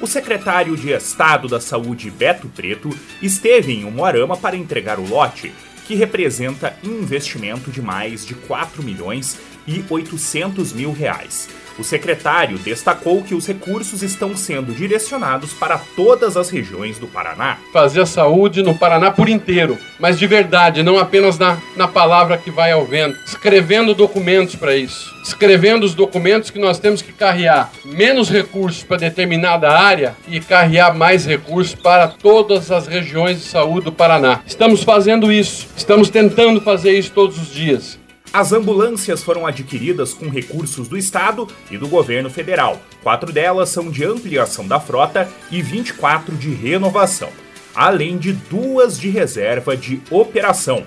O 0.00 0.06
secretário 0.06 0.78
de 0.78 0.90
Estado 0.92 1.46
da 1.46 1.60
Saúde, 1.60 2.10
Beto 2.10 2.48
Preto, 2.48 2.88
esteve 3.20 3.74
em 3.74 3.84
Umuarama 3.84 4.34
para 4.34 4.56
entregar 4.56 4.98
o 4.98 5.06
lote, 5.06 5.52
que 5.86 5.94
representa 5.94 6.76
investimento 6.82 7.70
de 7.70 7.82
mais 7.82 8.24
de 8.24 8.34
4 8.34 8.82
milhões 8.82 9.38
e 9.66 9.84
800 9.88 10.72
mil 10.72 10.92
reais. 10.92 11.48
O 11.78 11.84
secretário 11.84 12.58
destacou 12.58 13.22
que 13.22 13.34
os 13.34 13.46
recursos 13.46 14.02
estão 14.02 14.36
sendo 14.36 14.72
direcionados 14.72 15.52
para 15.52 15.78
todas 15.96 16.36
as 16.36 16.50
regiões 16.50 16.98
do 16.98 17.06
Paraná. 17.06 17.58
Fazer 17.72 18.02
a 18.02 18.06
saúde 18.06 18.62
no 18.62 18.76
Paraná 18.76 19.10
por 19.10 19.28
inteiro, 19.28 19.78
mas 19.98 20.18
de 20.18 20.26
verdade, 20.26 20.82
não 20.82 20.98
apenas 20.98 21.38
na, 21.38 21.58
na 21.76 21.88
palavra 21.88 22.36
que 22.36 22.50
vai 22.50 22.72
ao 22.72 22.84
vento. 22.84 23.18
Escrevendo 23.26 23.94
documentos 23.94 24.56
para 24.56 24.76
isso. 24.76 25.12
Escrevendo 25.22 25.84
os 25.84 25.94
documentos 25.94 26.50
que 26.50 26.58
nós 26.58 26.78
temos 26.78 27.00
que 27.00 27.12
carrear 27.12 27.70
menos 27.84 28.28
recursos 28.28 28.82
para 28.82 28.98
determinada 28.98 29.70
área 29.70 30.16
e 30.28 30.40
carrear 30.40 30.94
mais 30.94 31.24
recursos 31.24 31.74
para 31.74 32.08
todas 32.08 32.70
as 32.70 32.86
regiões 32.86 33.38
de 33.38 33.44
saúde 33.44 33.86
do 33.86 33.92
Paraná. 33.92 34.40
Estamos 34.46 34.82
fazendo 34.82 35.32
isso, 35.32 35.68
estamos 35.76 36.10
tentando 36.10 36.60
fazer 36.60 36.98
isso 36.98 37.12
todos 37.12 37.38
os 37.38 37.52
dias. 37.52 38.01
As 38.32 38.50
ambulâncias 38.50 39.22
foram 39.22 39.46
adquiridas 39.46 40.14
com 40.14 40.30
recursos 40.30 40.88
do 40.88 40.96
Estado 40.96 41.46
e 41.70 41.76
do 41.76 41.86
governo 41.86 42.30
federal. 42.30 42.80
Quatro 43.02 43.30
delas 43.30 43.68
são 43.68 43.90
de 43.90 44.06
ampliação 44.06 44.66
da 44.66 44.80
frota 44.80 45.28
e 45.50 45.60
24 45.60 46.34
de 46.36 46.48
renovação, 46.48 47.28
além 47.74 48.16
de 48.16 48.32
duas 48.32 48.98
de 48.98 49.10
reserva 49.10 49.76
de 49.76 50.00
operação. 50.10 50.86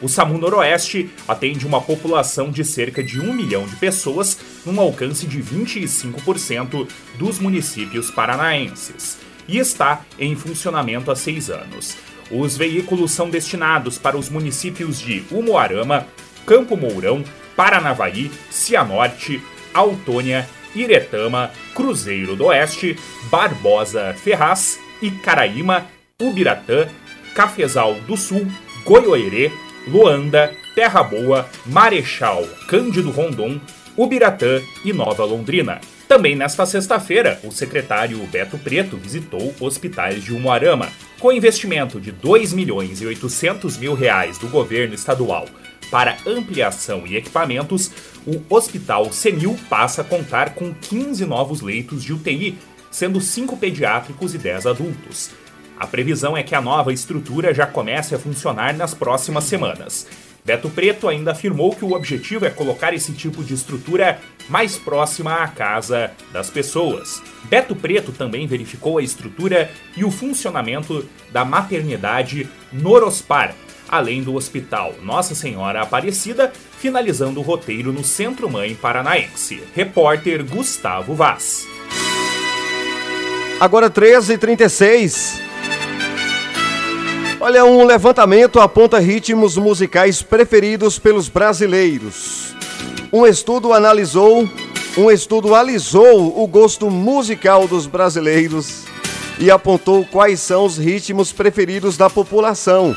O 0.00 0.08
SAMU 0.08 0.38
Noroeste 0.38 1.10
atende 1.26 1.66
uma 1.66 1.80
população 1.80 2.48
de 2.52 2.64
cerca 2.64 3.02
de 3.02 3.20
um 3.20 3.32
milhão 3.32 3.66
de 3.66 3.74
pessoas, 3.74 4.38
num 4.64 4.78
alcance 4.78 5.26
de 5.26 5.42
25% 5.42 6.86
dos 7.18 7.40
municípios 7.40 8.08
paranaenses, 8.08 9.18
e 9.48 9.58
está 9.58 10.02
em 10.16 10.36
funcionamento 10.36 11.10
há 11.10 11.16
seis 11.16 11.50
anos. 11.50 11.96
Os 12.30 12.56
veículos 12.56 13.10
são 13.10 13.28
destinados 13.28 13.98
para 13.98 14.16
os 14.16 14.28
municípios 14.28 14.98
de 14.98 15.24
Umuarama, 15.30 16.06
Campo 16.46 16.76
Mourão, 16.76 17.24
Paranavaí, 17.56 18.30
Cianorte, 18.50 19.42
Autônia, 19.72 20.48
Iretama, 20.74 21.50
Cruzeiro 21.74 22.36
do 22.36 22.46
Oeste, 22.46 22.96
Barbosa 23.30 24.14
Ferraz, 24.14 24.78
Icaraíma, 25.00 25.86
Ubiratã, 26.20 26.88
Cafezal 27.34 27.94
do 28.06 28.16
Sul, 28.16 28.46
Goiôerê, 28.84 29.50
Luanda, 29.86 30.52
Terra 30.74 31.02
Boa, 31.02 31.48
Marechal, 31.66 32.44
Cândido 32.68 33.10
Rondon, 33.10 33.60
Ubiratã 33.96 34.60
e 34.84 34.92
Nova 34.92 35.24
Londrina. 35.24 35.80
Também 36.08 36.36
nesta 36.36 36.66
sexta-feira, 36.66 37.40
o 37.44 37.50
secretário 37.50 38.18
Beto 38.26 38.58
Preto 38.58 38.96
visitou 38.96 39.54
hospitais 39.60 40.22
de 40.22 40.32
Umuarama. 40.32 40.88
Com 41.18 41.32
investimento 41.32 42.00
de 42.00 42.12
2 42.12 42.52
milhões 42.52 43.00
e 43.00 43.06
800 43.06 43.78
mil 43.78 43.94
reais 43.94 44.36
do 44.36 44.48
governo 44.48 44.94
estadual 44.94 45.46
para 45.94 46.16
ampliação 46.26 47.06
e 47.06 47.16
equipamentos, 47.16 47.88
o 48.26 48.42
Hospital 48.52 49.12
Senil 49.12 49.56
passa 49.70 50.00
a 50.00 50.04
contar 50.04 50.56
com 50.56 50.74
15 50.74 51.24
novos 51.24 51.60
leitos 51.60 52.02
de 52.02 52.12
UTI, 52.12 52.58
sendo 52.90 53.20
5 53.20 53.56
pediátricos 53.56 54.34
e 54.34 54.38
10 54.38 54.66
adultos. 54.66 55.30
A 55.78 55.86
previsão 55.86 56.36
é 56.36 56.42
que 56.42 56.52
a 56.52 56.60
nova 56.60 56.92
estrutura 56.92 57.54
já 57.54 57.64
comece 57.64 58.12
a 58.12 58.18
funcionar 58.18 58.74
nas 58.74 58.92
próximas 58.92 59.44
semanas. 59.44 60.08
Beto 60.44 60.68
Preto 60.68 61.06
ainda 61.06 61.30
afirmou 61.30 61.76
que 61.76 61.84
o 61.84 61.92
objetivo 61.92 62.44
é 62.44 62.50
colocar 62.50 62.92
esse 62.92 63.12
tipo 63.12 63.44
de 63.44 63.54
estrutura 63.54 64.18
mais 64.48 64.76
próxima 64.76 65.44
à 65.44 65.46
casa 65.46 66.10
das 66.32 66.50
pessoas. 66.50 67.22
Beto 67.44 67.76
Preto 67.76 68.10
também 68.10 68.48
verificou 68.48 68.98
a 68.98 69.02
estrutura 69.02 69.70
e 69.96 70.04
o 70.04 70.10
funcionamento 70.10 71.08
da 71.30 71.44
maternidade 71.44 72.48
Norospar, 72.72 73.54
além 73.88 74.22
do 74.22 74.34
Hospital 74.34 74.94
Nossa 75.02 75.34
Senhora 75.34 75.82
Aparecida, 75.82 76.52
finalizando 76.78 77.40
o 77.40 77.42
roteiro 77.42 77.92
no 77.92 78.04
Centro 78.04 78.50
Mãe 78.50 78.74
Paranaense. 78.74 79.62
Repórter 79.74 80.44
Gustavo 80.44 81.14
Vaz. 81.14 81.66
Agora 83.60 83.88
13h36. 83.88 85.40
Olha, 87.40 87.64
um 87.64 87.84
levantamento 87.84 88.58
aponta 88.58 88.98
ritmos 88.98 89.56
musicais 89.56 90.22
preferidos 90.22 90.98
pelos 90.98 91.28
brasileiros. 91.28 92.54
Um 93.12 93.26
estudo 93.26 93.72
analisou, 93.72 94.48
um 94.96 95.10
estudo 95.10 95.54
alisou 95.54 96.42
o 96.42 96.46
gosto 96.46 96.90
musical 96.90 97.68
dos 97.68 97.86
brasileiros 97.86 98.84
e 99.38 99.50
apontou 99.50 100.04
quais 100.06 100.40
são 100.40 100.64
os 100.64 100.78
ritmos 100.78 101.32
preferidos 101.32 101.96
da 101.96 102.08
população 102.08 102.94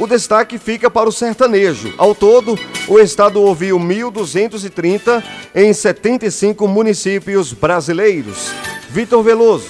o 0.00 0.06
destaque 0.06 0.58
fica 0.58 0.90
para 0.90 1.08
o 1.08 1.12
sertanejo. 1.12 1.92
Ao 1.98 2.14
todo, 2.14 2.58
o 2.88 2.98
estado 2.98 3.40
ouviu 3.40 3.78
1.230 3.78 5.22
em 5.54 5.72
75 5.72 6.66
municípios 6.66 7.52
brasileiros. 7.52 8.50
Vitor 8.88 9.22
Veloso. 9.22 9.68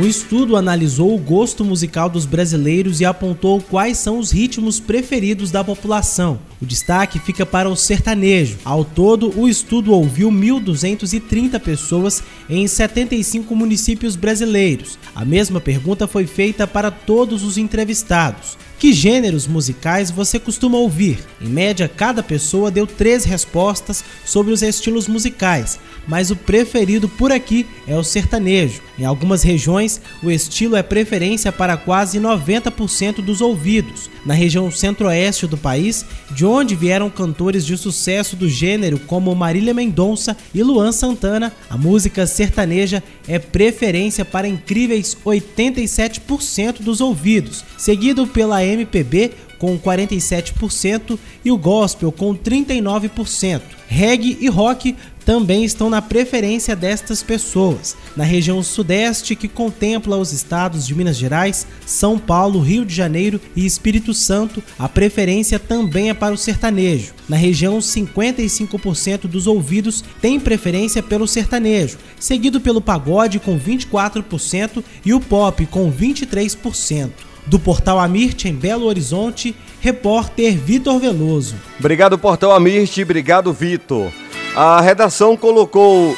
O 0.00 0.06
estudo 0.06 0.56
analisou 0.56 1.14
o 1.14 1.18
gosto 1.18 1.64
musical 1.64 2.08
dos 2.08 2.24
brasileiros 2.24 3.00
e 3.00 3.04
apontou 3.04 3.60
quais 3.60 3.98
são 3.98 4.18
os 4.18 4.30
ritmos 4.30 4.80
preferidos 4.80 5.50
da 5.50 5.62
população. 5.62 6.38
O 6.62 6.64
destaque 6.64 7.18
fica 7.18 7.44
para 7.44 7.68
o 7.68 7.74
sertanejo. 7.74 8.56
Ao 8.64 8.84
todo, 8.84 9.36
o 9.36 9.48
estudo 9.48 9.92
ouviu 9.92 10.30
1.230 10.30 11.58
pessoas 11.58 12.22
em 12.48 12.68
75 12.68 13.56
municípios 13.56 14.14
brasileiros. 14.14 14.96
A 15.12 15.24
mesma 15.24 15.60
pergunta 15.60 16.06
foi 16.06 16.24
feita 16.24 16.64
para 16.64 16.92
todos 16.92 17.42
os 17.42 17.58
entrevistados. 17.58 18.56
Que 18.82 18.92
gêneros 18.92 19.46
musicais 19.46 20.10
você 20.10 20.40
costuma 20.40 20.76
ouvir? 20.76 21.20
Em 21.40 21.46
média, 21.46 21.88
cada 21.88 22.20
pessoa 22.20 22.68
deu 22.68 22.84
três 22.84 23.24
respostas 23.24 24.04
sobre 24.24 24.52
os 24.52 24.60
estilos 24.60 25.06
musicais, 25.06 25.78
mas 26.04 26.32
o 26.32 26.36
preferido 26.36 27.08
por 27.08 27.30
aqui 27.30 27.64
é 27.86 27.96
o 27.96 28.02
sertanejo. 28.02 28.82
Em 28.98 29.04
algumas 29.04 29.44
regiões, 29.44 30.00
o 30.20 30.28
estilo 30.32 30.74
é 30.74 30.82
preferência 30.82 31.52
para 31.52 31.76
quase 31.76 32.18
90% 32.18 33.22
dos 33.22 33.40
ouvidos. 33.40 34.10
Na 34.26 34.34
região 34.34 34.68
centro-oeste 34.68 35.46
do 35.46 35.56
país, 35.56 36.04
de 36.32 36.44
onde 36.52 36.76
vieram 36.76 37.08
cantores 37.08 37.64
de 37.64 37.76
sucesso 37.78 38.36
do 38.36 38.46
gênero 38.46 38.98
como 38.98 39.34
Marília 39.34 39.72
Mendonça 39.72 40.36
e 40.54 40.62
Luan 40.62 40.92
Santana, 40.92 41.50
a 41.70 41.78
música 41.78 42.26
sertaneja 42.26 43.02
é 43.26 43.38
preferência 43.38 44.22
para 44.22 44.46
incríveis 44.46 45.16
87% 45.24 46.82
dos 46.82 47.00
ouvidos, 47.00 47.64
seguido 47.78 48.26
pela 48.26 48.62
MPB 48.62 49.32
com 49.58 49.78
47% 49.78 51.18
e 51.42 51.50
o 51.50 51.56
gospel 51.56 52.12
com 52.12 52.34
39%. 52.34 53.62
Reggae 53.86 54.36
e 54.40 54.48
rock 54.48 54.96
também 55.24 55.64
estão 55.64 55.88
na 55.88 56.02
preferência 56.02 56.74
destas 56.76 57.22
pessoas. 57.22 57.96
Na 58.16 58.24
região 58.24 58.62
sudeste, 58.62 59.34
que 59.34 59.48
contempla 59.48 60.16
os 60.16 60.32
estados 60.32 60.86
de 60.86 60.94
Minas 60.94 61.16
Gerais, 61.16 61.66
São 61.86 62.18
Paulo, 62.18 62.60
Rio 62.60 62.84
de 62.84 62.94
Janeiro 62.94 63.40
e 63.56 63.64
Espírito 63.64 64.12
Santo, 64.12 64.62
a 64.78 64.88
preferência 64.88 65.58
também 65.58 66.10
é 66.10 66.14
para 66.14 66.34
o 66.34 66.38
sertanejo. 66.38 67.12
Na 67.28 67.36
região, 67.36 67.78
55% 67.78 69.22
dos 69.22 69.46
ouvidos 69.46 70.04
têm 70.20 70.38
preferência 70.38 71.02
pelo 71.02 71.26
sertanejo, 71.26 71.98
seguido 72.18 72.60
pelo 72.60 72.80
pagode 72.80 73.38
com 73.38 73.58
24% 73.58 74.82
e 75.04 75.14
o 75.14 75.20
pop 75.20 75.64
com 75.66 75.92
23%. 75.92 77.10
Do 77.46 77.58
Portal 77.58 77.98
Amirte, 77.98 78.48
em 78.48 78.54
Belo 78.54 78.86
Horizonte, 78.86 79.54
repórter 79.80 80.56
Vitor 80.56 81.00
Veloso. 81.00 81.56
Obrigado, 81.78 82.16
Portal 82.16 82.52
Amirte, 82.52 83.02
obrigado, 83.02 83.52
Vitor. 83.52 84.12
A 84.54 84.80
redação 84.80 85.36
colocou 85.36 86.16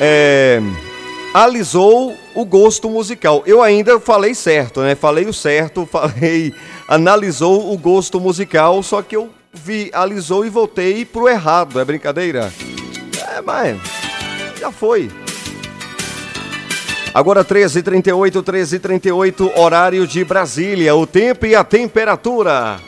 é, 0.00 0.60
alisou 1.32 2.16
o 2.34 2.44
gosto 2.44 2.90
musical. 2.90 3.42
Eu 3.46 3.62
ainda 3.62 4.00
falei 4.00 4.34
certo, 4.34 4.80
né? 4.80 4.94
Falei 4.94 5.26
o 5.26 5.32
certo, 5.32 5.86
falei 5.90 6.52
analisou 6.88 7.72
o 7.72 7.78
gosto 7.78 8.20
musical, 8.20 8.82
só 8.82 9.00
que 9.00 9.16
eu 9.16 9.30
vi, 9.52 9.90
alisou 9.92 10.44
e 10.44 10.50
voltei 10.50 11.04
pro 11.04 11.28
errado, 11.28 11.78
é 11.78 11.84
brincadeira? 11.84 12.52
É, 13.36 13.40
mas 13.40 13.78
já 14.58 14.72
foi. 14.72 15.10
Agora 17.14 17.44
13h38, 17.44 18.42
13h38, 18.42 19.58
horário 19.58 20.06
de 20.06 20.24
Brasília, 20.24 20.94
o 20.94 21.06
tempo 21.06 21.44
e 21.44 21.54
a 21.54 21.62
temperatura. 21.62 22.80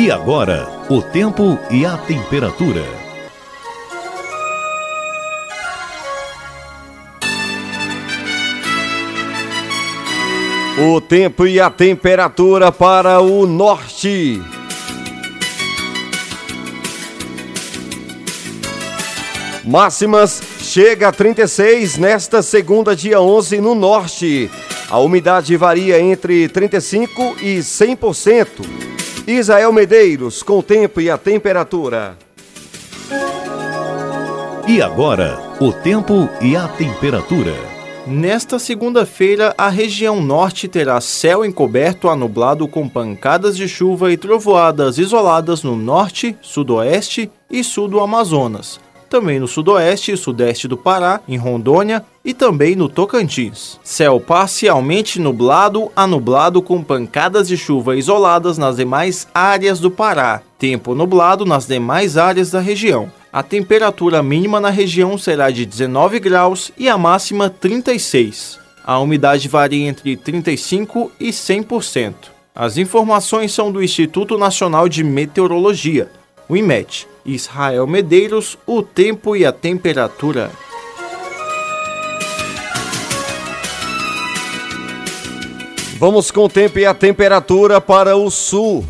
E 0.00 0.12
agora, 0.12 0.86
o 0.88 1.02
tempo 1.02 1.58
e 1.72 1.84
a 1.84 1.96
temperatura. 1.98 2.84
O 10.78 11.00
tempo 11.00 11.48
e 11.48 11.58
a 11.58 11.68
temperatura 11.68 12.70
para 12.70 13.20
o 13.20 13.44
norte. 13.44 14.40
Máximas 19.64 20.40
chega 20.60 21.08
a 21.08 21.12
36 21.12 21.98
nesta 21.98 22.40
segunda, 22.40 22.94
dia 22.94 23.20
11, 23.20 23.60
no 23.60 23.74
norte. 23.74 24.48
A 24.88 25.00
umidade 25.00 25.56
varia 25.56 26.00
entre 26.00 26.48
35 26.48 27.34
e 27.42 27.58
100%. 27.58 28.97
Israel 29.30 29.70
Medeiros, 29.74 30.42
com 30.42 30.60
o 30.60 30.62
tempo 30.62 31.02
e 31.02 31.10
a 31.10 31.18
temperatura. 31.18 32.16
E 34.66 34.80
agora, 34.80 35.38
o 35.60 35.70
tempo 35.70 36.30
e 36.40 36.56
a 36.56 36.66
temperatura. 36.66 37.54
Nesta 38.06 38.58
segunda-feira, 38.58 39.54
a 39.58 39.68
região 39.68 40.22
norte 40.22 40.66
terá 40.66 40.98
céu 40.98 41.44
encoberto 41.44 42.08
a 42.08 42.16
nublado 42.16 42.66
com 42.66 42.88
pancadas 42.88 43.54
de 43.54 43.68
chuva 43.68 44.10
e 44.10 44.16
trovoadas 44.16 44.96
isoladas 44.96 45.62
no 45.62 45.76
norte, 45.76 46.34
sudoeste 46.40 47.30
e 47.50 47.62
sul 47.62 47.86
do 47.86 48.00
Amazonas. 48.00 48.80
Também 49.08 49.40
no 49.40 49.48
sudoeste 49.48 50.12
e 50.12 50.16
sudeste 50.16 50.68
do 50.68 50.76
Pará, 50.76 51.20
em 51.26 51.36
Rondônia 51.36 52.04
e 52.24 52.34
também 52.34 52.76
no 52.76 52.88
Tocantins. 52.88 53.80
Céu 53.82 54.20
parcialmente 54.20 55.18
nublado 55.18 55.90
a 55.96 56.06
nublado 56.06 56.60
com 56.60 56.82
pancadas 56.82 57.48
de 57.48 57.56
chuva 57.56 57.96
isoladas 57.96 58.58
nas 58.58 58.76
demais 58.76 59.26
áreas 59.34 59.80
do 59.80 59.90
Pará. 59.90 60.42
Tempo 60.58 60.94
nublado 60.94 61.46
nas 61.46 61.66
demais 61.66 62.18
áreas 62.18 62.50
da 62.50 62.60
região. 62.60 63.10
A 63.32 63.42
temperatura 63.42 64.22
mínima 64.22 64.60
na 64.60 64.70
região 64.70 65.16
será 65.16 65.50
de 65.50 65.64
19 65.64 66.18
graus 66.18 66.70
e 66.76 66.88
a 66.88 66.98
máxima 66.98 67.48
36. 67.48 68.58
A 68.84 68.98
umidade 68.98 69.48
varia 69.48 69.86
entre 69.86 70.16
35 70.16 71.12
e 71.20 71.28
100%. 71.28 72.14
As 72.54 72.76
informações 72.76 73.52
são 73.52 73.70
do 73.70 73.82
Instituto 73.82 74.36
Nacional 74.36 74.88
de 74.88 75.04
Meteorologia, 75.04 76.10
o 76.48 76.56
IMET. 76.56 77.06
Israel 77.28 77.86
Medeiros, 77.86 78.56
o 78.66 78.82
tempo 78.82 79.36
e 79.36 79.44
a 79.44 79.52
temperatura. 79.52 80.50
Vamos 85.98 86.30
com 86.30 86.44
o 86.44 86.48
tempo 86.48 86.78
e 86.78 86.86
a 86.86 86.94
temperatura 86.94 87.80
para 87.80 88.16
o 88.16 88.30
sul. 88.30 88.84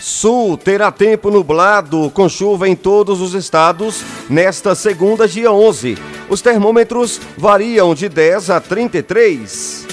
Sul 0.00 0.56
terá 0.56 0.92
tempo 0.92 1.30
nublado, 1.30 2.10
com 2.10 2.28
chuva 2.28 2.68
em 2.68 2.76
todos 2.76 3.20
os 3.20 3.34
estados, 3.34 4.04
nesta 4.28 4.74
segunda, 4.74 5.26
dia 5.26 5.50
11. 5.50 5.98
Os 6.28 6.40
termômetros 6.40 7.20
variam 7.36 7.94
de 7.94 8.08
10 8.08 8.50
a 8.50 8.60
33. 8.60 9.86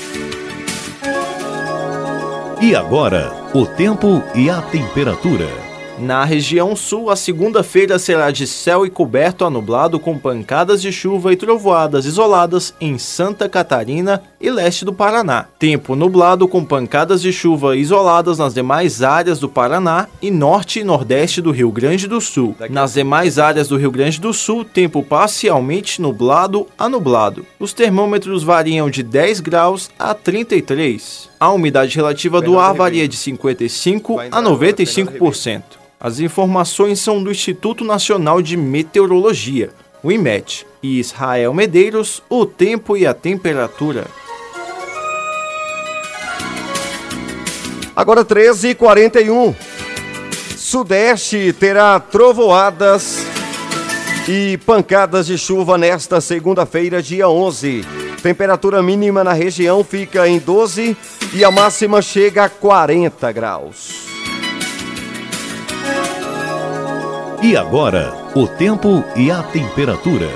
E 2.61 2.75
agora, 2.75 3.31
o 3.53 3.65
tempo 3.65 4.21
e 4.35 4.49
a 4.49 4.61
temperatura. 4.61 5.68
Na 5.99 6.23
região 6.23 6.77
sul, 6.77 7.09
a 7.09 7.15
segunda-feira 7.15 7.99
será 7.99 8.31
de 8.31 8.47
céu 8.47 8.85
e 8.85 8.89
coberto 8.89 9.43
a 9.43 9.49
nublado 9.49 9.99
com 9.99 10.17
pancadas 10.17 10.81
de 10.81 10.93
chuva 10.93 11.33
e 11.33 11.35
trovoadas 11.35 12.05
isoladas 12.05 12.73
em 12.79 12.97
Santa 12.97 13.49
Catarina 13.49 14.23
e 14.39 14.49
leste 14.49 14.85
do 14.85 14.93
Paraná. 14.93 15.47
Tempo 15.59 15.97
nublado 15.97 16.47
com 16.47 16.63
pancadas 16.63 17.21
de 17.21 17.33
chuva 17.33 17.75
isoladas 17.75 18.37
nas 18.37 18.53
demais 18.53 19.03
áreas 19.03 19.39
do 19.39 19.49
Paraná 19.49 20.07
e 20.21 20.31
norte 20.31 20.79
e 20.79 20.85
nordeste 20.85 21.41
do 21.41 21.51
Rio 21.51 21.69
Grande 21.69 22.07
do 22.07 22.21
Sul. 22.21 22.55
Nas 22.69 22.93
demais 22.93 23.37
áreas 23.37 23.67
do 23.67 23.75
Rio 23.75 23.91
Grande 23.91 24.21
do 24.21 24.33
Sul, 24.33 24.63
tempo 24.63 25.03
parcialmente 25.03 26.01
nublado 26.01 26.65
a 26.77 26.87
nublado. 26.87 27.45
Os 27.59 27.73
termômetros 27.73 28.41
variam 28.41 28.89
de 28.89 29.03
10 29.03 29.41
graus 29.41 29.89
a 29.99 30.13
33. 30.13 31.27
A 31.37 31.51
umidade 31.51 31.93
relativa 31.93 32.41
do 32.41 32.57
ar 32.57 32.73
varia 32.73 33.05
de 33.05 33.17
55 33.17 34.17
a 34.31 34.41
95%. 34.41 35.88
As 35.99 36.21
informações 36.21 37.01
são 37.01 37.21
do 37.21 37.29
Instituto 37.29 37.83
Nacional 37.83 38.41
de 38.41 38.55
Meteorologia, 38.55 39.71
o 40.01 40.09
IMET, 40.09 40.65
e 40.81 40.97
Israel 40.97 41.53
Medeiros, 41.53 42.23
o 42.29 42.45
tempo 42.45 42.95
e 42.95 43.05
a 43.05 43.13
temperatura. 43.13 44.07
Agora 47.93 48.23
13h41. 48.23 49.53
Sudeste 50.55 51.51
terá 51.51 51.99
trovoadas 51.99 53.25
e 54.25 54.57
pancadas 54.65 55.25
de 55.25 55.37
chuva 55.37 55.77
nesta 55.77 56.21
segunda-feira, 56.21 57.03
dia 57.03 57.27
11. 57.27 57.83
Temperatura 58.23 58.81
mínima 58.81 59.21
na 59.21 59.33
região 59.33 59.83
fica 59.83 60.29
em 60.29 60.39
12 60.39 60.95
e 61.33 61.43
a 61.43 61.51
máxima 61.51 62.01
chega 62.01 62.45
a 62.45 62.49
40 62.49 63.31
graus. 63.33 64.08
E 67.41 67.55
agora, 67.55 68.13
o 68.35 68.45
tempo 68.45 69.01
e 69.15 69.31
a 69.31 69.41
temperatura. 69.41 70.27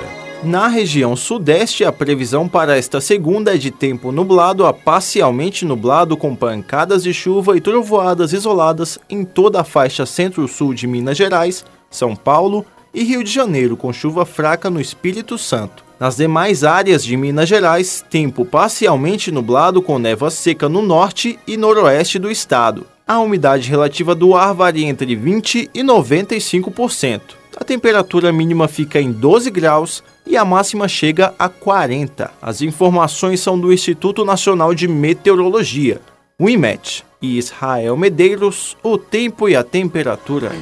Na 0.42 0.68
região 0.68 1.14
sudeste, 1.14 1.84
a 1.84 1.92
previsão 1.92 2.48
para 2.48 2.78
esta 2.78 2.98
segunda 2.98 3.54
é 3.54 3.58
de 3.58 3.70
tempo 3.70 4.10
nublado 4.10 4.64
a 4.64 4.72
parcialmente 4.72 5.66
nublado 5.66 6.16
com 6.16 6.34
pancadas 6.34 7.02
de 7.02 7.12
chuva 7.12 7.58
e 7.58 7.60
trovoadas 7.60 8.32
isoladas 8.32 8.98
em 9.10 9.22
toda 9.22 9.60
a 9.60 9.64
faixa 9.64 10.06
centro-sul 10.06 10.72
de 10.72 10.86
Minas 10.86 11.18
Gerais, 11.18 11.62
São 11.90 12.16
Paulo 12.16 12.64
e 12.94 13.04
Rio 13.04 13.22
de 13.22 13.30
Janeiro, 13.30 13.76
com 13.76 13.92
chuva 13.92 14.24
fraca 14.24 14.70
no 14.70 14.80
Espírito 14.80 15.36
Santo. 15.36 15.84
Nas 16.00 16.16
demais 16.16 16.64
áreas 16.64 17.04
de 17.04 17.18
Minas 17.18 17.50
Gerais, 17.50 18.02
tempo 18.08 18.46
parcialmente 18.46 19.30
nublado 19.30 19.82
com 19.82 19.98
névoa 19.98 20.30
seca 20.30 20.70
no 20.70 20.80
norte 20.80 21.38
e 21.46 21.58
noroeste 21.58 22.18
do 22.18 22.30
estado. 22.30 22.93
A 23.06 23.18
umidade 23.20 23.68
relativa 23.68 24.14
do 24.14 24.34
ar 24.34 24.54
varia 24.54 24.86
entre 24.86 25.14
20% 25.14 25.68
e 25.74 25.82
95%. 25.82 27.20
A 27.54 27.62
temperatura 27.62 28.32
mínima 28.32 28.66
fica 28.66 28.98
em 28.98 29.12
12 29.12 29.50
graus 29.50 30.02
e 30.26 30.38
a 30.38 30.44
máxima 30.44 30.88
chega 30.88 31.34
a 31.38 31.46
40. 31.46 32.30
As 32.40 32.62
informações 32.62 33.40
são 33.40 33.60
do 33.60 33.72
Instituto 33.72 34.24
Nacional 34.24 34.74
de 34.74 34.88
Meteorologia, 34.88 36.00
o 36.40 36.48
IMET, 36.48 37.04
e 37.20 37.38
Israel 37.38 37.96
Medeiros, 37.96 38.76
o 38.82 38.96
tempo 38.96 39.48
e 39.48 39.56
a 39.56 39.62
temperatura. 39.62 40.52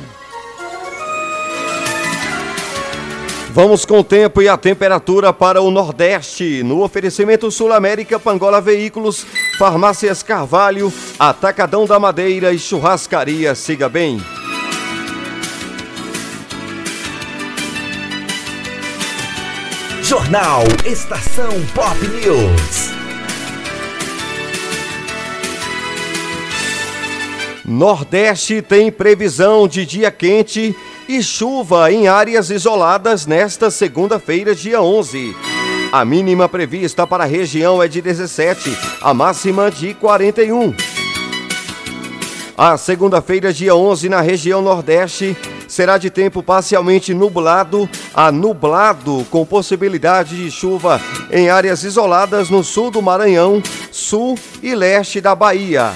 Vamos 3.55 3.84
com 3.84 3.98
o 3.98 4.05
tempo 4.05 4.40
e 4.40 4.48
a 4.48 4.57
temperatura 4.57 5.30
para 5.30 5.61
o 5.61 5.70
Nordeste. 5.70 6.62
No 6.62 6.82
oferecimento 6.82 7.50
Sul 7.50 7.70
América, 7.70 8.18
Pangola 8.18 8.62
Veículos, 8.62 9.26
Farmácias 9.59 10.22
Carvalho, 10.22 10.90
Atacadão 11.18 11.84
da 11.84 11.98
Madeira 11.98 12.50
e 12.55 12.59
Churrascaria 12.59 13.55
Siga 13.55 13.90
Bem. 13.90 14.22
Jornal 20.03 20.62
Estação 20.86 21.50
Pop 21.74 21.98
News. 22.09 22.90
Nordeste 27.66 28.62
tem 28.62 28.90
previsão 28.90 29.68
de 29.68 29.84
dia 29.84 30.11
quente 30.11 30.74
e 31.13 31.23
chuva 31.23 31.93
em 31.93 32.09
áreas 32.09 32.49
isoladas 32.49 33.27
nesta 33.27 33.71
segunda-feira, 33.71 34.55
dia 34.55 34.81
11. 34.81 35.37
A 35.93 36.07
mínima 36.07 36.49
prevista 36.49 37.07
para 37.07 37.25
a 37.25 37.27
região 37.27 37.83
é 37.83 37.87
de 37.87 38.01
17, 38.01 38.75
a 38.99 39.13
máxima 39.13 39.71
de 39.71 39.93
41. 39.93 40.75
A 42.57 42.79
segunda-feira, 42.79 43.53
dia 43.53 43.77
11, 43.77 44.09
na 44.09 44.23
região 44.23 44.63
Nordeste, 44.63 45.37
será 45.69 45.99
de 45.99 46.09
tempo 46.09 46.43
parcialmente 46.43 47.13
nublado 47.13 47.87
a 48.15 48.33
nublado, 48.33 49.27
com 49.31 49.45
possibilidade 49.45 50.35
de 50.35 50.51
chuva 50.51 50.99
em 51.31 51.51
áreas 51.51 51.85
isoladas 51.85 52.49
no 52.49 52.65
sul 52.65 52.91
do 52.91 53.03
Maranhão, 53.03 53.63
sul 53.91 54.39
e 54.63 54.75
leste 54.75 55.21
da 55.21 55.35
Bahia. 55.35 55.93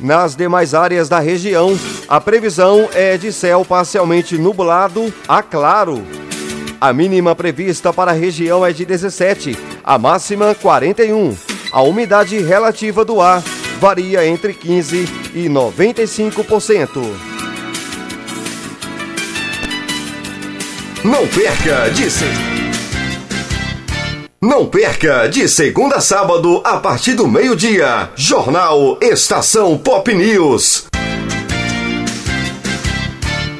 Nas 0.00 0.34
demais 0.34 0.74
áreas 0.74 1.08
da 1.08 1.18
região, 1.18 1.78
a 2.08 2.20
previsão 2.20 2.88
é 2.94 3.18
de 3.18 3.30
céu 3.30 3.64
parcialmente 3.64 4.38
nublado 4.38 5.12
a 5.28 5.42
claro. 5.42 6.02
A 6.80 6.92
mínima 6.92 7.36
prevista 7.36 7.92
para 7.92 8.10
a 8.10 8.14
região 8.14 8.64
é 8.64 8.72
de 8.72 8.86
17, 8.86 9.56
a 9.84 9.98
máxima 9.98 10.54
41. 10.54 11.36
A 11.70 11.82
umidade 11.82 12.38
relativa 12.38 13.04
do 13.04 13.20
ar 13.20 13.42
varia 13.78 14.26
entre 14.26 14.54
15 14.54 15.04
e 15.34 15.48
95%. 15.48 16.88
Não 21.04 21.26
perca 21.28 21.90
de 21.90 22.10
Não 24.42 24.64
perca 24.64 25.26
de 25.26 25.46
segunda 25.46 25.96
a 25.96 26.00
sábado 26.00 26.62
a 26.64 26.78
partir 26.78 27.12
do 27.12 27.28
meio-dia. 27.28 28.08
Jornal 28.16 28.98
Estação 29.02 29.76
Pop 29.76 30.14
News. 30.14 30.86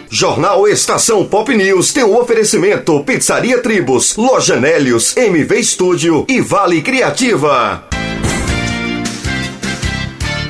Jornal 0.08 0.66
Estação 0.66 1.26
Pop 1.26 1.54
News 1.54 1.92
tem 1.92 2.02
o 2.02 2.12
um 2.12 2.18
oferecimento 2.18 3.04
Pizzaria 3.04 3.60
Tribos, 3.60 4.16
Loja 4.16 4.58
Nélios, 4.58 5.14
MV 5.18 5.60
Estúdio 5.60 6.24
e 6.26 6.40
Vale 6.40 6.80
Criativa. 6.80 7.84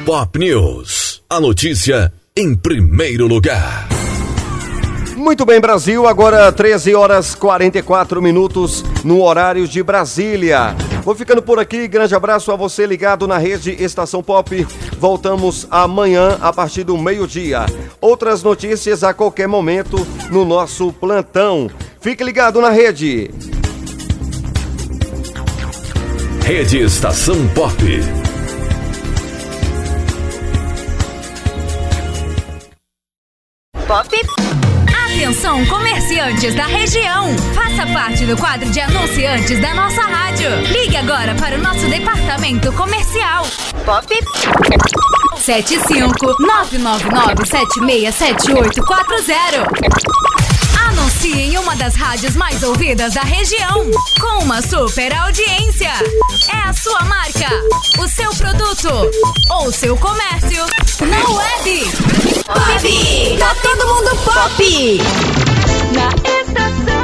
Pop 0.07 0.39
News. 0.39 1.23
A 1.29 1.41
notícia 1.41 2.13
em 2.37 2.55
primeiro 2.55 3.27
lugar. 3.27 4.00
Muito 5.21 5.45
bem, 5.45 5.61
Brasil. 5.61 6.07
Agora 6.07 6.51
13 6.51 6.95
horas 6.95 7.35
44 7.35 8.23
minutos 8.23 8.83
no 9.05 9.23
horário 9.23 9.69
de 9.69 9.83
Brasília. 9.83 10.75
Vou 11.05 11.15
ficando 11.15 11.43
por 11.43 11.59
aqui. 11.59 11.87
Grande 11.87 12.15
abraço 12.15 12.51
a 12.51 12.57
você 12.57 12.87
ligado 12.87 13.29
na 13.29 13.37
rede 13.37 13.71
Estação 13.79 14.23
Pop. 14.23 14.67
Voltamos 14.99 15.69
amanhã 15.71 16.39
a 16.41 16.51
partir 16.55 16.85
do 16.85 16.97
meio-dia. 16.97 17.67
Outras 18.01 18.43
notícias 18.43 19.05
a 19.05 19.13
qualquer 19.13 19.47
momento 19.47 20.07
no 20.31 20.43
nosso 20.47 20.91
plantão. 20.91 21.71
Fique 22.01 22.25
ligado 22.25 22.59
na 22.63 22.71
rede. 22.71 23.31
Rede 26.43 26.79
Estação 26.79 27.37
Pop. 27.49 27.77
Pop. 33.87 34.70
Atenção, 35.21 35.61
comerciantes 35.67 36.55
da 36.55 36.65
região! 36.65 37.27
Faça 37.55 37.87
parte 37.93 38.25
do 38.25 38.35
quadro 38.39 38.71
de 38.71 38.81
anunciantes 38.81 39.61
da 39.61 39.75
nossa 39.75 40.01
rádio. 40.01 40.49
Ligue 40.73 40.97
agora 40.97 41.35
para 41.35 41.57
o 41.57 41.59
nosso 41.61 41.87
departamento 41.91 42.73
comercial. 42.73 43.45
Pop 43.85 44.07
75 45.37 46.37
999 46.41 47.45
767840. 47.45 50.40
Anuncie 50.91 51.41
em 51.41 51.57
uma 51.57 51.77
das 51.77 51.95
rádios 51.95 52.35
mais 52.35 52.65
ouvidas 52.65 53.15
da 53.15 53.21
região. 53.21 53.89
Com 54.21 54.43
uma 54.43 54.61
super 54.61 55.15
audiência. 55.15 55.93
É 56.53 56.69
a 56.69 56.73
sua 56.73 57.05
marca, 57.05 57.49
o 58.01 58.09
seu 58.09 58.35
produto 58.35 58.89
ou 59.51 59.71
seu 59.71 59.97
comércio. 59.97 60.67
Na 61.07 61.29
web. 61.33 61.85
Pop! 62.45 63.39
Tá 63.39 63.55
todo 63.63 63.87
mundo 63.87 64.11
pop! 64.25 65.01
Na 65.95 66.09
estação. 66.29 67.00